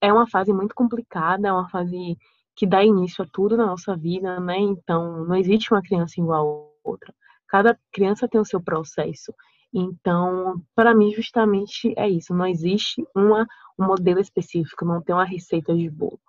é 0.00 0.12
uma 0.12 0.28
fase 0.28 0.52
muito 0.52 0.74
complicada, 0.74 1.48
é 1.48 1.52
uma 1.52 1.68
fase 1.68 2.16
que 2.56 2.66
dá 2.66 2.84
início 2.84 3.24
a 3.24 3.28
tudo 3.30 3.56
na 3.56 3.66
nossa 3.66 3.96
vida, 3.96 4.38
né? 4.38 4.58
Então, 4.58 5.24
não 5.24 5.34
existe 5.34 5.72
uma 5.72 5.82
criança 5.82 6.20
igual 6.20 6.72
a 6.84 6.88
outra. 6.88 7.12
Cada 7.48 7.78
criança 7.92 8.28
tem 8.28 8.40
o 8.40 8.44
seu 8.44 8.62
processo. 8.62 9.34
Então, 9.72 10.62
para 10.74 10.94
mim, 10.94 11.12
justamente 11.12 11.92
é 11.96 12.08
isso. 12.08 12.32
Não 12.32 12.46
existe 12.46 13.04
uma, 13.14 13.46
um 13.78 13.86
modelo 13.86 14.20
específico, 14.20 14.84
não 14.84 15.02
tem 15.02 15.14
uma 15.14 15.24
receita 15.24 15.74
de 15.74 15.90
bolo. 15.90 16.20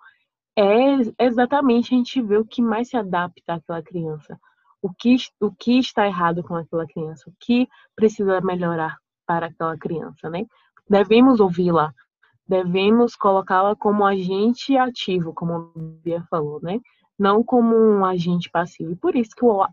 É 0.56 1.24
exatamente 1.24 1.94
a 1.94 1.96
gente 1.98 2.20
ver 2.22 2.40
o 2.40 2.44
que 2.44 2.62
mais 2.62 2.88
se 2.88 2.96
adapta 2.96 3.54
àquela 3.54 3.82
criança 3.82 4.38
o 4.82 4.92
que, 4.92 5.16
o 5.40 5.50
que 5.50 5.78
está 5.78 6.06
errado 6.06 6.42
com 6.42 6.54
aquela 6.54 6.86
criança, 6.86 7.28
o 7.28 7.34
que 7.38 7.68
precisa 7.94 8.40
melhorar 8.40 8.98
para 9.26 9.46
aquela 9.46 9.76
criança, 9.76 10.30
né? 10.30 10.46
Devemos 10.88 11.40
ouvi-la, 11.40 11.92
devemos 12.46 13.16
colocá-la 13.16 13.74
como 13.74 14.04
agente 14.04 14.76
ativo, 14.76 15.34
como 15.34 15.54
a 15.54 15.70
Bia 16.02 16.22
falou, 16.30 16.60
né? 16.62 16.80
Não 17.18 17.42
como 17.42 17.74
um 17.74 18.04
agente 18.04 18.50
passivo. 18.50 18.92
E 18.92 18.96
por 18.96 19.16
isso 19.16 19.30
que 19.34 19.44
o 19.44 19.66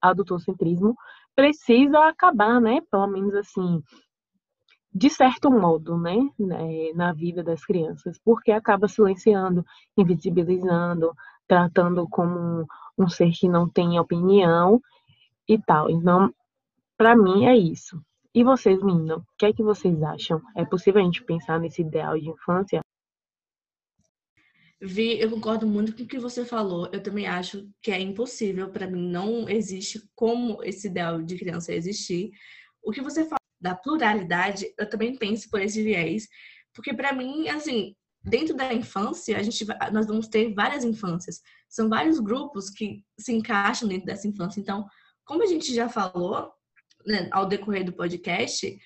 adultocentrismo 0.00 0.94
precisa 1.34 2.06
acabar, 2.06 2.60
né? 2.60 2.80
Pelo 2.90 3.06
menos 3.06 3.34
assim, 3.34 3.82
de 4.92 5.08
certo 5.08 5.50
modo, 5.50 5.96
né, 5.96 6.16
né, 6.38 6.92
na 6.94 7.12
vida 7.12 7.42
das 7.44 7.64
crianças, 7.64 8.18
porque 8.24 8.50
acaba 8.50 8.88
silenciando, 8.88 9.64
invisibilizando, 9.96 11.14
tratando 11.50 12.08
como 12.08 12.64
um 12.96 13.08
ser 13.08 13.32
que 13.32 13.48
não 13.48 13.68
tem 13.68 13.98
opinião 13.98 14.80
e 15.48 15.58
tal. 15.58 15.90
Então, 15.90 16.32
para 16.96 17.16
mim 17.16 17.44
é 17.44 17.56
isso. 17.56 18.00
E 18.32 18.44
vocês, 18.44 18.80
meninas, 18.80 19.18
o 19.18 19.24
que 19.36 19.46
é 19.46 19.52
que 19.52 19.60
vocês 19.60 20.00
acham? 20.00 20.40
É 20.56 20.64
possível 20.64 21.00
a 21.00 21.04
gente 21.04 21.24
pensar 21.24 21.58
nesse 21.58 21.82
ideal 21.82 22.16
de 22.16 22.28
infância? 22.28 22.80
Vi, 24.80 25.18
eu 25.18 25.28
concordo 25.28 25.66
muito 25.66 25.92
com 25.92 26.04
o 26.04 26.06
que 26.06 26.20
você 26.20 26.44
falou. 26.44 26.88
Eu 26.92 27.02
também 27.02 27.26
acho 27.26 27.68
que 27.82 27.90
é 27.90 28.00
impossível, 28.00 28.70
para 28.70 28.86
mim, 28.86 29.10
não 29.10 29.48
existe 29.48 30.00
como 30.14 30.62
esse 30.62 30.86
ideal 30.86 31.20
de 31.20 31.36
criança 31.36 31.74
existir. 31.74 32.30
O 32.80 32.92
que 32.92 33.02
você 33.02 33.24
fala 33.24 33.40
da 33.60 33.74
pluralidade, 33.74 34.72
eu 34.78 34.88
também 34.88 35.18
penso 35.18 35.50
por 35.50 35.60
esse 35.60 35.82
viés, 35.82 36.28
porque 36.72 36.94
para 36.94 37.12
mim, 37.12 37.48
assim, 37.48 37.96
dentro 38.22 38.54
da 38.54 38.72
infância, 38.72 39.36
a 39.36 39.42
gente 39.42 39.66
nós 39.92 40.06
vamos 40.06 40.28
ter 40.28 40.52
várias 40.54 40.84
infâncias. 40.84 41.40
São 41.68 41.88
vários 41.88 42.20
grupos 42.20 42.68
que 42.70 43.02
se 43.18 43.32
encaixam 43.32 43.88
dentro 43.88 44.06
dessa 44.06 44.28
infância. 44.28 44.60
Então, 44.60 44.86
como 45.24 45.42
a 45.42 45.46
gente 45.46 45.74
já 45.74 45.88
falou 45.88 46.52
né, 47.06 47.28
ao 47.32 47.46
decorrer 47.46 47.84
do 47.84 47.92
podcast, 47.92 48.78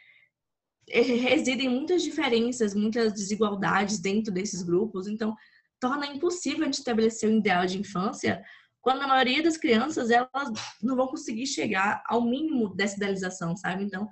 é, 0.88 1.00
residem 1.00 1.68
muitas 1.68 2.02
diferenças, 2.02 2.74
muitas 2.74 3.12
desigualdades 3.12 3.98
dentro 3.98 4.32
desses 4.32 4.62
grupos. 4.62 5.08
Então, 5.08 5.34
torna 5.80 6.06
impossível 6.06 6.62
a 6.62 6.66
gente 6.66 6.78
estabelecer 6.78 7.28
um 7.28 7.38
ideal 7.38 7.66
de 7.66 7.78
infância 7.78 8.42
quando 8.80 9.02
a 9.02 9.08
maioria 9.08 9.42
das 9.42 9.56
crianças 9.56 10.10
elas 10.10 10.52
não 10.82 10.94
vão 10.94 11.06
conseguir 11.08 11.46
chegar 11.46 12.02
ao 12.06 12.22
mínimo 12.22 12.74
dessa 12.74 12.96
idealização, 12.96 13.56
sabe? 13.56 13.82
Então, 13.82 14.08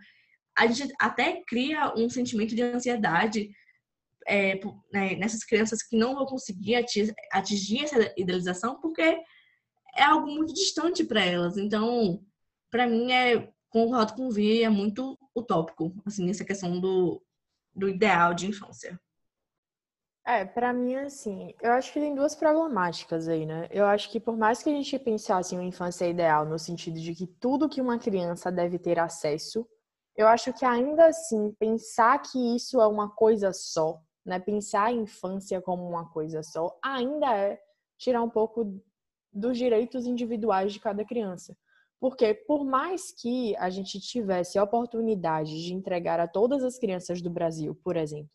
a 0.57 0.67
gente 0.67 0.93
até 0.99 1.43
cria 1.47 1.93
um 1.95 2.09
sentimento 2.09 2.55
de 2.55 2.63
ansiedade 2.63 3.51
é, 4.27 4.61
né, 4.93 5.17
nessas 5.17 5.45
crianças 5.45 5.83
que 5.83 5.97
não 5.97 6.15
vão 6.15 6.27
conseguir 6.27 6.77
atingir, 7.33 7.85
essa 7.85 8.13
idealização 8.17 8.81
porque 8.81 9.03
é 9.95 10.03
algo 10.03 10.27
muito 10.27 10.53
distante 10.53 11.05
para 11.05 11.25
elas. 11.25 11.57
Então, 11.57 12.25
para 12.71 12.87
mim, 12.87 13.13
é 13.13 13.53
concordo 13.69 14.15
com 14.15 14.29
o 14.29 14.31
Vi, 14.31 14.63
é 14.63 14.69
muito 14.69 15.19
utópico, 15.35 15.95
assim, 16.05 16.29
essa 16.29 16.45
questão 16.45 16.79
do, 16.79 17.23
do 17.75 17.89
ideal 17.89 18.35
de 18.35 18.47
infância. 18.47 19.01
É, 20.25 20.45
para 20.45 20.73
mim, 20.73 20.95
assim, 20.95 21.53
eu 21.61 21.73
acho 21.73 21.93
que 21.93 21.99
tem 21.99 22.15
duas 22.15 22.35
problemáticas 22.35 23.27
aí, 23.27 23.45
né? 23.45 23.67
Eu 23.73 23.87
acho 23.87 24.09
que 24.09 24.21
por 24.21 24.37
mais 24.37 24.63
que 24.63 24.71
a 24.71 24.73
gente 24.73 24.97
pensasse 24.99 25.55
em 25.55 25.59
uma 25.59 25.65
infância 25.65 26.07
ideal, 26.07 26.45
no 26.45 26.59
sentido 26.59 27.01
de 27.01 27.13
que 27.13 27.27
tudo 27.27 27.69
que 27.69 27.81
uma 27.81 27.99
criança 27.99 28.53
deve 28.53 28.79
ter 28.79 29.01
acesso, 29.01 29.67
eu 30.15 30.29
acho 30.29 30.53
que 30.53 30.65
ainda 30.65 31.07
assim, 31.07 31.53
pensar 31.59 32.21
que 32.21 32.55
isso 32.55 32.81
é 32.81 32.87
uma 32.87 33.11
coisa 33.11 33.53
só, 33.53 34.01
né? 34.25 34.39
Pensar 34.39 34.85
a 34.85 34.93
infância 34.93 35.61
como 35.61 35.89
uma 35.89 36.09
coisa 36.11 36.43
só 36.43 36.79
ainda 36.83 37.37
é 37.37 37.61
tirar 37.99 38.23
um 38.23 38.31
pouco 38.31 38.81
dos 39.33 39.57
direitos 39.57 40.07
individuais 40.07 40.73
de 40.73 40.81
cada 40.81 41.05
criança. 41.05 41.57
Porque 42.01 42.35
por 42.35 42.65
mais 42.65 43.13
que 43.13 43.57
a 43.57 43.71
gente 43.71 44.01
tivesse 44.01 44.59
a 44.59 44.65
oportunidade 44.65 45.65
de 45.65 45.73
entregar 45.73 46.19
a 46.19 46.27
todas 46.27 46.65
as 46.65 46.79
crianças 46.79 47.23
do 47.23 47.31
Brasil, 47.31 47.75
por 47.85 47.97
exemplo, 47.97 48.31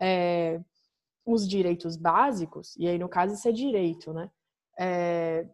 é, 0.00 0.60
os 1.26 1.46
direitos 1.46 1.96
básicos, 1.96 2.74
e 2.76 2.88
aí 2.88 2.98
no 2.98 3.08
caso 3.08 3.34
isso 3.34 3.48
é 3.48 3.52
direito, 3.52 4.12
né? 4.12 4.30
É, 4.78 5.46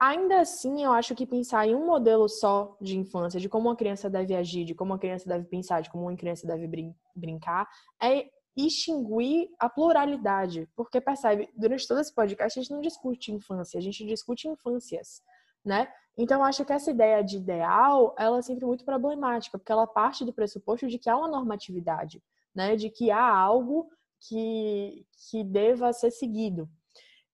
ainda 0.00 0.40
assim, 0.40 0.82
eu 0.82 0.92
acho 0.92 1.14
que 1.14 1.26
pensar 1.26 1.66
em 1.66 1.74
um 1.74 1.86
modelo 1.86 2.28
só 2.28 2.76
de 2.80 2.98
infância, 2.98 3.38
de 3.38 3.48
como 3.48 3.68
uma 3.68 3.76
criança 3.76 4.10
deve 4.10 4.34
agir, 4.34 4.64
de 4.64 4.74
como 4.74 4.92
uma 4.92 4.98
criança 4.98 5.28
deve 5.28 5.44
pensar, 5.44 5.80
de 5.82 5.90
como 5.90 6.04
uma 6.04 6.16
criança 6.16 6.46
deve 6.46 6.66
brin 6.66 6.94
brincar, 7.14 7.68
é 8.02 8.28
extinguir 8.56 9.48
a 9.58 9.68
pluralidade. 9.68 10.68
Porque 10.74 11.00
percebe, 11.00 11.48
durante 11.56 11.86
todo 11.86 12.00
esse 12.00 12.14
podcast 12.14 12.58
a 12.58 12.62
gente 12.62 12.72
não 12.72 12.80
discute 12.80 13.32
infância, 13.32 13.78
a 13.78 13.82
gente 13.82 14.04
discute 14.04 14.48
infâncias, 14.48 15.22
né? 15.64 15.88
Então, 16.18 16.44
acho 16.44 16.64
que 16.64 16.72
essa 16.72 16.90
ideia 16.90 17.22
de 17.22 17.36
ideal, 17.36 18.14
ela 18.18 18.38
é 18.38 18.42
sempre 18.42 18.66
muito 18.66 18.84
problemática, 18.84 19.56
porque 19.56 19.72
ela 19.72 19.86
parte 19.86 20.24
do 20.24 20.32
pressuposto 20.32 20.86
de 20.86 20.98
que 20.98 21.08
há 21.08 21.16
uma 21.16 21.28
normatividade, 21.28 22.22
né? 22.54 22.76
De 22.76 22.90
que 22.90 23.10
há 23.10 23.28
algo 23.28 23.88
que, 24.20 25.06
que 25.30 25.42
deva 25.44 25.92
ser 25.92 26.10
seguido. 26.10 26.68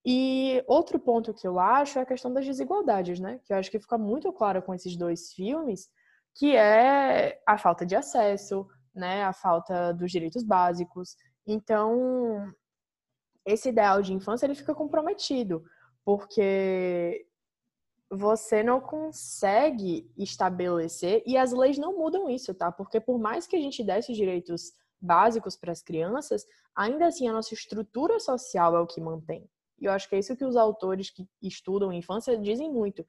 E 0.04 0.62
outro 0.68 1.00
ponto 1.00 1.34
que 1.34 1.48
eu 1.48 1.58
acho 1.58 1.98
é 1.98 2.02
a 2.02 2.06
questão 2.06 2.32
das 2.32 2.46
desigualdades, 2.46 3.18
né? 3.18 3.40
Que 3.44 3.52
eu 3.52 3.56
acho 3.56 3.70
que 3.70 3.80
fica 3.80 3.98
muito 3.98 4.32
claro 4.32 4.62
com 4.62 4.72
esses 4.72 4.96
dois 4.96 5.32
filmes, 5.32 5.88
que 6.36 6.54
é 6.54 7.40
a 7.44 7.58
falta 7.58 7.84
de 7.84 7.96
acesso, 7.96 8.68
né? 8.97 9.24
A 9.24 9.32
falta 9.32 9.92
dos 9.92 10.11
direitos 10.11 10.42
básicos. 10.42 11.16
Então, 11.47 12.53
esse 13.44 13.68
ideal 13.68 14.03
de 14.03 14.12
infância 14.12 14.47
ele 14.47 14.55
fica 14.55 14.74
comprometido, 14.74 15.62
porque 16.05 17.26
você 18.11 18.62
não 18.62 18.80
consegue 18.80 20.11
estabelecer 20.16 21.22
e 21.26 21.36
as 21.36 21.53
leis 21.53 21.76
não 21.76 21.97
mudam 21.97 22.30
isso, 22.30 22.55
tá? 22.55 22.72
Porque 22.72 23.01
por 23.01 23.18
mais 23.18 23.47
que 23.47 23.57
a 23.57 23.61
gente 23.61 23.84
desse 23.84 24.12
direitos 24.12 24.72
básicos 25.01 25.57
para 25.57 25.72
as 25.72 25.82
crianças, 25.82 26.47
ainda 26.74 27.07
assim 27.07 27.28
a 27.28 27.32
nossa 27.32 27.53
estrutura 27.53 28.18
social 28.18 28.76
é 28.76 28.80
o 28.80 28.86
que 28.86 29.01
mantém. 29.01 29.49
E 29.78 29.84
eu 29.84 29.92
acho 29.92 30.09
que 30.09 30.16
é 30.16 30.18
isso 30.18 30.36
que 30.36 30.44
os 30.44 30.57
autores 30.57 31.11
que 31.11 31.28
estudam 31.42 31.92
infância 31.92 32.36
dizem 32.38 32.72
muito. 32.72 33.05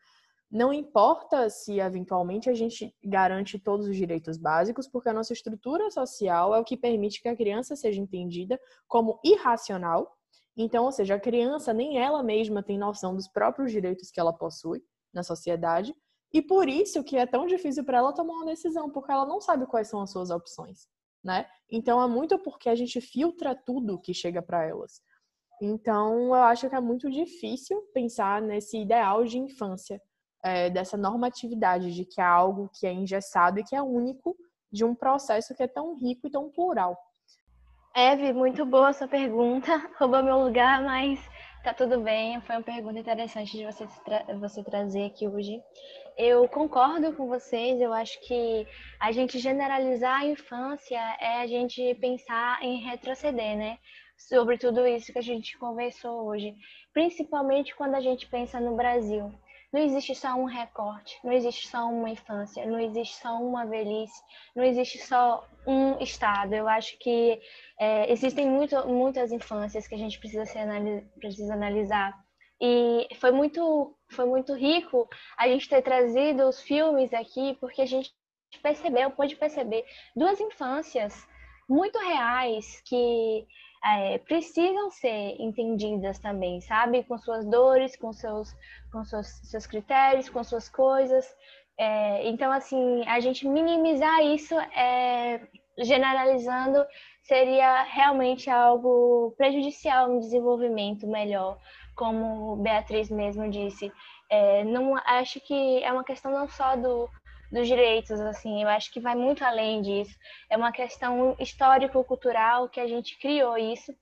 Não 0.50 0.72
importa 0.72 1.50
se 1.50 1.80
eventualmente 1.80 2.50
a 2.50 2.54
gente 2.54 2.96
garante 3.04 3.60
todos 3.60 3.88
os 3.88 3.96
direitos 3.96 4.38
básicos, 4.38 4.88
porque 4.88 5.10
a 5.10 5.14
nossa 5.14 5.34
estrutura 5.34 5.92
social 5.92 6.56
é 6.56 6.60
o 6.60 6.64
que 6.64 6.78
permite 6.78 7.22
que 7.22 7.28
a 7.28 7.36
criança 7.36 7.76
seja 7.76 8.00
entendida 8.00 8.60
como 8.88 9.20
irracional. 9.24 10.16
Então, 10.56 10.86
ou 10.86 10.92
seja, 10.92 11.16
a 11.16 11.20
criança 11.20 11.74
nem 11.74 12.00
ela 12.00 12.24
mesma 12.24 12.64
tem 12.64 12.78
noção 12.78 13.16
dos 13.16 13.28
próprios 13.28 13.72
direitos 13.72 14.10
que 14.10 14.20
ela 14.20 14.34
possui 14.34 14.82
na 15.14 15.24
sociedade, 15.24 15.94
e 16.34 16.42
por 16.42 16.68
isso 16.68 17.04
que 17.04 17.18
é 17.18 17.26
tão 17.26 17.46
difícil 17.46 17.84
para 17.84 18.00
ela 18.00 18.14
tomar 18.14 18.34
uma 18.34 18.46
decisão, 18.46 18.90
porque 18.90 19.12
ela 19.12 19.26
não 19.26 19.40
sabe 19.40 19.66
quais 19.66 19.88
são 19.88 20.02
as 20.02 20.12
suas 20.12 20.30
opções 20.30 20.88
né? 21.28 21.46
Então 21.70 22.02
é 22.02 22.08
muito 22.08 22.40
porque 22.40 22.70
a 22.70 22.76
gente 22.76 23.02
filtra 23.02 23.54
tudo 23.54 24.00
que 24.00 24.14
chega 24.14 24.42
para 24.42 24.64
elas. 24.64 25.02
Então 25.62 26.28
eu 26.28 26.34
acho 26.36 26.70
que 26.70 26.76
é 26.76 26.80
muito 26.80 27.10
difícil 27.12 27.82
pensar 27.94 28.42
nesse 28.42 28.78
ideal 28.80 29.26
de 29.26 29.38
infância, 29.38 30.02
é, 30.44 30.70
dessa 30.70 30.98
normatividade 30.98 31.94
de 31.94 32.06
que 32.06 32.22
é 32.22 32.24
algo 32.24 32.70
que 32.80 32.86
é 32.88 32.94
engessado 32.94 33.60
e 33.60 33.64
que 33.64 33.76
é 33.76 33.82
único 33.82 34.36
de 34.72 34.84
um 34.84 34.94
processo 34.94 35.56
que 35.56 35.64
é 35.64 35.68
tão 35.68 35.96
rico 35.96 36.28
e 36.28 36.32
tão 36.32 36.50
plural. 36.50 36.98
Eve, 37.96 38.32
muito 38.32 38.64
boa 38.66 38.94
sua 38.94 39.08
pergunta. 39.08 39.72
Roubou 40.00 40.22
meu 40.22 40.38
lugar, 40.44 40.84
mas 40.84 41.20
tá 41.64 41.74
tudo 41.74 42.00
bem. 42.00 42.40
Foi 42.42 42.56
uma 42.56 42.64
pergunta 42.64 43.00
interessante 43.00 43.58
de 43.58 43.66
você, 43.66 43.88
tra 44.06 44.24
você 44.38 44.64
trazer 44.64 45.06
aqui 45.06 45.28
hoje. 45.28 45.60
Eu 46.16 46.48
concordo 46.48 47.14
com 47.14 47.28
vocês, 47.28 47.82
eu 47.82 47.92
acho 47.94 48.20
que 48.22 48.68
a 49.00 49.12
gente 49.12 49.40
generalizar 49.40 50.22
a 50.22 50.26
infância 50.26 51.00
é 51.20 51.42
a 51.42 51.48
gente 51.48 51.96
pensar 51.96 52.62
em 52.62 52.82
retroceder, 52.82 53.58
né? 53.58 53.80
Sobre 54.16 54.58
tudo 54.58 54.86
isso 54.86 55.12
que 55.12 55.20
a 55.20 55.24
gente 55.24 55.58
conversou 55.58 56.26
hoje. 56.26 56.56
Principalmente 56.94 57.76
quando 57.76 57.96
a 57.96 58.02
gente 58.02 58.28
pensa 58.28 58.60
no 58.60 58.76
Brasil. 58.76 59.34
Não 59.78 59.84
existe 59.84 60.16
só 60.16 60.34
um 60.34 60.46
recorte, 60.46 61.20
não 61.24 61.32
existe 61.32 61.68
só 61.68 61.88
uma 61.88 62.10
infância, 62.10 62.66
não 62.66 62.80
existe 62.80 63.22
só 63.22 63.40
uma 63.40 63.64
velhice, 63.64 64.20
não 64.56 64.64
existe 64.64 64.98
só 64.98 65.48
um 65.68 66.00
estado. 66.00 66.56
Eu 66.56 66.68
acho 66.68 66.98
que 66.98 67.40
é, 67.80 68.12
existem 68.12 68.50
muito, 68.50 68.76
muitas 68.88 69.32
infâncias 69.32 69.88
que 69.88 69.94
a 69.94 69.98
gente 70.00 70.18
precisa, 70.18 70.48
ser, 70.48 70.66
precisa 71.20 71.54
analisar 71.54 72.12
e 72.60 73.08
foi 73.18 73.30
muito, 73.30 73.96
foi 74.10 74.26
muito 74.26 74.56
rico 74.56 75.08
a 75.38 75.48
gente 75.48 75.70
ter 75.70 75.84
trazido 75.84 76.50
os 76.50 76.60
filmes 76.60 77.14
aqui, 77.14 77.56
porque 77.62 77.84
a 77.84 77.86
gente 77.86 78.12
percebeu, 78.64 79.12
pôde 79.12 79.36
perceber 79.36 79.86
duas 80.16 80.42
infâncias 80.42 81.14
muito 81.70 82.00
reais 82.00 82.82
que 82.84 83.46
é, 83.84 84.18
precisam 84.20 84.92
ser 84.92 85.36
entendidas 85.40 86.20
também, 86.20 86.62
sabe? 86.62 87.04
Com 87.04 87.18
suas 87.18 87.46
dores, 87.46 87.96
com 87.96 88.12
seus, 88.14 88.56
com 88.92 89.04
seus, 89.04 89.28
seus 89.28 89.66
critérios, 89.66 90.30
com 90.30 90.44
suas 90.44 90.70
coisas. 90.70 91.26
É, 91.78 92.28
então, 92.28 92.52
assim, 92.52 93.04
a 93.08 93.20
gente 93.20 93.48
minimizar 93.48 94.22
isso, 94.26 94.58
é, 94.60 95.42
generalizando, 95.78 96.84
seria 97.24 97.84
realmente 97.84 98.50
algo 98.50 99.34
prejudicial 99.38 100.10
no 100.10 100.20
desenvolvimento 100.20 101.06
melhor 101.06 101.58
como 101.98 102.56
Beatriz 102.58 103.10
mesmo 103.10 103.50
disse, 103.50 103.92
é, 104.30 104.64
não 104.64 104.96
acho 104.96 105.42
que 105.42 105.84
é 105.84 105.92
uma 105.92 106.04
questão 106.04 106.32
não 106.32 106.48
só 106.48 106.76
do, 106.78 107.10
dos 107.52 107.68
direitos, 107.68 108.20
assim, 108.20 108.62
eu 108.62 108.70
acho 108.70 108.92
que 108.92 109.00
vai 109.00 109.16
muito 109.16 109.44
além 109.44 109.82
disso. 109.82 110.16
É 110.50 110.58
uma 110.58 110.72
questão 110.72 111.36
histórico-cultural 111.40 112.70
que 112.70 112.80
a 112.80 112.88
gente 112.88 113.18
criou 113.18 113.58
isso. 113.58 113.94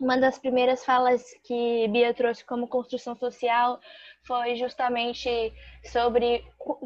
Uma 0.00 0.16
das 0.16 0.38
primeiras 0.38 0.84
falas 0.84 1.24
que 1.44 1.88
Bia 1.88 2.14
trouxe 2.14 2.44
como 2.44 2.68
construção 2.68 3.16
social 3.16 3.80
foi 4.22 4.54
justamente 4.54 5.52
sobre 5.84 6.44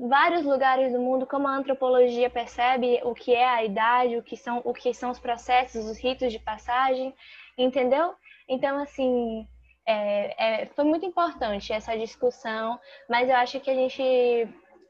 vários 0.08 0.44
lugares 0.44 0.92
do 0.92 0.98
mundo, 0.98 1.26
como 1.26 1.46
a 1.46 1.56
antropologia 1.56 2.30
percebe 2.30 3.00
o 3.04 3.14
que 3.14 3.34
é 3.34 3.46
a 3.46 3.64
idade, 3.64 4.16
o 4.16 4.22
que 4.22 4.36
são, 4.36 4.62
o 4.64 4.72
que 4.72 4.94
são 4.94 5.10
os 5.10 5.18
processos, 5.18 5.84
os 5.84 5.98
ritos 5.98 6.32
de 6.32 6.38
passagem, 6.38 7.14
entendeu? 7.58 8.14
Então, 8.48 8.78
assim, 8.80 9.46
é, 9.86 10.62
é, 10.62 10.66
foi 10.66 10.84
muito 10.84 11.04
importante 11.04 11.72
essa 11.72 11.96
discussão, 11.98 12.78
mas 13.10 13.28
eu 13.28 13.36
acho 13.36 13.60
que 13.60 13.70
a 13.70 13.74
gente 13.74 14.48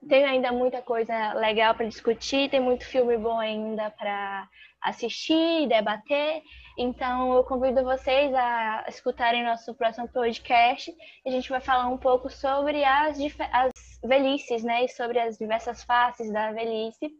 tem 0.09 0.25
ainda 0.25 0.53
muita 0.53 0.83
coisa 0.83 1.33
legal 1.35 1.75
para 1.75 1.87
discutir, 1.87 2.51
tem 2.51 2.61
muito 2.61 2.85
filme 2.85 3.17
bom 3.17 3.39
ainda 3.39 3.91
para 3.91 4.49
assistir 4.83 5.63
e 5.63 5.69
debater. 5.69 6.43
Então, 6.77 7.35
eu 7.35 7.45
convido 7.45 7.85
vocês 7.85 8.35
a 8.35 8.85
escutarem 8.89 9.45
nosso 9.45 9.75
próximo 9.75 10.09
podcast. 10.09 10.95
A 11.27 11.31
gente 11.31 11.49
vai 11.51 11.61
falar 11.61 11.89
um 11.89 11.99
pouco 11.99 12.31
sobre 12.31 12.85
as, 12.85 13.19
as 13.53 13.73
velhices, 14.03 14.65
né? 14.65 14.85
E 14.85 14.89
sobre 14.89 15.19
as 15.19 15.39
diversas 15.39 15.85
faces 15.85 16.33
da 16.33 16.53
velhice, 16.53 17.11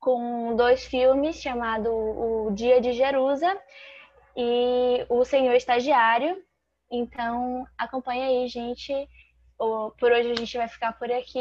com 0.00 0.54
dois 0.56 0.84
filmes 0.84 1.40
chamados 1.40 1.90
O 1.90 2.50
Dia 2.52 2.80
de 2.80 2.92
Jerusa 2.92 3.56
e 4.36 5.06
O 5.08 5.24
Senhor 5.24 5.54
Estagiário, 5.54 6.36
então, 6.90 7.66
acompanha 7.76 8.26
aí, 8.26 8.48
gente. 8.48 8.92
Por 9.58 10.12
hoje 10.12 10.30
a 10.30 10.34
gente 10.34 10.56
vai 10.56 10.68
ficar 10.68 10.92
por 10.92 11.10
aqui. 11.10 11.38